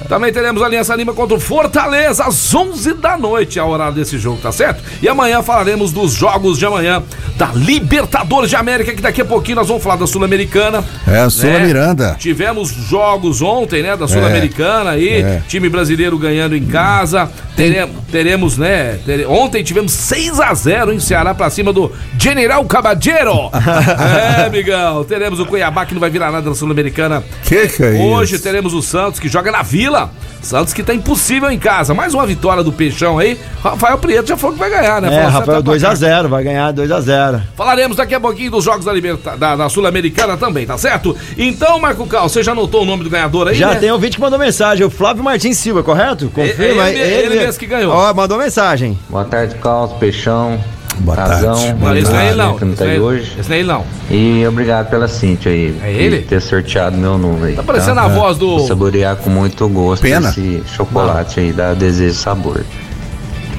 Também 0.09 0.33
teremos 0.33 0.59
a 0.61 0.65
Aliança 0.65 0.95
Lima 0.95 1.13
contra 1.13 1.37
o 1.37 1.39
Fortaleza 1.39 2.23
às 2.25 2.53
11 2.53 2.95
da 2.95 3.15
noite, 3.15 3.59
a 3.59 3.65
horário 3.65 3.93
desse 3.93 4.17
jogo, 4.17 4.39
tá 4.41 4.51
certo? 4.51 4.83
E 5.03 5.07
amanhã 5.07 5.43
falaremos 5.43 5.91
dos 5.91 6.13
jogos 6.13 6.57
de 6.57 6.65
amanhã 6.65 7.03
da 7.37 7.51
Libertadores 7.53 8.49
de 8.49 8.55
América, 8.55 8.91
que 8.91 9.01
daqui 9.03 9.21
a 9.21 9.25
pouquinho 9.25 9.57
nós 9.57 9.67
vamos 9.67 9.83
falar 9.83 9.97
da 9.97 10.07
Sul-Americana. 10.07 10.83
É, 11.07 11.19
a 11.19 11.29
Sula 11.29 11.59
né? 11.59 11.65
Miranda. 11.67 12.15
Tivemos 12.19 12.69
jogos 12.69 13.39
ontem, 13.43 13.83
né, 13.83 13.95
da 13.95 14.07
Sul-Americana 14.07 14.91
aí, 14.91 15.21
é. 15.21 15.43
time 15.47 15.69
brasileiro 15.69 16.17
ganhando 16.17 16.55
em 16.55 16.65
casa. 16.65 17.29
Teremos, 17.55 17.95
teremos 18.11 18.57
né, 18.57 18.99
tere- 19.05 19.25
ontem 19.25 19.63
tivemos 19.63 19.91
6 19.91 20.39
a 20.39 20.53
0 20.53 20.91
em 20.93 20.99
Ceará 20.99 21.35
pra 21.35 21.49
cima 21.51 21.71
do 21.71 21.91
General 22.17 22.63
Caballero. 22.65 23.51
é, 24.39 24.45
amigão. 24.45 25.03
Teremos 25.03 25.39
o 25.39 25.45
Cuiabá 25.45 25.85
que 25.85 25.93
não 25.93 26.01
vai 26.01 26.09
virar 26.09 26.31
nada 26.31 26.49
na 26.49 26.55
Sul-Americana. 26.55 27.23
Que 27.43 27.67
que 27.67 27.83
é 27.83 27.89
Hoje 27.91 28.35
isso? 28.35 28.43
teremos 28.43 28.73
o 28.73 28.81
Santos 28.81 29.19
que 29.19 29.27
joga 29.27 29.51
na 29.51 29.61
Vila. 29.61 29.98
Santos 30.41 30.73
que 30.73 30.81
tá 30.81 30.93
impossível 30.93 31.51
em 31.51 31.59
casa. 31.59 31.93
Mais 31.93 32.13
uma 32.13 32.25
vitória 32.25 32.63
do 32.63 32.71
Peixão 32.71 33.19
aí. 33.19 33.37
Rafael 33.61 33.97
Prieto 33.97 34.29
já 34.29 34.37
falou 34.37 34.53
que 34.55 34.59
vai 34.59 34.69
ganhar, 34.69 35.01
né? 35.01 35.09
É, 35.09 35.11
Falou, 35.11 35.23
Rafael, 35.31 35.57
"Santa 35.57 35.63
pra 35.71 35.79
cá." 35.79 35.93
2x0, 35.95 36.27
vai 36.29 36.43
ganhar 36.45 36.71
2x0. 36.73 37.41
Falaremos 37.57 37.97
daqui 37.97 38.15
a 38.15 38.19
pouquinho 38.21 38.49
dos 38.51 38.63
jogos 38.63 38.85
da, 38.85 38.93
Liberta- 38.93 39.35
da, 39.35 39.55
da 39.57 39.67
Sul-Americana 39.67 40.37
também, 40.37 40.65
tá 40.65 40.77
certo? 40.77 41.13
Então, 41.37 41.77
Marco 41.79 42.07
Cal, 42.07 42.29
você 42.29 42.41
já 42.41 42.53
anotou 42.53 42.83
o 42.83 42.85
nome 42.85 43.03
do 43.03 43.09
ganhador 43.09 43.49
aí? 43.49 43.55
Já 43.55 43.71
né? 43.71 43.75
tem 43.75 43.91
ouvinte 43.91 44.15
que 44.15 44.21
mandou 44.21 44.39
mensagem, 44.39 44.85
o 44.85 44.89
Flávio 44.89 45.23
Martins 45.23 45.57
Silva, 45.57 45.83
correto? 45.83 46.29
Confirma 46.33 46.87
É- 46.87 46.93
é 46.93 46.97
ele- 46.97 47.33
ele 47.33 47.39
mesmo 47.45 47.59
que 47.59 47.65
ganhou. 47.67 47.93
Ó, 47.93 48.13
mandou 48.13 48.37
mensagem. 48.37 48.97
Boa 49.09 49.25
tarde, 49.25 49.55
Carlos, 49.55 49.91
Peixão, 49.99 50.57
Boa 50.99 51.15
Razão, 51.17 51.55
tarde. 51.55 51.73
Não, 51.81 51.95
esse 51.97 52.11
não 52.11 52.19
é 52.19 52.27
ele 52.27 52.35
não. 52.37 52.57
que 52.57 52.65
não 52.65 52.73
tá 52.73 52.83
Esse 52.85 52.91
aí 52.93 52.99
não 52.99 53.05
é- 53.05 53.13
hoje. 53.13 53.31
Não 53.47 53.55
é 53.55 53.63
não. 53.63 53.85
E 54.11 54.47
obrigado 54.47 54.89
pela 54.89 55.07
Cintia 55.07 55.51
aí. 55.51 55.79
É 55.83 55.91
ele? 55.93 56.19
por 56.19 56.27
ter 56.29 56.41
sorteado 56.41 56.97
meu 56.97 57.17
número 57.17 57.45
aí. 57.45 57.55
Tá 57.55 57.63
parecendo 57.63 57.99
a 57.99 58.07
voz 58.07 58.37
do- 58.37 58.57
Vou 58.57 58.67
saborear 58.67 59.15
com 59.15 59.29
muito 59.29 59.67
gosto 59.69 60.01
Pena. 60.01 60.29
esse 60.29 60.61
chocolate 60.75 61.39
aí 61.39 61.51
da 61.53 61.73
Desejo 61.73 62.13
Sabor. 62.15 62.61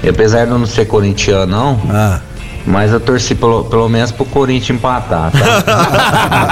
E 0.03 0.09
apesar 0.09 0.44
de 0.46 0.50
eu 0.53 0.59
não 0.59 0.66
ser 0.66 0.87
corintiano, 0.87 1.46
não, 1.46 1.81
Ah, 1.90 2.20
mas 2.66 2.92
eu 2.92 3.01
torci 3.01 3.35
pelo, 3.35 3.64
pelo 3.64 3.88
menos 3.88 4.12
pro 4.12 4.25
Corinthians 4.25 4.79
empatar, 4.79 5.31
tá? 5.31 5.38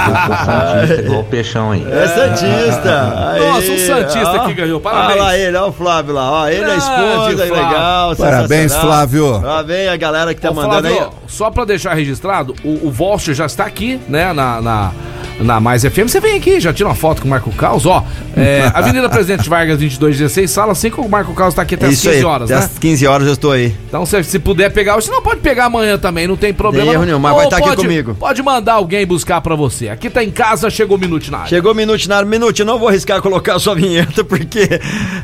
eu 0.09 0.35
sou 0.35 0.45
santista 0.45 1.01
igual 1.01 1.19
o 1.21 1.23
Peixão 1.25 1.71
aí. 1.71 1.85
É 1.89 2.07
Santista. 2.07 3.29
Aí, 3.31 3.39
Nossa, 3.47 3.71
um 3.71 3.77
Santista 3.77 4.41
ó. 4.41 4.45
que 4.47 4.53
ganhou, 4.53 4.79
parabéns. 4.79 5.11
Olha 5.13 5.23
lá 5.23 5.37
ele, 5.37 5.57
olha 5.57 5.67
o 5.67 5.71
Flávio 5.71 6.13
lá. 6.13 6.31
Ó, 6.31 6.47
ele, 6.47 6.63
a 6.63 6.67
Grande 6.67 6.83
esposa, 6.83 7.47
Flávio. 7.47 7.53
legal. 7.53 8.15
Parabéns. 8.15 8.75
Flávio. 8.75 9.39
Parabéns 9.41 9.89
a 9.89 9.97
galera 9.97 10.33
que 10.33 10.41
tá 10.41 10.51
Ô, 10.51 10.53
mandando 10.53 10.87
Flávio, 10.87 11.03
aí. 11.03 11.09
só 11.27 11.49
pra 11.51 11.65
deixar 11.65 11.93
registrado, 11.93 12.55
o, 12.63 12.87
o 12.87 12.91
Volcher 12.91 13.33
já 13.33 13.45
está 13.45 13.65
aqui, 13.65 13.99
né, 14.07 14.33
na, 14.33 14.61
na, 14.61 14.91
na 15.39 15.59
Mais 15.59 15.83
FM. 15.83 16.07
Você 16.07 16.19
vem 16.19 16.35
aqui, 16.37 16.59
já 16.59 16.73
tira 16.73 16.89
uma 16.89 16.95
foto 16.95 17.21
com 17.21 17.27
o 17.27 17.31
Marco 17.31 17.51
Caos, 17.53 17.85
ó. 17.85 18.03
É, 18.35 18.69
Avenida 18.73 19.07
Presidente 19.09 19.49
Vargas, 19.49 19.77
2216, 19.79 20.49
sala 20.51 20.75
5, 20.75 21.01
o 21.01 21.09
Marco 21.09 21.33
Caos 21.33 21.53
tá 21.53 21.61
aqui 21.61 21.75
até 21.75 21.87
as 21.87 21.93
Isso 21.93 22.03
15 22.03 22.17
aí, 22.17 22.23
horas, 22.25 22.51
até 22.51 22.59
né? 22.59 22.65
às 22.71 22.77
15 22.79 23.07
horas 23.07 23.27
eu 23.27 23.33
estou 23.33 23.51
aí. 23.51 23.75
Então, 23.87 24.05
se, 24.05 24.23
se 24.23 24.39
puder 24.39 24.69
pegar 24.71 24.97
hoje, 24.97 25.09
não 25.09 25.21
pode 25.21 25.39
pegar 25.41 25.65
amanhã 25.65 25.97
também, 25.97 26.27
não 26.27 26.35
tem 26.35 26.53
problema. 26.53 26.85
Tem 26.85 26.93
erro 26.93 27.01
não. 27.01 27.07
nenhum, 27.07 27.19
mas 27.19 27.35
vai 27.35 27.45
estar 27.45 27.57
aqui 27.57 27.67
pode- 27.69 27.81
comigo. 27.81 28.15
Pode 28.15 28.41
mandar 28.43 28.73
alguém 28.73 29.05
buscar 29.05 29.39
pra 29.41 29.55
você. 29.55 29.89
Aqui 29.89 30.09
tá 30.09 30.23
em 30.23 30.31
casa, 30.31 30.69
chegou 30.69 30.97
o 30.97 30.99
Minute 30.99 31.31
na 31.31 31.37
área. 31.39 31.49
Chegou 31.49 31.71
o 31.71 31.75
Minute 31.75 32.07
na 32.09 32.23
Minute, 32.23 32.59
eu 32.59 32.65
não 32.65 32.77
vou 32.77 32.89
arriscar 32.89 33.21
colocar 33.21 33.55
a 33.55 33.59
sua 33.59 33.75
vinheta, 33.75 34.23
porque 34.23 34.67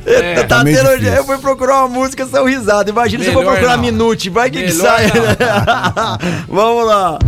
É, 0.05 0.35
tá 0.43 0.57
tá 0.59 0.63
tendo. 0.63 0.89
difícil. 0.97 1.13
Eu 1.13 1.25
fui 1.25 1.37
procurar 1.37 1.79
uma 1.85 1.87
música, 1.89 2.25
são 2.25 2.45
risada. 2.45 2.89
Imagina 2.89 3.23
se 3.23 3.29
eu 3.29 3.33
vou 3.33 3.41
Melhor 3.43 3.55
procurar 3.55 3.77
não. 3.77 3.83
Minute, 3.83 4.29
vai 4.29 4.49
que, 4.49 4.63
que 4.63 4.73
Melhor 4.73 4.97
sai. 4.97 5.07
não. 5.07 6.17
Vamos 6.55 6.85
lá. 6.85 7.19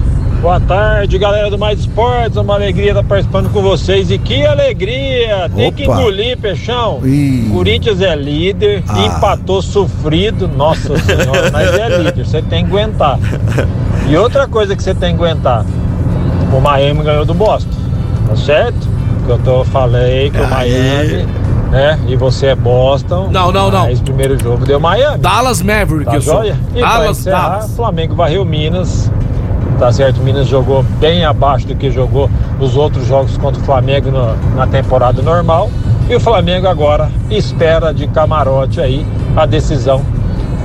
Boa 0.42 0.60
tarde, 0.60 1.18
galera 1.18 1.50
do 1.50 1.58
Mais 1.58 1.80
Esportes. 1.80 2.38
Uma 2.38 2.54
alegria 2.56 2.92
estar 2.92 3.04
participando 3.04 3.52
com 3.52 3.62
vocês. 3.62 4.12
E 4.12 4.18
que 4.18 4.46
alegria! 4.46 5.50
Tem 5.54 5.72
que 5.74 5.84
Opa. 5.88 6.00
engolir, 6.00 6.38
Peixão. 6.38 7.00
Ih. 7.04 7.50
Corinthians 7.52 8.02
é 8.02 8.16
líder, 8.16 8.84
Ah. 8.88 9.06
empatou 9.06 9.62
sofrido. 9.62 10.48
Nossa 10.48 10.96
senhora, 11.00 11.50
mas 11.52 11.74
é 11.74 11.98
líder. 11.98 12.26
Você 12.26 12.42
tem 12.44 12.64
que 12.66 12.72
aguentar. 12.72 13.20
E 14.08 14.16
outra 14.16 14.48
coisa 14.48 14.76
que 14.76 14.84
você 14.84 14.94
tem 14.94 15.18
que 15.18 15.24
aguentar: 15.24 15.66
o 16.56 16.62
Miami 16.62 17.04
ganhou 17.04 17.26
do 17.26 17.34
Boston, 17.34 17.72
tá 18.28 18.36
certo? 18.36 18.88
Que 19.26 19.32
eu 19.32 19.40
tô 19.40 19.64
falei 19.66 20.30
que 20.30 20.40
o 20.40 20.48
Miami, 20.48 21.28
né? 21.72 22.00
E 22.08 22.16
você 22.16 22.48
é 22.48 22.56
Boston. 22.56 23.28
Não, 23.32 23.52
não, 23.52 23.70
não. 23.72 23.86
Mas 23.88 24.00
primeiro 24.00 24.40
jogo 24.42 24.64
deu 24.66 24.80
Miami. 24.80 25.18
Dallas 25.18 25.62
Maverick, 25.64 26.06
Tá 26.06 26.16
eu 26.16 26.22
sou. 26.22 26.36
joia? 26.36 26.56
E 26.76 26.80
pra 26.80 26.90
Dallas, 26.90 27.20
encerrar, 27.20 27.50
Dallas. 27.50 27.72
o 27.72 27.76
Flamengo 27.76 28.16
varreu 28.16 28.46
Minas. 28.46 29.12
Tá 29.80 29.92
certo, 29.92 30.20
Minas 30.22 30.48
jogou 30.48 30.82
bem 31.00 31.24
abaixo 31.24 31.68
do 31.68 31.76
que 31.76 31.92
jogou 31.92 32.30
os 32.60 32.76
outros 32.76 33.06
jogos 33.08 33.38
contra 33.38 33.62
o 33.62 33.66
Flamengo 33.66 34.10
no- 34.10 34.36
na 34.56 34.66
temporada 34.66 35.22
normal. 35.22 35.70
E 36.10 36.16
o 36.16 36.20
Flamengo 36.20 36.68
agora 36.68 37.12
espera 37.30 37.94
de 37.94 38.08
camarote 38.08 38.82
aí 38.82 39.06
a 39.36 39.46
decisão. 39.46 40.04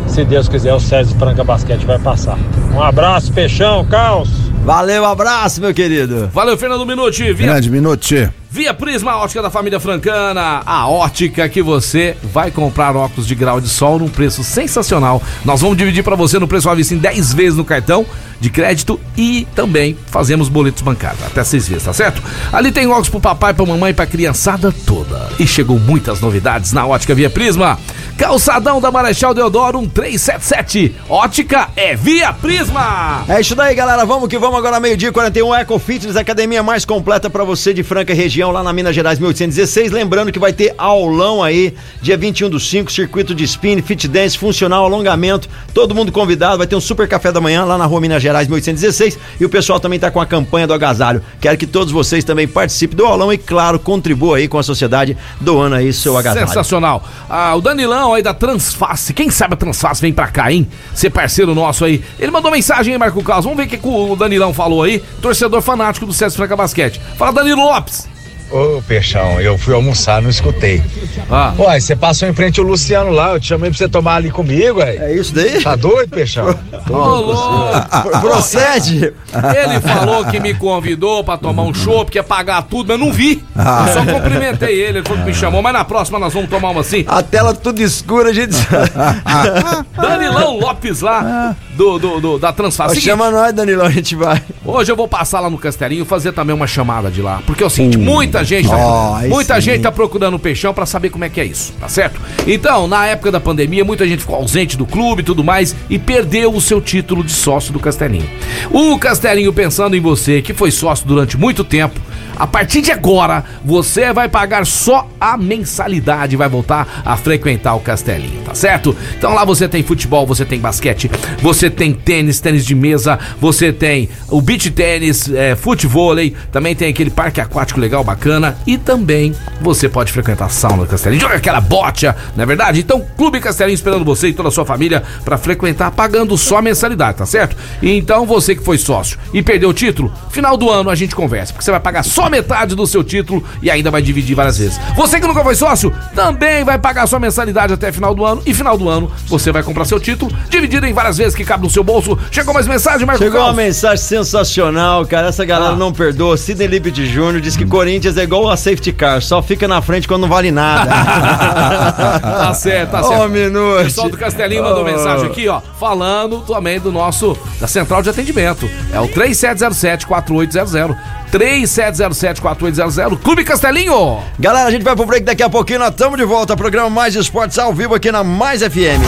Se 0.07 0.25
Deus 0.25 0.49
quiser, 0.49 0.73
o 0.75 0.81
César 0.81 1.15
Franca 1.19 1.45
Basquete 1.45 1.85
vai 1.85 1.99
passar. 1.99 2.39
Um 2.75 2.81
abraço, 2.83 3.33
Peixão, 3.33 3.85
Caos. 3.85 4.31
Valeu, 4.65 5.05
abraço, 5.05 5.61
meu 5.61 5.75
querido. 5.75 6.29
Valeu, 6.33 6.57
Fernando 6.57 6.87
Minuti. 6.87 7.33
Via, 7.33 7.47
Grande 7.49 7.71
Minuti. 7.71 8.29
Via 8.53 8.75
Prisma 8.75 9.17
Ótica 9.17 9.41
da 9.41 9.49
Família 9.49 9.81
Francana. 9.81 10.63
A 10.67 10.87
ótica 10.87 11.49
que 11.49 11.63
você 11.63 12.15
vai 12.23 12.51
comprar 12.51 12.95
óculos 12.95 13.27
de 13.27 13.35
grau 13.35 13.63
de 13.63 13.69
sol 13.69 13.99
num 13.99 14.11
preço 14.11 14.45
sensacional. 14.45 15.23
Nós 15.43 15.63
vamos 15.63 15.75
dividir 15.75 16.05
pra 16.05 16.15
você 16.15 16.39
no 16.39 16.47
preço 16.47 16.69
à 16.69 16.75
vista 16.75 16.93
em 16.95 16.99
10 16.99 17.33
vezes 17.33 17.57
no 17.57 17.65
cartão 17.65 18.05
de 18.39 18.51
crédito 18.51 19.01
e 19.17 19.47
também 19.55 19.97
fazemos 20.07 20.49
boletos 20.51 20.83
bancários, 20.83 21.25
até 21.25 21.45
seis 21.45 21.67
vezes, 21.69 21.85
tá 21.85 21.93
certo? 21.93 22.21
Ali 22.53 22.73
tem 22.73 22.87
óculos 22.89 23.09
pro 23.09 23.21
papai, 23.21 23.55
pra 23.55 23.65
mamãe, 23.65 23.95
pra 23.95 24.05
criançada 24.05 24.75
toda. 24.85 25.31
E 25.39 25.47
chegou 25.47 25.79
muitas 25.79 26.21
novidades 26.21 26.73
na 26.73 26.85
Ótica 26.85 27.15
Via 27.15 27.31
Prisma. 27.31 27.79
Calçadão 28.23 28.81
da 28.81 28.89
Marechal 28.89 29.35
Deodoro 29.35 29.81
1377. 29.81 30.95
Ótica 31.09 31.71
é 31.75 31.97
Via 31.97 32.33
Prisma. 32.33 33.25
É 33.29 33.41
isso 33.41 33.57
daí, 33.57 33.75
galera. 33.75 34.05
Vamos 34.05 34.29
que 34.29 34.39
vamos 34.39 34.57
agora, 34.57 34.79
meio-dia 34.79 35.09
e 35.09 35.13
41. 35.13 35.53
Eco 35.57 35.77
Fitness, 35.81 36.15
academia 36.15 36.63
mais 36.63 36.85
completa 36.85 37.29
pra 37.29 37.43
você 37.43 37.75
de 37.75 37.83
Franca 37.83 38.15
região, 38.15 38.53
lá 38.53 38.63
na 38.63 38.73
Minas 38.73 38.95
Gerais 38.95 39.19
1816. 39.19 39.91
Lembrando 39.91 40.31
que 40.31 40.39
vai 40.39 40.53
ter 40.53 40.73
aulão 40.79 41.43
aí, 41.43 41.75
dia 42.01 42.17
21 42.17 42.49
do 42.49 42.61
5, 42.61 42.93
circuito 42.93 43.35
de 43.35 43.43
spin, 43.43 43.83
fit 43.83 44.07
dance, 44.07 44.39
funcional, 44.39 44.85
alongamento. 44.85 45.49
Todo 45.75 45.93
mundo 45.93 46.13
convidado. 46.13 46.59
Vai 46.59 46.69
ter 46.69 46.77
um 46.77 46.81
super 46.81 47.09
café 47.09 47.33
da 47.33 47.41
manhã 47.41 47.65
lá 47.65 47.77
na 47.77 47.87
rua 47.87 48.01
Minas 48.01 48.23
Gerais 48.23 48.47
1816. 48.47 49.19
E 49.41 49.45
o 49.45 49.49
pessoal 49.49 49.81
também 49.81 49.99
tá 49.99 50.13
com 50.13 50.21
a 50.21 50.27
campanha 50.27 50.69
do 50.69 50.73
agasalho. 50.73 51.25
Quero 51.41 51.59
que 51.59 51.67
todos 51.67 51.93
vocês 51.93 52.23
também 52.23 52.47
participem 52.47 52.97
do 52.97 53.05
aulão 53.05 53.33
e, 53.33 53.37
claro, 53.37 53.81
contribuam 53.81 54.35
aí 54.35 54.47
com 54.47 54.59
a 54.59 54.63
sociedade, 54.63 55.17
doando 55.41 55.75
aí 55.75 55.93
seu 55.93 56.17
agasalho. 56.17 56.47
Sensacional. 56.47 57.03
Ah, 57.29 57.57
o 57.57 57.61
Danilão 57.61 58.12
aí 58.15 58.23
da 58.23 58.35
Transface. 58.35 59.13
Quem 59.13 59.31
sabe 59.31 59.55
a 59.55 59.57
Transface 59.57 60.01
vem 60.01 60.13
pra 60.13 60.29
cá, 60.29 60.53
hein? 60.53 60.69
Ser 60.95 61.11
parceiro 61.11 61.55
nosso 61.55 61.85
aí. 61.85 62.03
Ele 62.19 62.31
mandou 62.31 62.51
mensagem 62.51 62.93
aí, 62.93 62.99
Marco 62.99 63.23
Carlos. 63.23 63.45
Vamos 63.45 63.57
ver 63.57 63.65
o 63.65 63.69
que, 63.69 63.79
que 63.79 63.89
o 63.89 64.17
Danilão 64.17 64.53
falou 64.53 64.83
aí. 64.83 65.03
Torcedor 65.21 65.63
fanático 65.63 66.07
do 66.07 66.13
César 66.13 66.37
Franca 66.37 66.57
Basquete. 66.57 67.01
Fala, 67.17 67.33
Danilo 67.33 67.63
Lopes. 67.63 68.12
Ô, 68.51 68.83
Peixão, 68.87 69.41
eu 69.41 69.57
fui 69.57 69.75
almoçar, 69.75 70.21
não 70.21 70.29
escutei. 70.29 70.83
Ah. 71.31 71.55
Uai, 71.59 71.81
você 71.81 71.97
passou 71.97 72.29
em 72.29 72.35
frente 72.35 72.61
ao 72.61 72.67
Luciano 72.67 73.11
lá, 73.11 73.33
eu 73.33 73.41
te 73.41 73.47
chamei 73.47 73.71
pra 73.71 73.79
você 73.79 73.89
tomar 73.89 74.17
ali 74.17 74.31
comigo, 74.31 74.81
ué. 74.81 74.97
É 74.97 75.15
isso 75.15 75.35
daí? 75.35 75.63
Tá 75.63 75.75
doido, 75.75 76.11
Peixão? 76.11 76.55
Ô, 76.91 76.97
louco. 76.97 78.21
Procede! 78.21 79.15
Ele 79.33 79.81
falou 79.81 80.25
que 80.27 80.39
me 80.39 80.53
convidou 80.55 81.25
pra 81.25 81.39
tomar 81.39 81.63
um 81.63 81.73
chopp, 81.73 82.11
que 82.11 82.19
ia 82.19 82.23
pagar 82.23 82.63
tudo, 82.63 82.89
mas 82.89 83.01
não 83.01 83.13
vi. 83.13 83.43
Eu 83.57 83.93
só 83.93 84.05
cumprimentei 84.13 84.81
ele, 84.81 84.99
ele 84.99 85.03
falou 85.03 85.19
que 85.21 85.31
me 85.31 85.35
chamou, 85.35 85.63
mas 85.63 85.73
na 85.73 85.85
próxima 85.85 86.19
nós 86.19 86.33
vamos 86.35 86.51
tomar 86.51 86.71
uma 86.71 86.83
assim. 86.83 87.05
A 87.09 87.23
tela 87.23 87.55
tudo 87.55 87.81
escura, 87.81 88.31
a 88.31 88.33
gente. 88.35 88.55
Danilão 89.97 90.59
Lopes 90.59 91.01
lá, 91.01 91.57
do, 91.77 91.99
do, 91.99 92.21
do- 92.21 92.39
da. 92.39 92.53
Seguinte, 92.71 93.01
Chama 93.01 93.31
nós, 93.31 93.53
Danilão, 93.53 93.87
a 93.87 93.91
gente 93.91 94.15
vai. 94.15 94.43
Hoje 94.65 94.93
eu 94.93 94.97
vou 94.97 95.09
passar 95.09 95.41
lá 95.41 95.49
no 95.51 95.57
Castelinho 95.59 96.05
fazer 96.05 96.33
também 96.33 96.55
uma 96.55 96.67
chamada 96.67 97.11
de 97.11 97.21
lá. 97.23 97.43
Porque 97.47 97.63
é 97.63 97.67
o 97.67 97.71
seguinte, 97.71 97.97
Hum. 97.99 98.03
muita 98.03 98.45
gente 98.45 98.69
tá, 98.69 99.21
muita 99.29 99.61
gente 99.61 99.81
tá 99.83 99.91
procurando 99.91 100.35
o 100.35 100.39
peixão 100.39 100.73
pra 100.75 100.85
saber 100.87 101.11
como 101.11 101.25
é 101.25 101.29
que 101.29 101.41
é 101.41 101.45
isso, 101.45 101.73
tá 101.81 101.89
certo? 101.89 102.21
Então, 102.47 102.87
na 102.87 103.07
época 103.07 103.31
da 103.33 103.41
pandemia, 103.41 103.85
muita 103.85 104.07
gente 104.07 104.21
ficou 104.21 104.37
ausente 104.37 104.77
do 104.77 104.85
clube 104.87 105.23
e 105.23 105.25
tudo 105.25 105.43
mais 105.43 105.75
e 105.89 105.99
perdeu 105.99 106.55
o 106.55 106.61
seu 106.61 106.81
título 106.81 107.25
de 107.25 107.33
sócio 107.33 107.73
do 107.73 107.81
Castelinho. 107.81 108.29
O 108.71 108.99
Castelinho, 108.99 109.53
pensando 109.53 109.97
em 109.97 110.01
você, 110.01 110.43
que 110.43 110.53
foi 110.55 110.71
sócio 110.71 111.07
durante 111.07 111.37
muito 111.37 111.65
tempo, 111.65 111.99
a 112.37 112.47
partir 112.47 112.81
de 112.81 112.91
agora, 112.91 113.45
você 113.65 114.13
vai 114.13 114.29
pagar 114.29 114.67
só 114.67 115.07
a 115.21 115.37
mensalidade 115.37 116.35
e 116.35 116.37
vai 116.37 116.49
voltar 116.49 117.03
a 117.05 117.17
frequentar 117.17 117.75
o 117.75 117.81
Castelinho, 117.81 118.41
tá 118.43 118.55
certo? 118.55 118.97
Então 119.17 119.35
lá 119.35 119.45
você 119.45 119.69
tem 119.69 119.83
futebol, 119.83 120.27
você 120.27 120.45
tem 120.45 120.59
basquete, 120.59 121.11
você 121.41 121.62
tem 121.71 121.93
tênis, 121.93 122.41
tênis 122.41 122.65
de 122.65 122.75
mesa, 122.75 123.19
você 123.41 123.73
tem 123.73 124.09
o 124.29 124.41
beach 124.41 124.71
tênis, 124.71 125.31
é, 125.31 125.55
futevôlei, 125.55 126.35
também 126.51 126.75
tem 126.75 126.89
aquele 126.89 127.11
parque 127.11 127.41
aquático 127.41 127.81
legal, 127.81 128.03
bacana 128.03 128.57
e 128.67 128.79
também 128.79 129.35
você 129.61 129.89
pode 129.89 130.13
frequentar 130.13 130.47
a 130.47 130.49
sauna 130.49 130.85
do 130.85 130.89
Castelinho, 130.89 131.21
joga 131.21 131.37
aquela 131.37 131.61
bocha, 131.61 132.17
não 132.37 132.43
é 132.43 132.47
verdade? 132.47 132.81
Então, 132.81 133.05
Clube 133.17 133.41
Castelinho 133.41 133.75
esperando 133.75 134.05
você 134.05 134.29
e 134.29 134.33
toda 134.33 134.49
a 134.49 134.53
sua 134.53 134.65
família 134.65 135.03
pra 135.25 135.39
frequentar, 135.39 135.91
pagando 135.91 136.37
só 136.37 136.59
a 136.59 136.63
mensalidade, 136.63 137.19
tá 137.19 137.27
certo? 137.27 137.57
E 137.81 137.91
então 137.91 138.27
você 138.27 138.55
que 138.55 138.65
foi 138.65 138.79
sócio 138.79 139.19
e 139.33 139.43
perdeu 139.43 139.69
o 139.69 139.75
título, 139.75 140.13
final 140.31 140.57
do 140.57 140.71
ano 140.71 140.91
a 140.91 140.95
gente 140.95 141.15
conversa, 141.15 141.53
porque 141.53 141.65
você 141.65 141.71
vai 141.71 141.81
pagar 141.81 142.03
só 142.03 142.29
metade 142.29 142.75
do 142.75 142.87
seu 142.87 143.05
título 143.05 143.45
e 143.63 143.71
ainda 143.71 143.91
vai 143.91 144.03
dividir 144.03 144.35
várias 144.35 144.59
vezes. 144.59 144.81
Você 144.97 145.21
que 145.21 145.27
nunca 145.27 145.43
foi 145.43 145.55
sócio, 145.55 145.93
também 146.15 146.65
vai 146.65 146.79
pagar 146.79 147.07
sua 147.07 147.19
mensalidade 147.19 147.73
até 147.73 147.93
final 147.93 148.15
do 148.15 148.25
ano 148.25 148.43
e 148.45 148.55
final 148.55 148.77
do 148.77 148.89
ano 148.89 149.11
você 149.27 149.53
vai 149.53 149.63
comprar 149.63 149.85
seu 149.85 150.01
título, 150.01 150.33
dividido 150.49 150.87
em 150.87 150.93
várias 150.93 151.19
vezes 151.19 151.35
que 151.35 151.45
cabe 151.53 151.65
no 151.65 151.71
seu 151.71 151.85
bolso. 151.85 152.19
Chegou 152.31 152.55
mais 152.55 152.67
mensagem, 152.67 153.07
Marco 153.07 153.23
Chegou 153.23 153.39
uma 153.41 153.47
Caos? 153.47 153.57
mensagem 153.57 153.99
sensacional, 154.05 155.05
cara. 155.05 155.29
Essa 155.29 155.45
galera 155.45 155.73
Ah. 155.75 155.77
não 155.77 155.93
perdoa. 155.93 156.37
Sidney 156.39 156.67
Lippert 156.67 156.95
Jr. 156.95 157.41
diz 157.41 157.57
que 157.57 157.67
Corinthians 157.67 158.17
é 158.17 158.23
igual 158.23 158.49
a 158.51 158.57
safety 158.57 158.91
car, 158.93 159.21
só 159.21 159.43
fica 159.43 159.69
na 159.69 159.83
frente 159.83 160.09
quando 160.09 160.23
não 160.23 160.29
vale 160.29 160.51
nada. 160.51 160.91
Tá 162.43 162.55
certo, 162.55 162.91
tá 162.91 163.03
certo. 163.03 163.23
Ô, 163.25 163.29
Minuto. 163.29 163.81
O 163.81 163.85
pessoal 163.85 164.09
do 164.09 164.17
Castelinho 164.17 164.63
mandou 164.63 164.83
Ô. 164.83 164.85
mensagem 164.85 165.27
aqui, 165.27 165.49
ó, 165.49 165.61
falando 165.79 166.41
também 166.41 166.79
do 166.81 166.91
nosso, 166.91 167.37
da 167.61 167.67
central 167.67 168.03
de 168.03 168.11
atendimento. 168.11 168.69
É 168.93 169.01
o 169.01 169.09
3707-4800. 169.09 170.97
3707-4800, 171.33 173.19
Clube 173.23 173.45
Castelinho. 173.45 174.19
Galera, 174.39 174.69
a 174.69 174.71
gente 174.71 174.83
vai 174.83 174.95
pro 174.95 175.07
break 175.07 175.25
daqui 175.25 175.43
a 175.43 175.49
pouquinho. 175.49 175.79
Nós 175.79 175.91
estamos 175.91 176.19
de 176.19 176.25
volta. 176.25 176.57
Programa 176.57 176.91
Mais 176.91 177.15
Esportes 177.15 177.59
ao 177.59 177.73
vivo 177.73 177.95
aqui 177.95 178.11
na 178.13 178.23
Mais 178.23 178.61
FM. 178.63 179.01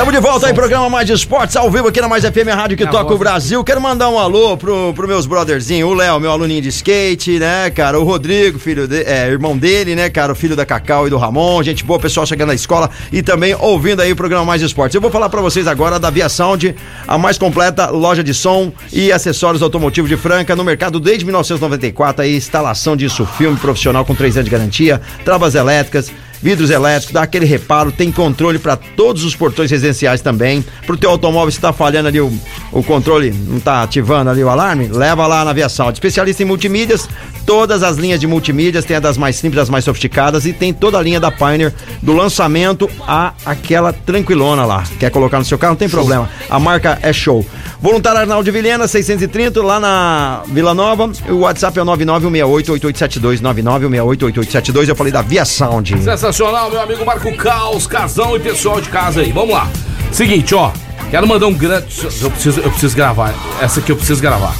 Estamos 0.00 0.14
de 0.14 0.20
volta 0.20 0.46
aí, 0.46 0.54
programa 0.54 0.88
Mais 0.88 1.10
Esportes 1.10 1.54
ao 1.56 1.70
vivo 1.70 1.88
aqui 1.88 2.00
na 2.00 2.08
Mais 2.08 2.24
FM, 2.24 2.48
a 2.50 2.54
rádio 2.54 2.74
que 2.74 2.84
Minha 2.84 2.90
toca 2.90 3.04
voz. 3.04 3.16
o 3.16 3.18
Brasil. 3.18 3.62
Quero 3.62 3.82
mandar 3.82 4.08
um 4.08 4.18
alô 4.18 4.56
pro, 4.56 4.94
pro 4.94 5.06
meus 5.06 5.26
brotherzinhos, 5.26 5.90
o 5.90 5.92
Léo, 5.92 6.18
meu 6.18 6.30
aluninho 6.30 6.62
de 6.62 6.70
skate, 6.70 7.38
né, 7.38 7.68
cara? 7.68 8.00
O 8.00 8.02
Rodrigo, 8.02 8.58
filho 8.58 8.88
de, 8.88 9.02
é, 9.02 9.28
irmão 9.28 9.58
dele, 9.58 9.94
né, 9.94 10.08
cara? 10.08 10.32
O 10.32 10.34
filho 10.34 10.56
da 10.56 10.64
Cacau 10.64 11.06
e 11.06 11.10
do 11.10 11.18
Ramon. 11.18 11.62
Gente 11.62 11.84
boa, 11.84 12.00
pessoal 12.00 12.24
chegando 12.24 12.48
na 12.48 12.54
escola 12.54 12.88
e 13.12 13.22
também 13.22 13.54
ouvindo 13.54 14.00
aí 14.00 14.10
o 14.10 14.16
programa 14.16 14.42
Mais 14.42 14.62
Esportes. 14.62 14.94
Eu 14.94 15.02
vou 15.02 15.10
falar 15.10 15.28
pra 15.28 15.42
vocês 15.42 15.66
agora 15.66 15.98
da 15.98 16.08
Via 16.08 16.30
Sound, 16.30 16.74
a 17.06 17.18
mais 17.18 17.36
completa 17.36 17.90
loja 17.90 18.24
de 18.24 18.32
som 18.32 18.72
e 18.90 19.12
acessórios 19.12 19.62
automotivos 19.62 20.08
de 20.08 20.16
Franca 20.16 20.56
no 20.56 20.64
mercado 20.64 20.98
desde 20.98 21.26
1994. 21.26 22.22
Aí, 22.22 22.36
instalação 22.36 22.96
disso, 22.96 23.26
filme 23.36 23.58
profissional 23.58 24.02
com 24.06 24.14
3 24.14 24.38
anos 24.38 24.46
de 24.46 24.50
garantia, 24.50 24.98
travas 25.26 25.54
elétricas 25.54 26.10
vidros 26.42 26.70
elétricos, 26.70 27.12
dá 27.12 27.22
aquele 27.22 27.44
reparo, 27.44 27.92
tem 27.92 28.10
controle 28.10 28.58
para 28.58 28.76
todos 28.76 29.24
os 29.24 29.34
portões 29.34 29.70
residenciais 29.70 30.20
também. 30.20 30.64
Pro 30.86 30.96
teu 30.96 31.10
automóvel, 31.10 31.50
se 31.50 31.60
tá 31.60 31.72
falhando 31.72 32.08
ali 32.08 32.20
o, 32.20 32.32
o 32.72 32.82
controle, 32.82 33.30
não 33.30 33.60
tá 33.60 33.82
ativando 33.82 34.30
ali 34.30 34.42
o 34.42 34.48
alarme, 34.48 34.88
leva 34.88 35.26
lá 35.26 35.44
na 35.44 35.52
Via 35.52 35.68
Sound. 35.68 35.92
Especialista 35.92 36.42
em 36.42 36.46
multimídias, 36.46 37.08
todas 37.44 37.82
as 37.82 37.96
linhas 37.96 38.20
de 38.20 38.26
multimídias, 38.26 38.84
tem 38.84 38.96
a 38.96 39.00
das 39.00 39.16
mais 39.16 39.36
simples, 39.36 39.62
as 39.62 39.68
mais 39.68 39.84
sofisticadas 39.84 40.46
e 40.46 40.52
tem 40.52 40.72
toda 40.72 40.98
a 40.98 41.02
linha 41.02 41.20
da 41.20 41.30
Pioneer, 41.30 41.72
do 42.02 42.12
lançamento 42.12 42.88
a 43.06 43.32
aquela 43.44 43.92
tranquilona 43.92 44.64
lá. 44.64 44.84
Quer 44.98 45.10
colocar 45.10 45.38
no 45.38 45.44
seu 45.44 45.58
carro? 45.58 45.72
Não 45.72 45.78
tem 45.78 45.88
problema. 45.88 46.28
A 46.48 46.58
marca 46.58 46.98
é 47.02 47.12
show. 47.12 47.44
Voluntário 47.80 48.20
Arnaldo 48.20 48.52
Vilhena, 48.52 48.86
630, 48.86 49.62
lá 49.62 49.80
na 49.80 50.42
Vila 50.48 50.74
Nova. 50.74 51.10
O 51.28 51.38
WhatsApp 51.38 51.78
é 51.78 51.82
o 51.82 51.86
99688872, 51.86 53.40
99688872. 53.40 54.88
Eu 54.88 54.96
falei 54.96 55.12
da 55.12 55.22
Via 55.22 55.44
Sound. 55.44 55.96
Sensacional, 56.02 56.29
meu 56.70 56.80
amigo 56.80 57.04
Marco 57.04 57.34
Caos, 57.36 57.86
casão 57.88 58.36
e 58.36 58.40
pessoal 58.40 58.80
de 58.80 58.88
casa 58.88 59.20
aí. 59.20 59.32
Vamos 59.32 59.50
lá. 59.54 59.68
Seguinte, 60.12 60.54
ó. 60.54 60.70
Quero 61.10 61.26
mandar 61.26 61.48
um 61.48 61.54
grande. 61.54 61.86
Eu 62.22 62.30
preciso, 62.30 62.60
eu 62.60 62.70
preciso 62.70 62.96
gravar. 62.96 63.34
Essa 63.60 63.80
aqui 63.80 63.90
eu 63.90 63.96
preciso 63.96 64.22
gravar. 64.22 64.54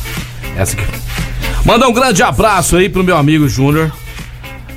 Essa 0.57 0.77
aqui. 0.77 0.85
Mandar 1.65 1.87
um 1.87 1.93
grande 1.93 2.23
abraço 2.23 2.77
aí 2.77 2.89
pro 2.89 3.05
meu 3.05 3.17
amigo 3.17 3.49
Júnior. 3.49 3.93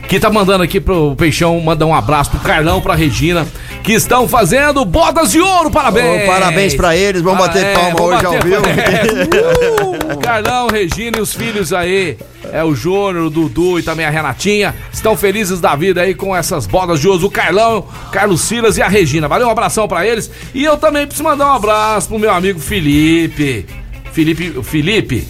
que 0.07 0.19
tá 0.19 0.29
mandando 0.29 0.63
aqui 0.63 0.79
pro 0.79 1.15
Peixão 1.15 1.59
mandar 1.59 1.87
um 1.87 1.95
abraço 1.95 2.29
pro 2.29 2.39
Carlão, 2.41 2.79
pra 2.79 2.93
Regina, 2.93 3.47
que 3.83 3.91
estão 3.93 4.27
fazendo 4.27 4.83
bodas 4.85 5.31
de 5.31 5.41
ouro. 5.41 5.69
Parabéns! 5.69 6.23
Ô, 6.23 6.31
parabéns 6.31 6.73
pra 6.75 6.95
eles, 6.95 7.21
vamos 7.21 7.43
Ah, 7.43 7.47
bater 7.47 7.65
é, 7.65 7.73
palma 7.73 7.95
vamos 7.97 8.15
hoje 8.15 8.25
ao 8.25 8.33
bater 8.33 8.47
vivo. 8.49 8.61
palma. 8.61 9.53
Uh, 10.13 10.17
Carlão, 10.19 10.67
Regina 10.67 11.17
e 11.17 11.21
os 11.21 11.33
filhos 11.33 11.73
aí, 11.73 12.17
é 12.51 12.63
o 12.63 12.73
Júnior, 12.75 13.25
o 13.25 13.29
Dudu 13.29 13.79
e 13.79 13.83
também 13.83 14.05
a 14.05 14.09
Renatinha, 14.09 14.73
estão 14.91 15.17
felizes 15.17 15.59
da 15.59 15.75
vida 15.75 16.01
aí 16.01 16.13
com 16.13 16.35
essas 16.35 16.65
bodas 16.65 16.99
de 16.99 17.07
ouro. 17.07 17.25
O 17.25 17.31
Carlão, 17.31 17.85
Carlos 18.11 18.41
Silas 18.41 18.77
e 18.77 18.81
a 18.81 18.87
Regina. 18.87 19.27
Valeu, 19.27 19.47
um 19.47 19.51
abração 19.51 19.87
pra 19.87 20.05
eles. 20.05 20.29
E 20.53 20.63
eu 20.63 20.77
também 20.77 21.05
preciso 21.05 21.23
mandar 21.27 21.47
um 21.47 21.53
abraço 21.55 22.07
pro 22.07 22.19
meu 22.19 22.31
amigo 22.31 22.59
Felipe. 22.59 23.65
Felipe, 24.11 24.63
Felipe, 24.63 25.27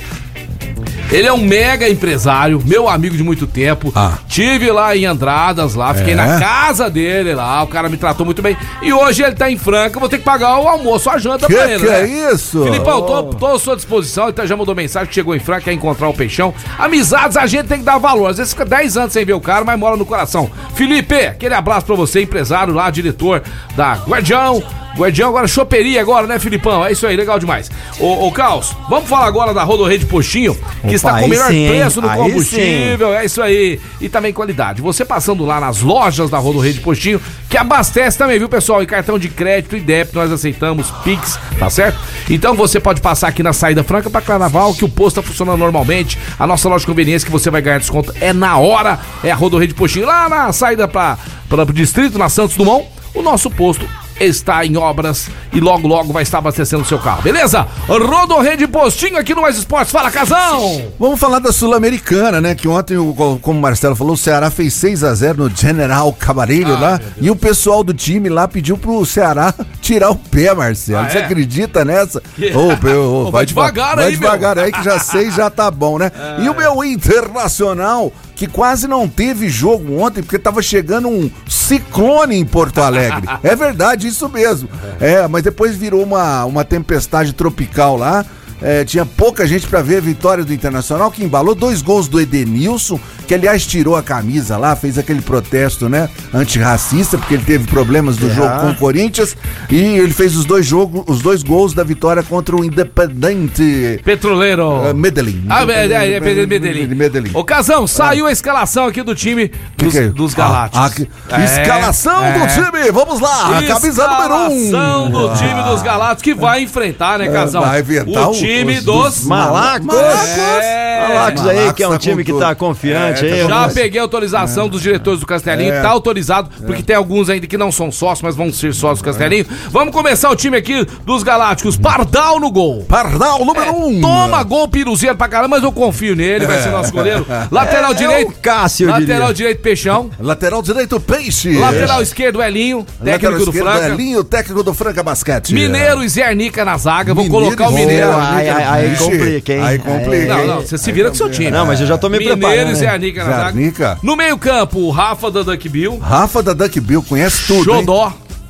ele 1.13 1.27
é 1.27 1.31
um 1.33 1.37
mega 1.37 1.87
empresário, 1.87 2.61
meu 2.65 2.89
amigo 2.89 3.15
de 3.15 3.23
muito 3.23 3.45
tempo. 3.47 3.91
Ah. 3.95 4.17
Tive 4.27 4.71
lá 4.71 4.95
em 4.97 5.05
Andradas, 5.05 5.75
lá, 5.75 5.93
fiquei 5.93 6.13
É? 6.13 6.15
na 6.17 6.39
casa 6.39 6.89
dele 6.89 7.35
lá, 7.35 7.61
o 7.63 7.67
cara 7.67 7.87
me 7.87 7.97
tratou 7.97 8.25
muito 8.25 8.41
bem. 8.41 8.57
E 8.81 8.91
hoje 8.91 9.23
ele 9.23 9.35
tá 9.35 9.49
em 9.49 9.57
Franca, 9.57 9.95
eu 9.95 9.99
vou 9.99 10.09
ter 10.09 10.17
que 10.17 10.23
pagar 10.23 10.57
o 10.59 10.67
almoço, 10.67 11.09
a 11.09 11.17
janta 11.17 11.47
Que 11.47 11.53
pra 11.53 11.69
ele, 11.71 11.83
que 11.85 11.89
né? 11.89 12.01
é 12.01 12.31
isso? 12.33 12.63
Filipão, 12.63 13.01
tô, 13.03 13.23
tô 13.35 13.47
à 13.47 13.59
sua 13.59 13.75
disposição, 13.75 14.29
então 14.29 14.45
já 14.45 14.57
mandou 14.57 14.73
mensagem 14.75 15.07
que 15.07 15.13
chegou 15.15 15.35
em 15.35 15.39
Franca, 15.39 15.61
quer 15.61 15.73
encontrar 15.73 16.09
o 16.09 16.13
peixão. 16.13 16.53
Amizades 16.77 17.37
a 17.37 17.45
gente 17.45 17.67
tem 17.67 17.77
que 17.79 17.85
dar 17.85 17.97
valor, 17.99 18.27
às 18.31 18.37
vezes 18.37 18.53
fica 18.53 18.65
10 18.65 18.97
anos 18.97 19.13
sem 19.13 19.23
ver 19.23 19.33
o 19.33 19.41
cara, 19.41 19.63
mas 19.63 19.79
mora 19.79 19.95
no 19.95 20.05
coração. 20.05 20.49
Felipe, 20.73 21.13
aquele 21.27 21.53
abraço 21.53 21.85
pra 21.85 21.95
você, 21.95 22.21
empresário 22.23 22.73
lá, 22.73 22.89
diretor 22.89 23.43
da 23.75 23.93
Guardião. 24.07 24.63
Guardião 24.95 25.29
agora, 25.29 25.47
choperia 25.47 25.99
agora, 25.99 26.27
né, 26.27 26.37
Filipão? 26.37 26.85
É 26.85 26.91
isso 26.91 27.05
aí, 27.07 27.15
legal 27.15 27.39
demais. 27.39 27.69
Ô, 27.99 28.27
ô 28.27 28.31
Caos, 28.31 28.75
vamos 28.89 29.09
falar 29.09 29.25
agora 29.25 29.53
da 29.53 29.63
Rodorrede 29.63 30.05
Postinho, 30.05 30.53
que 30.53 30.87
Opa, 30.87 30.93
está 30.93 31.19
com 31.19 31.25
o 31.25 31.29
melhor 31.29 31.49
sim, 31.49 31.67
preço 31.67 32.01
Aí 32.05 32.17
combustível, 32.17 33.13
é 33.13 33.25
isso 33.25 33.41
aí. 33.41 33.79
E 33.99 34.07
também 34.07 34.31
qualidade. 34.31 34.81
Você 34.81 35.03
passando 35.03 35.45
lá 35.45 35.59
nas 35.59 35.81
lojas 35.81 36.29
da 36.29 36.37
Rodorrede 36.37 36.79
Postinho, 36.79 37.19
que 37.49 37.57
abastece 37.57 38.17
também, 38.17 38.37
viu, 38.37 38.47
pessoal? 38.47 38.83
E 38.83 38.85
cartão 38.85 39.17
de 39.17 39.29
crédito 39.29 39.75
e 39.75 39.79
débito, 39.79 40.17
nós 40.17 40.31
aceitamos 40.31 40.91
Pix, 41.03 41.39
tá 41.57 41.69
certo? 41.69 41.99
Então 42.29 42.55
você 42.55 42.79
pode 42.79 43.01
passar 43.01 43.29
aqui 43.29 43.41
na 43.41 43.53
saída 43.53 43.83
franca 43.83 44.09
para 44.09 44.21
Carnaval, 44.21 44.73
que 44.75 44.85
o 44.85 44.89
posto 44.89 45.21
tá 45.21 45.27
funcionando 45.27 45.59
normalmente. 45.59 46.19
A 46.37 46.45
nossa 46.45 46.69
loja 46.69 46.81
de 46.81 46.87
conveniência 46.87 47.25
que 47.25 47.31
você 47.31 47.49
vai 47.49 47.61
ganhar 47.61 47.79
desconto 47.79 48.13
é 48.21 48.31
na 48.31 48.57
hora, 48.57 48.99
é 49.23 49.31
a 49.31 49.35
Rodorrede 49.35 49.73
Postinho, 49.73 50.05
lá 50.05 50.29
na 50.29 50.53
saída 50.53 50.87
para 50.87 51.17
o 51.49 51.73
distrito, 51.73 52.19
na 52.19 52.29
Santos 52.29 52.55
Dumont. 52.55 52.87
O 53.15 53.21
nosso 53.21 53.49
posto 53.51 53.87
está 54.19 54.65
em 54.65 54.77
obras 54.77 55.27
e 55.51 55.59
logo 55.59 55.87
logo 55.87 56.13
vai 56.13 56.23
estar 56.23 56.37
abastecendo 56.39 56.83
o 56.83 56.85
seu 56.85 56.99
carro, 56.99 57.21
beleza? 57.21 57.67
Rodorrede 57.87 58.67
Postinho 58.67 59.17
aqui 59.17 59.33
no 59.35 59.41
Mais 59.41 59.57
Esportes. 59.57 59.91
Fala, 59.91 60.09
Casão! 60.11 60.83
Vamos 60.99 61.19
falar 61.19 61.39
da 61.39 61.51
Sul-Americana, 61.51 62.39
né? 62.41 62.55
Que 62.55 62.67
ontem, 62.67 62.95
como 63.41 63.59
o 63.59 63.61
Marcelo 63.61 63.95
falou, 63.95 64.13
o 64.13 64.17
Ceará 64.17 64.49
fez 64.49 64.73
6 64.73 65.03
a 65.03 65.13
0 65.13 65.43
no 65.49 65.55
General 65.55 66.11
Cabarilho 66.13 66.75
Ah, 66.75 66.79
lá. 66.79 67.01
E 67.19 67.29
o 67.29 67.35
pessoal 67.35 67.83
do 67.83 67.93
time 67.93 68.29
lá 68.29 68.47
pediu 68.47 68.77
pro 68.77 69.05
Ceará 69.05 69.53
tirar 69.81 70.09
o 70.11 70.15
pé, 70.15 70.53
Marcelo. 70.53 71.05
Ah, 71.05 71.09
Você 71.09 71.17
é? 71.19 71.25
acredita 71.25 71.83
nessa? 71.85 72.21
Que- 72.35 72.51
ô, 72.55 72.73
Ô, 73.27 73.31
vai 73.31 73.45
deva- 73.45 73.63
devagar 73.71 73.95
vai 73.95 74.05
aí, 74.05 74.11
meu. 74.11 74.19
devagar 74.21 74.57
aí 74.59 74.71
que 74.71 74.83
já 74.83 74.97
sei, 75.03 75.29
já 75.31 75.49
tá 75.49 75.69
bom, 75.69 75.97
né? 75.97 76.11
E 76.39 76.49
o 76.49 76.55
meu 76.55 76.83
Internacional, 76.83 78.11
que 78.35 78.47
quase 78.47 78.87
não 78.87 79.07
teve 79.07 79.49
jogo 79.49 79.99
ontem, 79.99 80.21
porque 80.21 80.39
tava 80.39 80.61
chegando 80.61 81.07
um 81.07 81.29
ciclone 81.47 82.35
em 82.35 82.45
Porto 82.45 82.81
Alegre. 82.81 83.27
é 83.43 83.55
verdade, 83.55 84.07
isso 84.07 84.27
mesmo. 84.29 84.69
É, 84.99 85.27
mas 85.27 85.43
depois 85.43 85.75
virou 85.75 86.03
uma, 86.03 86.45
uma 86.45 86.65
tempestade 86.65 87.33
tropical 87.33 87.97
lá. 87.97 88.25
É, 88.63 88.85
tinha 88.85 89.05
pouca 89.05 89.45
gente 89.45 89.67
pra 89.67 89.81
ver 89.81 89.97
a 89.97 90.01
vitória 90.01 90.43
do 90.45 90.53
Internacional, 90.53 91.11
que 91.11 91.21
embalou 91.23 91.53
dois 91.53 91.81
gols 91.81 92.07
do 92.07 92.19
Edenilson, 92.19 92.97
que 93.27 93.33
aliás 93.33 93.65
tirou 93.67 93.95
a 93.97 94.01
camisa 94.01 94.55
lá, 94.57 94.73
fez 94.75 94.97
aquele 94.97 95.21
protesto, 95.21 95.89
né, 95.89 96.09
antirracista, 96.33 97.17
porque 97.17 97.33
ele 97.33 97.43
teve 97.43 97.67
problemas 97.67 98.15
do 98.17 98.29
jogo 98.33 98.59
com 98.61 98.69
o 98.71 98.75
Corinthians, 98.75 99.35
e 99.69 99.75
ele 99.75 100.13
fez 100.13 100.35
os 100.37 100.45
dois 100.45 100.65
jogos, 100.65 101.03
os 101.07 101.21
dois 101.21 101.43
gols 101.43 101.73
da 101.73 101.83
vitória 101.83 102.23
contra 102.23 102.55
o 102.55 102.63
Independente 102.63 103.99
Petroleiro. 104.03 104.85
eh, 104.85 104.93
Medellín. 104.93 105.45
Ah, 105.49 105.63
é, 105.63 105.87
é, 105.87 106.13
é, 106.13 106.19
Medellín. 106.19 106.87
Medellín. 106.95 107.31
Ô, 107.33 107.43
Casão, 107.43 107.85
saiu 107.85 108.25
a 108.27 108.31
escalação 108.31 108.85
aqui 108.87 109.01
do 109.03 109.13
time 109.15 109.51
dos, 109.77 109.91
que 109.93 109.99
é? 109.99 110.07
dos 110.07 110.33
Ah, 110.33 110.37
Galácticos. 110.37 111.07
ah, 111.29 111.35
que- 111.35 111.35
É, 111.35 111.61
escalação 111.61 112.23
é. 112.23 112.39
do 112.39 112.47
time, 112.47 112.91
vamos 112.91 113.19
lá, 113.19 113.57
a 113.57 113.63
camisa 113.63 114.07
número 114.07 114.35
um. 114.35 114.47
Escalação 114.65 115.09
do 115.11 115.33
time 115.35 115.63
dos 115.63 115.81
Galácticos 115.81 116.23
que 116.23 116.33
vai 116.33 116.61
enfrentar, 116.63 117.19
né, 117.19 117.27
Casão? 117.29 117.61
Vai 117.61 117.81
enfrentar 117.81 118.27
o 118.27 118.31
os- 118.31 118.37
time 118.59 118.77
os- 118.77 118.83
dos... 118.83 119.03
dos 119.15 119.23
Malacos! 119.25 119.87
É. 119.95 121.07
Malacos 121.07 121.47
aí, 121.47 121.73
que 121.73 121.83
é 121.83 121.87
um 121.87 121.91
tá 121.91 121.97
time 121.97 122.23
que 122.23 122.33
tá 122.33 122.55
confiante 122.55 123.25
É, 123.25 123.33
aí. 123.33 123.41
tá 123.43 123.47
Já 123.47 123.55
mas- 123.61 123.73
peguei 123.73 123.99
a 123.99 124.03
autorização 124.03 124.67
dos 124.69 124.81
diretores 124.81 125.19
do 125.19 125.25
Castelinho, 125.25 125.73
É. 125.73 125.81
tá 125.81 125.89
autorizado, 125.89 126.49
porque 126.65 126.81
tem 126.83 126.95
alguns 126.95 127.29
ainda 127.29 127.45
que 127.47 127.57
não 127.57 127.71
são 127.71 127.91
sócios, 127.91 128.21
mas 128.21 128.35
vão 128.35 128.51
ser 128.53 128.73
sócios 128.73 128.99
do 128.99 129.05
Castelinho. 129.05 129.45
Vamos 129.69 129.93
começar 129.93 130.29
o 130.29 130.35
time 130.35 130.57
aqui 130.57 130.85
dos 131.05 131.23
Galácticos. 131.23 131.75
Pardal 131.77 132.39
no 132.39 132.51
gol. 132.51 132.85
Pardal 132.87 133.43
número 133.43 133.73
um. 133.75 134.01
Toma 134.01 134.41
gol 134.43 134.67
piruzeiro 134.67 135.15
pra 135.17 135.27
caramba, 135.27 135.55
mas 135.57 135.63
eu 135.63 135.71
confio 135.71 136.15
nele, 136.15 136.45
vai 136.45 136.61
ser 136.61 136.69
nosso 136.69 136.91
goleiro. 136.91 137.25
Lateral 137.51 137.91
É, 137.91 137.93
é 137.93 137.97
direito. 137.97 138.29
o 138.31 138.33
Cássio, 138.41 138.87
Lateral 138.87 139.19
diria. 139.19 139.33
direito, 139.33 139.61
Peixão. 139.61 140.09
Lateral 140.19 140.61
direito, 140.61 140.99
Peixe. 140.99 141.57
Lateral 141.57 142.01
esquerdo, 142.01 142.41
Elinho, 142.41 142.83
técnico 142.83 143.09
Lateral 143.11 143.33
do 143.33 143.43
esquerdo, 143.43 143.65
Franca. 143.71 143.87
Elinho, 143.93 144.23
técnico 144.23 144.63
do 144.63 144.73
Franca 144.73 145.03
Basquete. 145.03 145.53
Mineiro 145.53 146.03
e 146.03 146.09
Zé 146.09 146.23
Arnica 146.23 146.63
na 146.63 146.77
zaga. 146.77 147.13
Vou 147.13 147.27
colocar 147.27 147.67
o 147.69 147.71
Mineiro. 147.73 148.07
Aí, 148.49 148.63
aí, 148.63 148.89
aí 148.89 148.97
complica, 148.97 149.53
hein? 149.53 149.61
aí 149.61 149.79
complica. 149.79 150.37
Não, 150.37 150.47
não, 150.47 150.61
você 150.61 150.77
se 150.77 150.91
vira 150.91 151.09
com 151.09 151.15
seu 151.15 151.29
time. 151.29 151.51
Não, 151.51 151.65
mas 151.65 151.79
eu 151.81 151.87
já 151.87 151.97
tô 151.97 152.09
me 152.09 152.17
Mineiro 152.17 152.39
preparando. 152.39 152.71
e 152.71 152.75
Zé 152.75 152.85
né? 152.85 152.91
Arnica 152.91 153.23
na 153.23 153.31
zaga. 153.31 153.99
No 154.01 154.15
meio-campo, 154.15 154.79
o 154.79 154.89
Rafa 154.91 155.29
da 155.31 155.43
Duck 155.43 155.69
Bill. 155.69 155.97
Rafa 155.97 156.43
da 156.43 156.53
Duck 156.53 156.79
Bill, 156.79 157.03
conhece 157.03 157.47
tudo, 157.47 157.73
hein? 157.75 157.85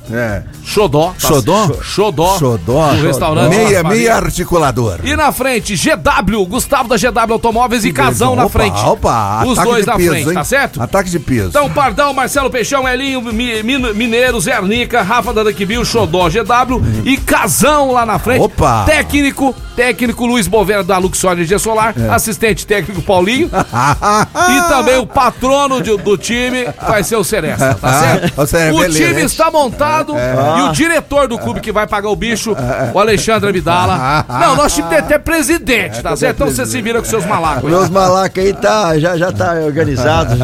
Xodó. 0.08 0.16
É. 0.16 0.42
Xodó. 0.64 1.06
tá- 1.20 1.28
Xodó? 1.28 1.70
Xodó. 1.82 2.38
Xodó. 2.38 2.94
Do 2.94 3.02
restaurante. 3.06 3.48
Meia, 3.56 3.82
meia 3.82 4.16
articulador. 4.16 5.00
E 5.04 5.16
na 5.16 5.32
frente, 5.32 5.74
GW, 5.76 6.44
Gustavo 6.46 6.88
da 6.88 6.96
GW 6.96 7.32
Automóveis 7.32 7.84
e 7.84 7.92
Casão 7.92 8.34
na 8.36 8.48
frente. 8.48 8.78
Opa, 8.80 9.44
Os 9.46 9.58
dois 9.58 9.86
na 9.86 9.96
peso, 9.96 10.10
frente, 10.10 10.28
hein? 10.28 10.34
tá 10.34 10.44
certo? 10.44 10.82
Ataque 10.82 11.08
de 11.10 11.18
peso. 11.18 11.48
Então, 11.48 11.70
Pardão, 11.70 12.12
Marcelo 12.12 12.50
Peixão, 12.50 12.86
Elinho, 12.88 13.20
Mi- 13.22 13.62
Mi- 13.62 13.92
Mineiro, 13.94 14.40
Zé 14.40 14.52
Arnica, 14.52 15.02
Rafa 15.02 15.32
da 15.32 15.42
Duckbill, 15.42 15.84
Xodó, 15.84 16.28
GW 16.28 16.82
e 17.04 17.16
Casão 17.16 17.92
lá 17.92 18.04
na 18.04 18.18
frente. 18.18 18.42
Opa! 18.42 18.84
Técnico, 18.86 19.54
técnico 19.76 20.26
Luiz 20.26 20.46
Bovera 20.46 20.82
da 20.84 20.98
Luxor 20.98 21.32
Energia 21.32 21.58
Solar, 21.58 21.94
É. 21.98 22.08
assistente 22.10 22.66
técnico 22.66 23.00
Paulinho 23.02 23.48
e 23.52 24.68
também 24.68 24.98
o 24.98 25.06
patrono 25.06 25.80
de- 25.82 25.96
do 25.96 26.16
time 26.16 26.66
vai 26.86 27.02
ser 27.02 27.16
o 27.16 27.24
Seresta, 27.24 27.74
tá 27.80 28.00
certo? 28.00 28.40
O 28.42 28.46
Seresta, 28.46 28.80
o 28.80 28.88
time 28.90 29.22
está 29.22 29.50
montado 29.50 29.93
e 30.02 30.62
o 30.68 30.72
diretor 30.72 31.28
do 31.28 31.38
clube 31.38 31.60
que 31.60 31.70
vai 31.72 31.86
pagar 31.86 32.08
o 32.08 32.16
bicho, 32.16 32.56
o 32.92 32.98
Alexandre 32.98 33.48
Abdala. 33.50 34.24
Não, 34.28 34.56
nosso 34.56 34.76
time 34.76 34.88
tem 34.88 34.98
até 34.98 35.18
presidente, 35.18 36.02
tá 36.02 36.16
certo? 36.16 36.36
Então 36.36 36.48
você 36.48 36.66
se 36.66 36.80
vira 36.82 36.98
com 37.00 37.04
seus 37.08 37.24
malacos. 37.26 37.68
Meus 37.70 37.88
malacos 37.88 38.42
aí 38.42 38.52
tá, 38.52 38.98
já, 38.98 39.16
já 39.16 39.30
tá 39.32 39.54
organizado. 39.64 40.36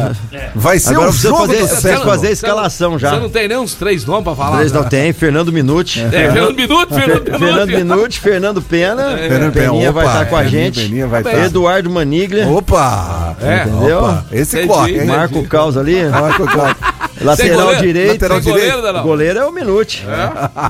Vai 0.55 0.79
ser 0.79 0.93
Agora 0.93 1.09
um 1.09 1.13
jogo 1.13 1.37
fazer, 1.39 1.53
do 1.53 1.57
precisa 1.67 1.81
século. 1.81 2.05
fazer 2.09 2.27
a 2.27 2.31
escalação 2.31 2.99
já. 2.99 3.09
Você 3.11 3.19
não 3.19 3.29
tem 3.29 3.47
nem 3.47 3.57
uns 3.57 3.73
três 3.73 4.05
nomes 4.05 4.23
pra 4.23 4.35
falar? 4.35 4.57
Três 4.57 4.71
né? 4.71 4.79
não 4.79 4.87
tem, 4.87 5.13
Fernando 5.13 5.51
Minuti. 5.51 6.01
É, 6.01 6.09
Fernando 6.09 6.55
Minuto, 6.55 6.93
Fernando 6.93 7.23
Fer- 7.23 7.23
Minuto. 7.23 7.39
Fernando 7.39 7.69
Minuti, 7.69 8.19
Fernando 8.19 8.61
Pena, 8.61 9.17
Fernando 9.17 9.53
Pena, 9.53 9.71
Peninha 9.71 9.91
vai 9.91 10.05
estar 10.05 10.25
com 10.25 10.35
a 10.35 10.43
gente, 10.45 10.81
Peninha 10.81 11.07
vai 11.07 11.21
estar. 11.21 11.45
Eduardo 11.45 11.89
Maniglia, 11.89 12.47
Opa! 12.47 13.35
É. 13.41 13.63
entendeu? 13.67 13.99
Opa, 13.99 14.25
esse 14.31 14.57
Entendi, 14.57 14.67
corre, 14.73 14.91
hein? 14.91 14.97
entendi. 14.97 15.11
Marco 15.11 15.43
Caos 15.47 15.77
ali, 15.77 16.03
Marco 16.09 16.45
Caos. 16.45 16.75
lateral 17.21 17.75
direito. 17.75 18.11
Lateral 18.13 18.39
direito. 18.39 19.01
Goleiro 19.03 19.39
é 19.41 19.45
o 19.45 19.51
Minuti. 19.51 20.05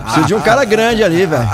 Precisa 0.03 0.25
de 0.25 0.33
um 0.33 0.41
cara 0.41 0.63
grande 0.65 1.03
ali, 1.03 1.25
velho. 1.25 1.47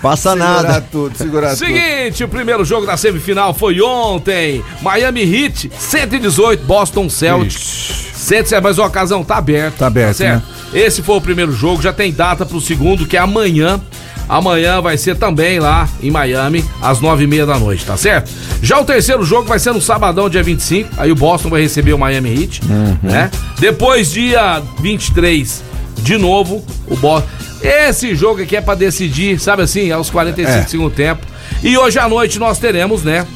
Passa 0.00 0.30
Segurar 0.32 0.62
nada. 0.62 0.80
tudo, 0.90 1.16
segurar 1.16 1.48
tudo. 1.50 1.58
Seguinte, 1.66 2.24
o 2.24 2.28
primeiro 2.28 2.64
jogo 2.64 2.86
da 2.86 2.96
semifinal 2.96 3.52
foi 3.54 3.80
ontem. 3.80 4.62
Miami 4.82 5.22
Heat 5.22 5.70
118, 5.78 6.64
Boston 6.64 7.08
Celtics. 7.08 8.12
107, 8.14 8.62
mas 8.62 8.78
a 8.78 8.86
ocasião 8.86 9.22
tá 9.22 9.36
aberta. 9.36 9.78
Tá 9.78 9.86
aberto, 9.86 10.16
certo? 10.16 10.44
Esse 10.72 11.02
foi 11.02 11.16
o 11.16 11.20
primeiro 11.20 11.52
jogo, 11.52 11.82
já 11.82 11.92
tem 11.92 12.12
data 12.12 12.44
pro 12.46 12.60
segundo, 12.60 13.06
que 13.06 13.16
é 13.16 13.20
amanhã. 13.20 13.80
Amanhã 14.26 14.80
vai 14.80 14.96
ser 14.96 15.16
também 15.16 15.60
lá 15.60 15.86
em 16.02 16.10
Miami, 16.10 16.64
às 16.80 16.98
nove 16.98 17.24
e 17.24 17.26
meia 17.26 17.44
da 17.44 17.58
noite, 17.58 17.84
tá 17.84 17.94
certo? 17.94 18.30
Já 18.62 18.80
o 18.80 18.84
terceiro 18.84 19.22
jogo 19.22 19.46
vai 19.46 19.58
ser 19.58 19.72
no 19.74 19.82
sabadão, 19.82 20.30
dia 20.30 20.42
25. 20.42 20.88
Aí 20.96 21.12
o 21.12 21.14
Boston 21.14 21.50
vai 21.50 21.60
receber 21.60 21.92
o 21.92 21.98
Miami 21.98 22.30
Heat, 22.42 22.62
né? 23.02 23.30
Depois, 23.58 24.10
dia 24.10 24.62
23, 24.80 25.62
de 26.04 26.16
novo, 26.18 26.64
o 26.86 26.96
Boston. 26.96 27.28
Esse 27.62 28.14
jogo 28.14 28.42
aqui 28.42 28.56
é 28.56 28.60
pra 28.60 28.74
decidir, 28.74 29.40
sabe 29.40 29.62
assim, 29.62 29.90
aos 29.90 30.10
45 30.10 30.50
É. 30.58 30.62
do 30.62 30.70
segundo 30.70 30.90
tempo. 30.94 31.26
E 31.62 31.76
hoje 31.78 31.98
à 31.98 32.06
noite 32.08 32.38
nós 32.38 32.58
teremos, 32.58 33.02
né? 33.02 33.26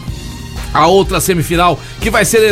A 0.75 0.87
outra 0.87 1.19
semifinal 1.19 1.81
que 1.99 2.11
vai 2.11 2.27
ser 2.27 2.43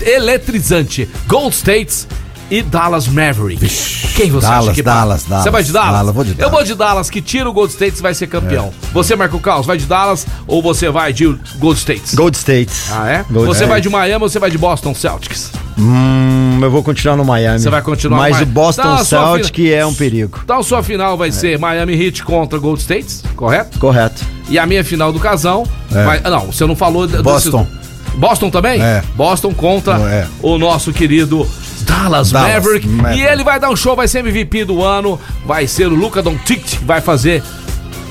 eletrizante. 0.00 1.06
Gold 1.28 1.54
States 1.54 2.08
e 2.50 2.62
Dallas 2.62 3.08
Maverick. 3.08 3.66
Quem 4.14 4.30
você 4.30 4.46
Dallas, 4.46 4.64
acha 4.66 4.74
que 4.74 4.82
Dallas? 4.82 5.24
Dallas. 5.24 5.44
Você 5.44 5.50
vai 5.50 5.62
de 5.64 5.72
Dallas? 5.72 5.92
Dallas, 5.98 6.14
vou 6.14 6.24
de 6.24 6.30
Eu 6.30 6.36
Dallas. 6.36 6.52
vou 6.52 6.64
de 6.64 6.74
Dallas, 6.74 7.10
que 7.10 7.20
tira 7.20 7.48
o 7.48 7.52
Gold 7.52 7.72
States 7.72 8.00
vai 8.00 8.14
ser 8.14 8.26
campeão. 8.28 8.72
Você, 8.92 9.16
Marco 9.16 9.38
Caos, 9.40 9.66
vai 9.66 9.76
de 9.76 9.86
Dallas 9.86 10.26
ou 10.46 10.62
você 10.62 10.88
vai 10.90 11.12
de 11.12 11.26
Gold 11.58 11.78
States? 11.78 12.14
Gold 12.14 12.36
States. 12.36 12.90
Ah, 12.92 13.08
é? 13.08 13.16
Gold 13.30 13.46
você 13.48 13.64
States. 13.64 13.68
vai 13.68 13.80
de 13.80 13.88
Miami 13.88 14.22
ou 14.22 14.28
você 14.28 14.38
vai 14.38 14.50
de 14.50 14.58
Boston 14.58 14.94
Celtics? 14.94 15.50
Hum, 15.76 16.60
eu 16.62 16.70
vou 16.70 16.84
continuar 16.84 17.16
no 17.16 17.24
Miami. 17.24 17.58
Você 17.58 17.68
vai 17.70 17.82
continuar 17.82 18.16
no 18.18 18.22
Mas 18.22 18.32
Miami. 18.36 18.50
o 18.50 18.54
Boston 18.54 18.82
sua 18.98 19.04
Celtic 19.04 19.58
é 19.72 19.84
um 19.84 19.92
perigo. 19.94 20.40
Então 20.44 20.62
sua 20.62 20.82
final 20.84 21.16
vai 21.16 21.32
ser 21.32 21.58
Miami 21.58 21.94
Heat 22.00 22.22
contra 22.22 22.58
Gold 22.60 22.80
States, 22.80 23.24
correto? 23.34 23.78
Correto. 23.80 24.24
E 24.48 24.58
a 24.58 24.66
minha 24.66 24.84
final 24.84 25.12
do 25.12 25.18
casão 25.18 25.64
É. 25.92 26.04
vai. 26.04 26.20
ah, 26.22 26.30
Não, 26.30 26.46
você 26.52 26.64
não 26.66 26.76
falou. 26.76 27.08
Boston. 27.08 27.62
desse- 27.64 27.84
Boston 28.14 28.50
também? 28.50 28.80
É. 28.82 29.02
Boston 29.14 29.52
contra 29.52 29.94
É. 29.94 30.26
o 30.42 30.58
nosso 30.58 30.92
querido 30.92 31.46
Dallas, 31.82 32.30
Dallas 32.30 32.54
Maverick. 32.54 32.86
Maverick. 32.88 33.20
E 33.20 33.24
ele 33.26 33.44
vai 33.44 33.58
dar 33.60 33.70
um 33.70 33.76
show, 33.76 33.94
vai 33.96 34.08
ser 34.08 34.20
MVP 34.20 34.64
do 34.64 34.82
ano. 34.82 35.18
Vai 35.46 35.66
ser 35.66 35.86
o 35.86 35.94
Luca 35.94 36.22
Doncic, 36.22 36.62
que 36.78 36.84
vai 36.84 37.00
fazer. 37.00 37.42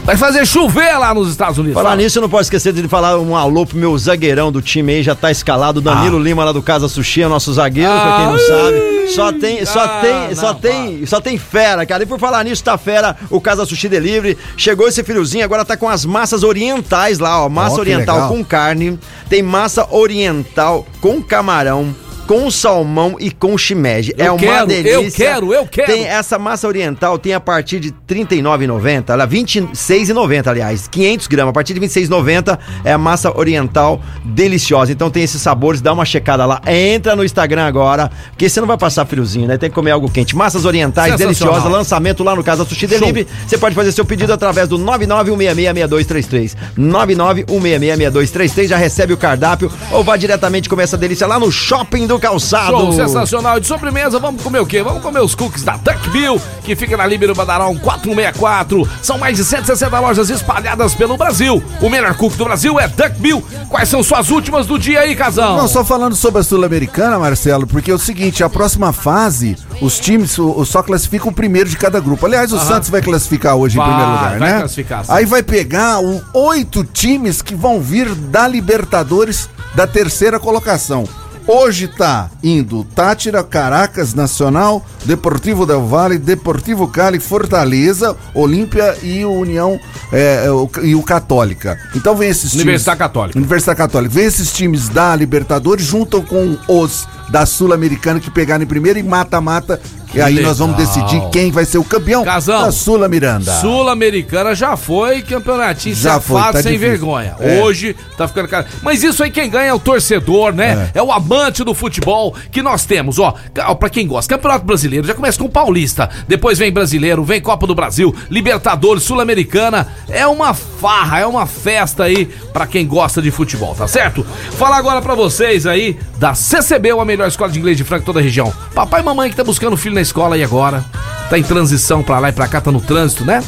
Vai 0.05 0.17
fazer 0.17 0.45
chover 0.45 0.97
lá 0.97 1.13
nos 1.13 1.29
Estados 1.29 1.57
Unidos. 1.57 1.75
Falar 1.75 1.91
Fala. 1.91 2.01
nisso, 2.01 2.17
eu 2.17 2.21
não 2.21 2.29
posso 2.29 2.43
esquecer 2.43 2.73
de 2.73 2.85
falar 2.89 3.17
um 3.19 3.37
alô 3.37 3.65
pro 3.65 3.77
meu 3.77 3.97
zagueirão 3.97 4.51
do 4.51 4.61
time 4.61 4.95
aí, 4.95 5.03
já 5.03 5.15
tá 5.15 5.31
escalado, 5.31 5.79
Danilo 5.79 6.19
Lima 6.19 6.43
lá 6.43 6.51
do 6.51 6.61
Casa 6.61 6.89
Sushi, 6.89 7.23
é 7.23 7.27
nosso 7.29 7.53
zagueiro, 7.53 7.89
pra 7.89 8.17
quem 8.17 8.25
não 8.25 8.35
Ah, 8.35 8.39
sabe. 8.39 8.93
Só 9.13 9.31
tem, 9.31 9.65
só 9.65 9.79
ah, 9.79 10.01
tem, 10.01 10.35
só 10.35 10.47
não, 10.53 10.59
tem, 10.59 11.05
só 11.05 11.21
tem 11.21 11.37
fera, 11.37 11.85
cara. 11.85 12.03
E 12.03 12.05
por 12.05 12.19
falar 12.19 12.43
nisso, 12.43 12.61
tá 12.61 12.77
fera 12.77 13.15
o 13.29 13.39
Casa 13.39 13.65
Sushi 13.65 13.87
Delivery. 13.87 14.37
Chegou 14.57 14.89
esse 14.89 15.03
filhozinho, 15.05 15.45
agora 15.45 15.63
tá 15.63 15.77
com 15.77 15.87
as 15.87 16.03
massas 16.05 16.43
orientais 16.43 17.19
lá, 17.19 17.41
ó. 17.45 17.47
Massa 17.47 17.75
que 17.75 17.79
oriental 17.81 18.15
legal. 18.15 18.29
com 18.29 18.43
carne, 18.43 18.99
tem 19.29 19.41
massa 19.41 19.87
oriental 19.89 20.85
com 20.99 21.21
camarão. 21.21 21.95
Com 22.27 22.49
salmão 22.49 23.17
e 23.19 23.29
com 23.31 23.57
shimeji. 23.57 24.13
Eu 24.17 24.25
é 24.25 24.31
uma 24.31 24.39
quero, 24.39 24.67
delícia. 24.67 24.93
eu 24.93 25.11
quero, 25.11 25.53
eu 25.53 25.67
quero. 25.67 25.91
Tem 25.91 26.05
essa 26.05 26.39
massa 26.39 26.67
oriental 26.67 27.17
tem 27.17 27.33
a 27.33 27.39
partir 27.39 27.79
de 27.79 27.89
R$ 27.89 27.95
39,90, 28.25 29.09
ela 29.09 29.23
é 29.23 29.27
R$ 29.27 29.31
26,90, 29.43 30.47
aliás, 30.47 30.87
500 30.87 31.27
gramas, 31.27 31.49
a 31.49 31.53
partir 31.53 31.73
de 31.73 31.79
R$ 31.79 31.87
26,90 31.87 32.57
é 32.83 32.93
a 32.93 32.97
massa 32.97 33.37
oriental 33.37 34.01
deliciosa. 34.23 34.91
Então 34.91 35.09
tem 35.09 35.23
esses 35.23 35.41
sabores, 35.41 35.81
dá 35.81 35.91
uma 35.91 36.05
checada 36.05 36.45
lá, 36.45 36.61
entra 36.67 37.15
no 37.15 37.23
Instagram 37.23 37.65
agora, 37.65 38.09
porque 38.29 38.47
você 38.47 38.59
não 38.59 38.67
vai 38.67 38.77
passar 38.77 39.05
friozinho, 39.05 39.47
né? 39.47 39.57
Tem 39.57 39.69
que 39.69 39.75
comer 39.75 39.91
algo 39.91 40.09
quente. 40.09 40.35
Massas 40.35 40.65
orientais 40.65 41.15
deliciosas, 41.15 41.69
lançamento 41.69 42.23
lá 42.23 42.35
no 42.35 42.43
Casa 42.43 42.65
Sushi 42.65 42.87
Delivery. 42.87 43.27
Você 43.47 43.57
pode 43.57 43.75
fazer 43.75 43.91
seu 43.91 44.05
pedido 44.05 44.31
através 44.31 44.67
do 44.67 44.77
991666233. 44.79 46.55
991666233, 46.77 48.67
já 48.67 48.77
recebe 48.77 49.13
o 49.13 49.17
cardápio 49.17 49.71
ou 49.91 50.03
vá 50.03 50.15
diretamente 50.17 50.69
comer 50.69 50.83
essa 50.83 50.97
delícia 50.97 51.27
lá 51.27 51.39
no 51.39 51.51
Shopping 51.51 52.07
do 52.07 52.12
Calçado. 52.19 52.71
Show 52.77 52.93
sensacional. 52.93 53.59
De 53.59 53.67
sobremesa, 53.67 54.19
vamos 54.19 54.41
comer 54.41 54.59
o 54.59 54.65
quê? 54.65 54.81
Vamos 54.83 55.01
comer 55.01 55.21
os 55.21 55.35
cookies 55.35 55.63
da 55.63 55.77
Duck 55.77 56.09
Bill, 56.09 56.41
que 56.63 56.75
fica 56.75 56.95
na 56.97 57.05
Líbero 57.05 57.33
Badarão 57.35 57.75
464. 57.77 58.87
São 59.01 59.17
mais 59.17 59.37
de 59.37 59.43
160 59.43 59.99
lojas 59.99 60.29
espalhadas 60.29 60.93
pelo 60.95 61.17
Brasil. 61.17 61.63
O 61.81 61.89
melhor 61.89 62.15
cookie 62.15 62.37
do 62.37 62.45
Brasil 62.45 62.79
é 62.79 62.87
Duck 62.87 63.11
Bill. 63.19 63.43
Quais 63.69 63.89
são 63.89 64.03
suas 64.03 64.29
últimas 64.29 64.65
do 64.65 64.77
dia 64.77 65.01
aí, 65.01 65.15
casão? 65.15 65.57
Não, 65.57 65.67
só 65.67 65.83
falando 65.83 66.15
sobre 66.15 66.41
a 66.41 66.43
Sul-Americana, 66.43 67.17
Marcelo, 67.19 67.65
porque 67.67 67.91
é 67.91 67.93
o 67.93 67.99
seguinte, 67.99 68.43
a 68.43 68.49
próxima 68.49 68.93
fase, 68.93 69.57
os 69.81 69.99
times 69.99 70.37
o- 70.37 70.63
só 70.65 70.81
classificam 70.83 71.29
o 71.29 71.33
primeiro 71.33 71.69
de 71.69 71.77
cada 71.77 71.99
grupo. 71.99 72.25
Aliás, 72.25 72.51
o 72.53 72.59
Santos 72.59 72.89
vai 72.89 73.01
classificar 73.01 73.55
hoje 73.55 73.77
Vai, 73.77 73.85
em 73.85 73.89
primeiro 73.89 74.11
lugar, 74.13 74.39
vai 74.39 74.49
né? 74.51 74.59
classificar, 74.59 75.05
sim. 75.05 75.11
Aí 75.11 75.25
vai 75.25 75.41
pegar 75.43 75.99
o 75.99 76.21
oito 76.33 76.83
times 76.83 77.41
que 77.41 77.55
vão 77.55 77.81
vir 77.81 78.13
da 78.13 78.47
Libertadores 78.47 79.49
da 79.75 79.87
terceira 79.87 80.39
colocação. 80.39 81.03
Hoje 81.45 81.87
tá 81.89 82.29
indo 82.41 82.83
Tátira, 82.95 83.43
Caracas, 83.43 84.13
Nacional, 84.13 84.83
Deportivo 85.03 85.65
Del 85.65 85.85
Valle, 85.85 86.17
Deportivo 86.17 86.87
Cali, 86.87 87.19
Fortaleza, 87.19 88.15
Olímpia 88.33 88.97
e 89.03 89.25
o 89.25 89.31
União 89.33 89.77
é, 90.11 90.49
o- 90.49 90.69
e 90.81 90.95
o 90.95 91.03
Católica. 91.03 91.77
Então 91.95 92.15
vem 92.15 92.29
esses 92.29 92.51
times. 92.51 92.63
Universidade 92.63 92.97
Católica. 92.99 93.37
Universidade 93.37 93.77
Católica. 93.77 94.13
Vem 94.13 94.25
esses 94.25 94.53
times 94.53 94.87
da 94.87 95.13
Libertadores, 95.15 95.85
juntam 95.85 96.21
com 96.21 96.57
os 96.67 97.05
da 97.29 97.45
Sul-Americana 97.45 98.19
que 98.19 98.29
pegaram 98.31 98.63
em 98.63 98.67
primeiro 98.67 98.99
e 98.99 99.03
mata-mata. 99.03 99.81
E 100.13 100.21
aí 100.21 100.39
nós 100.41 100.59
vamos 100.59 100.77
legal. 100.77 100.93
decidir 100.93 101.29
quem 101.31 101.51
vai 101.51 101.65
ser 101.65 101.77
o 101.79 101.83
campeão 101.83 102.23
Casão, 102.23 102.63
da 102.63 102.71
Sula 102.71 103.07
Miranda. 103.07 103.51
Sul-Americana 103.59 104.53
já 104.53 104.77
foi 104.77 105.21
campeonatinho 105.21 105.95
Já 105.95 106.13
safado 106.13 106.23
foi, 106.23 106.41
tá 106.53 106.61
sem 106.61 106.73
difícil. 106.73 106.79
vergonha. 106.91 107.35
É. 107.39 107.61
Hoje 107.61 107.95
tá 108.17 108.27
ficando 108.27 108.47
cara. 108.47 108.67
Mas 108.81 109.03
isso 109.03 109.23
aí 109.23 109.31
quem 109.31 109.49
ganha 109.49 109.69
é 109.69 109.73
o 109.73 109.79
torcedor, 109.79 110.53
né? 110.53 110.89
É. 110.93 111.01
o 111.01 111.11
amante 111.11 111.63
do 111.63 111.73
futebol 111.73 112.35
que 112.51 112.61
nós 112.61 112.85
temos, 112.85 113.17
ó. 113.17 113.33
Pra 113.79 113.89
quem 113.89 114.07
gosta, 114.07 114.35
Campeonato 114.35 114.65
Brasileiro 114.65 115.07
já 115.07 115.13
começa 115.15 115.39
com 115.39 115.45
o 115.45 115.49
Paulista, 115.49 116.09
depois 116.27 116.59
vem 116.59 116.71
Brasileiro, 116.71 117.23
vem 117.23 117.41
Copa 117.41 117.65
do 117.65 117.73
Brasil, 117.73 118.15
Libertadores, 118.29 119.03
Sul-Americana. 119.03 119.87
É 120.09 120.27
uma 120.27 120.53
farra, 120.53 121.19
é 121.19 121.25
uma 121.25 121.45
festa 121.47 122.03
aí 122.03 122.25
pra 122.51 122.67
quem 122.67 122.85
gosta 122.85 123.21
de 123.21 123.31
futebol, 123.31 123.73
tá 123.73 123.87
certo? 123.87 124.25
Falar 124.57 124.77
agora 124.77 125.01
pra 125.01 125.15
vocês 125.15 125.65
aí 125.65 125.97
da 126.17 126.33
CCB, 126.35 126.91
a 126.91 127.03
melhor 127.05 127.27
escola 127.27 127.51
de 127.51 127.59
inglês 127.59 127.75
de 127.77 127.83
Franca 127.83 128.01
de 128.01 128.05
toda 128.05 128.19
a 128.19 128.23
região. 128.23 128.53
Papai 128.75 129.01
e 129.01 129.03
mamãe 129.03 129.29
que 129.29 129.35
tá 129.35 129.43
buscando 129.43 129.75
filho 129.75 129.95
na 129.95 130.01
escola 130.03 130.35
aí 130.35 130.43
agora, 130.43 130.85
tá 131.29 131.37
em 131.37 131.43
transição 131.43 132.03
pra 132.03 132.19
lá 132.19 132.29
e 132.29 132.31
pra 132.31 132.47
cá, 132.47 132.61
tá 132.61 132.71
no 132.71 132.79
trânsito, 132.79 133.25
né? 133.25 133.43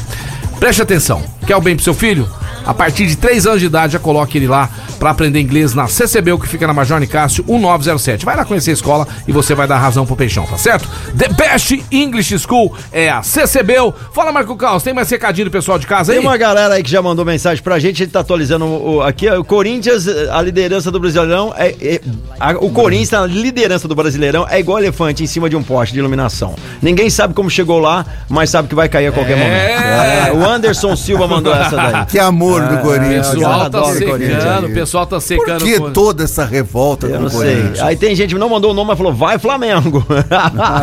Preste 0.58 0.82
atenção. 0.82 1.22
Quer 1.46 1.56
o 1.56 1.60
bem 1.60 1.76
pro 1.76 1.84
seu 1.84 1.94
filho? 1.94 2.28
A 2.64 2.74
partir 2.74 3.06
de 3.06 3.14
3 3.16 3.46
anos 3.46 3.60
de 3.60 3.66
idade, 3.66 3.92
já 3.92 3.98
coloque 4.00 4.36
ele 4.38 4.48
lá 4.48 4.68
pra 4.98 5.10
aprender 5.10 5.38
inglês 5.40 5.72
na 5.74 5.86
CCB, 5.86 6.32
o 6.32 6.38
que 6.38 6.48
fica 6.48 6.66
na 6.66 6.72
Major 6.72 6.98
Nicásio 6.98 7.44
1907. 7.46 8.24
Vai 8.24 8.34
lá 8.34 8.44
conhecer 8.44 8.70
a 8.70 8.74
escola 8.74 9.06
e 9.28 9.30
você 9.30 9.54
vai 9.54 9.68
dar 9.68 9.78
razão 9.78 10.04
pro 10.04 10.16
peixão, 10.16 10.44
tá 10.46 10.56
certo? 10.58 10.88
The 11.16 11.28
Best 11.28 11.80
English 11.92 12.36
School 12.40 12.74
é 12.90 13.08
a 13.08 13.22
CCB. 13.22 13.74
Fala, 14.12 14.32
Marco 14.32 14.56
Caos, 14.56 14.82
tem 14.82 14.92
mais 14.92 15.08
recadinho 15.08 15.44
do 15.44 15.50
pessoal 15.52 15.78
de 15.78 15.86
casa 15.86 16.10
aí? 16.12 16.18
Tem 16.18 16.26
uma 16.26 16.36
galera 16.36 16.74
aí 16.74 16.82
que 16.82 16.90
já 16.90 17.00
mandou 17.00 17.24
mensagem 17.24 17.62
pra 17.62 17.78
gente, 17.78 18.02
a 18.02 18.04
gente 18.04 18.12
tá 18.12 18.20
atualizando 18.20 18.64
o, 18.64 19.00
aqui. 19.02 19.30
O 19.30 19.44
Corinthians, 19.44 20.08
a 20.08 20.42
liderança 20.42 20.90
do 20.90 20.98
Brasileirão 20.98 21.54
é. 21.56 21.68
é- 21.80 22.00
a- 22.40 22.52
o 22.58 22.70
Corinthians, 22.70 23.12
a 23.14 23.26
liderança 23.26 23.86
do 23.86 23.94
Brasileirão, 23.94 24.44
é 24.50 24.58
igual 24.58 24.78
elefante 24.80 25.22
em 25.22 25.26
cima 25.28 25.48
de 25.48 25.54
um 25.54 25.62
poste 25.62 25.92
de 25.92 26.00
iluminação. 26.00 26.56
Ninguém 26.82 27.08
sabe 27.10 27.32
como 27.34 27.48
chegou 27.48 27.78
lá, 27.78 28.04
mas 28.28 28.50
sabe 28.50 28.66
que 28.66 28.74
vai 28.74 28.88
cair 28.88 29.06
a 29.06 29.12
qualquer 29.12 29.36
É. 29.38 29.44
momento. 29.44 29.82
É, 29.86 30.32
o 30.32 30.45
Anderson 30.46 30.96
Silva 30.96 31.26
mandou 31.26 31.54
essa 31.54 31.76
daí. 31.76 32.06
Que 32.06 32.18
amor 32.18 32.62
do 32.62 32.74
O 32.76 32.78
Corinthians. 32.82 33.26
eu 33.28 33.32
pessoal 33.40 33.70
tá 33.70 33.78
o 33.80 33.82
Corinthians 33.82 34.42
secando, 34.42 34.66
o 34.66 34.74
pessoal 34.74 35.06
tá 35.06 35.20
secando. 35.20 35.58
Por 35.58 35.64
que 35.66 35.76
o- 35.76 35.90
toda 35.90 36.24
essa 36.24 36.44
revolta 36.44 37.06
Eu 37.06 37.20
não 37.20 37.26
o 37.26 37.30
sei. 37.30 37.38
Corinthians? 37.56 37.80
Aí 37.80 37.96
tem 37.96 38.14
gente 38.14 38.34
que 38.34 38.40
não 38.40 38.48
mandou 38.48 38.70
o 38.70 38.74
nome, 38.74 38.88
mas 38.88 38.98
falou, 38.98 39.12
vai 39.12 39.38
Flamengo. 39.38 40.04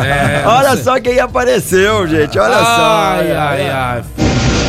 É, 0.04 0.42
Olha 0.46 0.76
só 0.76 1.00
quem 1.00 1.18
apareceu, 1.18 2.06
gente. 2.06 2.38
Olha 2.38 2.58
só. 2.58 2.62
Ai, 3.18 3.32
ai, 3.32 3.70
ai. 3.70 4.02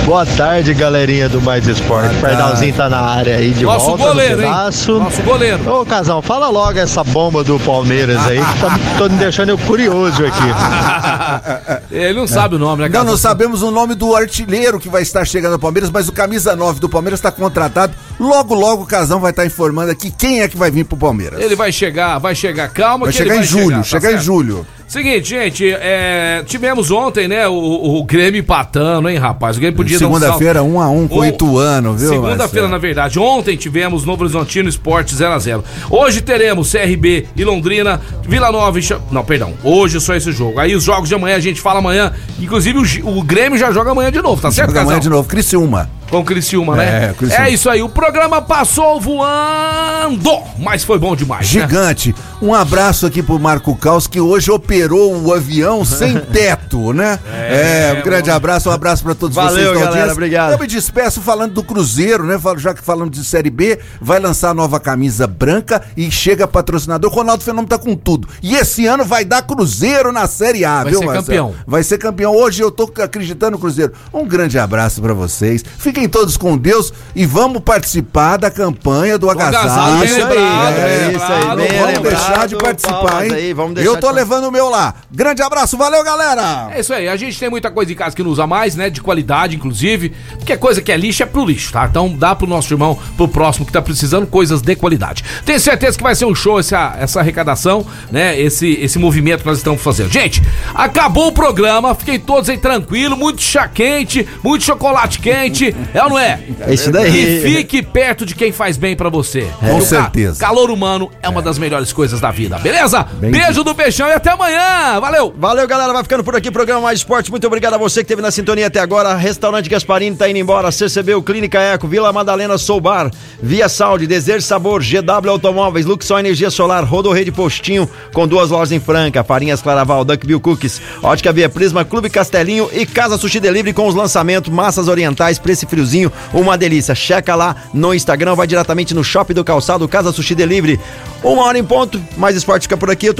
Boa 0.06 0.24
tarde, 0.24 0.72
galerinha 0.76 1.28
do 1.28 1.41
Mais 1.41 1.68
Esporte. 1.68 2.14
Pardalzinho 2.22 2.76
tá 2.76 2.88
na 2.88 2.99
área 3.01 3.38
aí 3.38 3.51
de 3.51 3.64
Nosso 3.64 3.88
volta. 3.88 4.03
goleiro, 4.03 4.36
no 4.38 4.43
pedaço. 4.43 4.99
Nosso 4.99 5.24
goleiro. 5.24 5.74
Ô, 5.82 5.84
Casal, 5.84 6.22
fala 6.22 6.47
logo 6.47 6.78
essa 6.78 7.03
bomba 7.03 7.43
do 7.43 7.60
Palmeiras 7.60 8.24
aí, 8.28 8.38
que 8.38 8.60
tá 8.62 8.80
tô 8.99 9.10
me 9.10 9.18
deixando 9.18 9.49
eu 9.49 9.58
curioso 9.58 10.24
aqui. 10.24 11.86
Ele 11.89 12.20
não 12.20 12.28
sabe 12.28 12.56
o 12.56 12.60
nome, 12.60 12.84
né, 12.84 12.88
Não, 12.88 12.93
Casão? 12.93 13.12
não 13.12 13.18
sabemos 13.18 13.64
o 13.64 13.72
nome 13.72 13.95
do 13.95 14.16
artilheiro 14.16 14.80
que 14.80 14.89
vai 14.89 15.01
estar 15.01 15.26
chegando 15.26 15.53
ao 15.53 15.60
Palmeiras, 15.60 15.89
mas 15.89 16.08
o 16.08 16.12
camisa 16.12 16.56
9 16.56 16.80
do 16.80 16.88
Palmeiras 16.88 17.18
está 17.20 17.32
contratado. 17.32 17.93
Logo, 18.20 18.53
logo 18.53 18.84
o 18.84 18.88
Casão 18.88 19.20
vai 19.20 19.32
estar 19.32 19.45
informando 19.45 19.89
aqui 19.91 20.12
quem 20.12 20.41
é 20.41 20.47
que 20.47 20.56
vai 20.56 20.70
vir 20.70 20.86
pro 20.86 20.95
Palmeiras. 20.97 21.41
Ele 21.41 21.56
vai 21.56 21.72
chegar, 21.72 22.20
vai 22.20 22.36
chegar, 22.36 22.70
calma 22.70 23.06
vai 23.06 23.14
que 23.14 23.22
ele 23.22 23.30
chegar 23.30 23.36
em 23.36 23.39
vai 23.39 23.47
julho, 23.47 23.78
tá 23.78 23.84
chegar 23.84 24.14
em 24.14 24.20
julho. 24.20 24.68
Seguinte, 24.95 25.27
gente, 25.27 25.69
é, 25.69 26.41
tivemos 26.45 26.89
ontem, 26.89 27.27
né, 27.27 27.45
o, 27.49 27.97
o 27.97 28.03
Grêmio 28.05 28.39
empatando, 28.39 29.09
hein, 29.09 29.17
rapaz? 29.17 29.57
O 29.57 29.59
Grêmio 29.59 29.75
podia 29.75 29.97
um 29.97 29.99
Segunda-feira, 29.99 30.59
salto. 30.59 30.71
um 30.73 30.79
a 30.79 30.87
um 30.87 31.05
com 31.05 31.19
o 31.19 31.25
Ituano, 31.25 31.97
viu? 31.97 32.07
Segunda-feira, 32.07 32.69
na 32.69 32.77
verdade. 32.77 33.19
Ontem 33.19 33.57
tivemos 33.57 34.05
Novo 34.05 34.23
Horizontino 34.23 34.69
Esporte 34.69 35.13
0x0. 35.13 35.61
Hoje 35.89 36.21
teremos 36.21 36.71
CRB 36.71 37.27
e 37.35 37.43
Londrina, 37.43 37.99
Vila 38.23 38.49
Nova 38.53 38.79
e... 38.79 38.81
Cha- 38.81 38.97
Não, 39.11 39.25
perdão. 39.25 39.53
Hoje 39.65 39.97
é 39.97 39.99
só 39.99 40.15
esse 40.15 40.31
jogo. 40.31 40.61
Aí 40.61 40.73
os 40.73 40.85
jogos 40.85 41.09
de 41.09 41.15
amanhã 41.15 41.35
a 41.35 41.41
gente 41.41 41.59
fala 41.59 41.79
amanhã. 41.79 42.13
Inclusive 42.39 42.79
o, 43.03 43.17
o 43.19 43.21
Grêmio 43.21 43.59
já 43.59 43.73
joga 43.73 43.91
amanhã 43.91 44.09
de 44.09 44.21
novo, 44.21 44.41
tá 44.41 44.49
certo, 44.49 44.69
Joga 44.69 44.79
amanhã 44.79 44.99
de 45.01 45.09
novo, 45.09 45.27
Criciúma. 45.27 45.89
Com 46.10 46.20
o 46.20 46.24
Criciúma, 46.24 46.76
né? 46.76 47.10
É, 47.10 47.14
Criciúma. 47.14 47.45
É 47.45 47.49
isso 47.49 47.70
aí. 47.70 47.82
O 47.82 47.89
programa 47.89 48.41
passou 48.41 49.01
voando, 49.01 50.39
mas 50.60 50.84
foi 50.84 50.99
bom 50.99 51.16
demais, 51.16 51.51
né? 51.53 51.62
Gigante. 51.62 52.16
Um 52.41 52.53
abraço 52.53 53.06
aqui 53.08 53.24
pro 53.24 53.39
Marco 53.39 53.76
Caos, 53.76 54.06
que 54.08 54.20
hoje 54.20 54.51
operou 54.51 55.16
o 55.20 55.34
avião 55.34 55.84
sem 55.84 56.18
teto, 56.32 56.93
né? 56.93 57.18
É, 57.34 57.95
um 57.99 58.03
grande 58.03 58.30
abraço, 58.30 58.70
um 58.70 58.72
abraço 58.72 59.03
pra 59.03 59.16
todos 59.16 59.36
Valeu, 59.36 59.74
vocês. 59.74 59.80
da 59.80 59.91
galera, 59.91 60.12
obrigado. 60.12 60.51
Eu 60.51 60.60
me 60.60 60.68
despeço 60.68 61.22
falando 61.22 61.53
do 61.53 61.64
Cruzeiro, 61.64 62.24
né? 62.24 62.39
Já 62.58 62.74
que 62.74 62.82
falamos 62.84 63.18
de 63.18 63.24
Série 63.24 63.49
B, 63.49 63.80
vai 63.99 64.20
lançar 64.20 64.49
a 64.49 64.53
nova 64.53 64.80
camisa 64.80 65.26
branca 65.26 65.82
e 65.97 66.12
chega 66.12 66.47
patrocinador. 66.47 67.12
Ronaldo 67.12 67.43
Fenômeno 67.43 67.68
tá 67.68 67.78
com 67.78 67.95
tudo. 67.95 68.28
E 68.43 68.56
esse 68.56 68.86
ano 68.86 69.03
vai 69.03 69.26
dar 69.26 69.41
Cruzeiro 69.41 70.12
na 70.12 70.28
Série 70.28 70.64
A, 70.66 70.84
Vai 70.84 70.91
viu, 70.91 70.99
ser 70.99 71.06
Marcelo? 71.06 71.26
campeão. 71.26 71.56
Vai 71.66 71.84
ser 71.84 71.97
campeão. 71.97 72.36
Hoje 72.36 72.62
eu 72.62 72.70
tô 72.70 72.91
acreditando 73.01 73.53
no 73.53 73.60
Cruzeiro. 73.60 73.93
Um 74.14 74.26
grande 74.28 74.60
abraço 74.60 75.01
pra 75.01 75.14
vocês. 75.14 75.64
Fiquem 75.78 75.94
Fiquem 75.95 76.09
todos 76.09 76.35
com 76.35 76.57
Deus 76.57 76.91
e 77.15 77.25
vamos 77.25 77.61
participar 77.61 78.35
da 78.35 78.51
campanha 78.51 79.17
do 79.17 79.29
agasalho. 79.29 79.57
agasalho, 79.59 80.03
Isso 80.03 80.15
aí, 80.15 80.23
lembrado, 80.25 80.75
é 80.77 81.11
isso 81.13 81.23
aí. 81.23 81.39
lembrado, 81.39 81.55
Vamos 81.55 81.93
bem 81.93 82.01
deixar 82.01 82.27
lembrado, 82.31 82.49
de 82.49 82.55
participar, 82.57 83.25
hein? 83.25 83.31
aí, 83.33 83.53
vamos 83.53 83.75
deixar 83.75 83.89
Eu 83.91 83.97
tô 83.97 84.09
de- 84.09 84.13
levando 84.15 84.43
o 84.43 84.51
meu 84.51 84.67
lá. 84.69 84.93
Grande 85.09 85.41
abraço, 85.41 85.77
valeu, 85.77 86.03
galera! 86.03 86.67
É 86.73 86.81
isso 86.81 86.93
aí, 86.93 87.07
a 87.07 87.15
gente 87.15 87.39
tem 87.39 87.49
muita 87.49 87.71
coisa 87.71 87.93
em 87.93 87.95
casa 87.95 88.13
que 88.13 88.21
não 88.21 88.29
usa 88.29 88.45
mais, 88.45 88.75
né? 88.75 88.89
De 88.89 88.99
qualidade, 88.99 89.55
inclusive. 89.55 90.11
Porque 90.37 90.57
coisa 90.57 90.81
que 90.81 90.91
é 90.91 90.97
lixo 90.97 91.23
é 91.23 91.25
pro 91.25 91.45
lixo, 91.45 91.71
tá? 91.71 91.85
Então 91.89 92.09
dá 92.09 92.35
pro 92.35 92.45
nosso 92.45 92.73
irmão, 92.73 92.99
pro 93.15 93.29
próximo 93.29 93.65
que 93.65 93.71
tá 93.71 93.81
precisando 93.81 94.27
coisas 94.27 94.61
de 94.61 94.75
qualidade. 94.75 95.23
Tenho 95.45 95.61
certeza 95.61 95.95
que 95.95 96.03
vai 96.03 96.13
ser 96.13 96.25
um 96.25 96.35
show 96.35 96.59
essa, 96.59 96.93
essa 96.99 97.21
arrecadação, 97.21 97.85
né? 98.11 98.37
Esse, 98.37 98.67
esse 98.81 98.99
movimento 98.99 99.43
que 99.43 99.47
nós 99.47 99.59
estamos 99.59 99.81
fazendo. 99.81 100.11
Gente, 100.11 100.43
acabou 100.73 101.27
o 101.27 101.31
programa, 101.31 101.95
fiquem 101.95 102.19
todos 102.19 102.49
aí 102.49 102.57
tranquilos, 102.57 103.17
muito 103.17 103.41
chá 103.41 103.65
quente, 103.69 104.27
muito 104.43 104.65
chocolate 104.65 105.19
quente, 105.19 105.73
é 105.93 106.03
ou 106.03 106.09
não 106.09 106.19
é? 106.19 106.39
É 106.61 106.73
isso 106.73 106.91
daí. 106.91 107.39
E 107.39 107.41
fique 107.55 107.81
perto 107.81 108.25
de 108.25 108.36
quem 108.36 108.51
faz 108.51 108.77
bem 108.77 108.95
pra 108.95 109.09
você. 109.09 109.47
Com 109.59 109.75
o 109.77 109.79
ca- 109.79 109.86
certeza. 109.86 110.39
calor 110.39 110.69
humano 110.69 111.09
é 111.21 111.29
uma 111.29 111.41
das 111.41 111.57
melhores 111.57 111.91
coisas 111.93 112.19
da 112.19 112.31
vida, 112.31 112.57
beleza? 112.59 113.03
Beijo 113.19 113.63
do 113.63 113.73
Peixão 113.75 114.07
e 114.07 114.13
até 114.13 114.31
amanhã. 114.31 114.99
Valeu! 114.99 115.33
Valeu, 115.38 115.67
galera. 115.67 115.93
Vai 115.93 116.03
ficando 116.03 116.23
por 116.23 116.36
aqui. 116.36 116.49
Programa 116.51 116.81
Mais 116.81 116.99
Esporte. 116.99 117.29
Muito 117.31 117.45
obrigado 117.47 117.73
a 117.73 117.77
você 117.77 118.01
que 118.01 118.05
esteve 118.05 118.21
na 118.21 118.31
sintonia 118.31 118.67
até 118.67 118.79
agora. 118.79 119.13
Restaurante 119.15 119.69
Gasparini 119.69 120.15
tá 120.15 120.29
indo 120.29 120.38
embora. 120.39 120.71
CCB, 120.71 121.21
Clínica 121.21 121.59
Eco, 121.59 121.88
Vila 121.88 122.11
Madalena 122.13 122.57
Soubar, 122.57 123.11
Via 123.41 123.67
Saúde, 123.69 124.07
Desejo 124.07 124.41
Sabor, 124.41 124.81
GW 124.81 125.29
Automóveis, 125.29 125.86
Luxol 125.86 126.19
Energia 126.19 126.49
Solar, 126.49 126.83
Rodorrede 126.83 127.31
Postinho, 127.31 127.89
com 128.13 128.27
duas 128.27 128.49
lojas 128.49 128.71
em 128.71 128.79
Franca, 128.79 129.23
Farinhas 129.23 129.61
Claraval, 129.61 130.03
Duckbill 130.05 130.39
Cookies, 130.39 130.81
Ótica 131.01 131.31
Via 131.33 131.49
Prisma, 131.49 131.83
Clube 131.86 132.09
Castelinho 132.09 132.69
e 132.73 132.86
Casa 132.86 133.17
Sushi 133.17 133.39
Delivery 133.39 133.73
com 133.73 133.88
os 133.88 133.95
lançamentos, 133.95 134.51
massas 134.51 134.88
orientais, 134.88 135.38
preço 135.39 135.65
e 135.65 135.67
friozinho, 135.76 136.11
uma 136.34 136.57
delícia. 136.57 136.95
Checa 136.95 137.36
lá 137.36 137.55
no 137.73 137.93
Instagram, 137.93 138.34
vai 138.34 138.47
diretamente 138.47 138.93
no 138.93 139.03
Shopping 139.03 139.34
do 139.34 139.43
Calçado, 139.43 139.88
Casa 139.88 140.11
Sushi 140.13 140.34
Delivery. 140.34 140.80
Uma 141.21 141.43
hora 141.43 141.59
em 141.59 141.63
ponto, 141.63 142.01
mais 142.15 142.36
esporte 142.36 142.63
fica 142.63 142.78
por 142.78 142.89
aqui. 142.89 143.13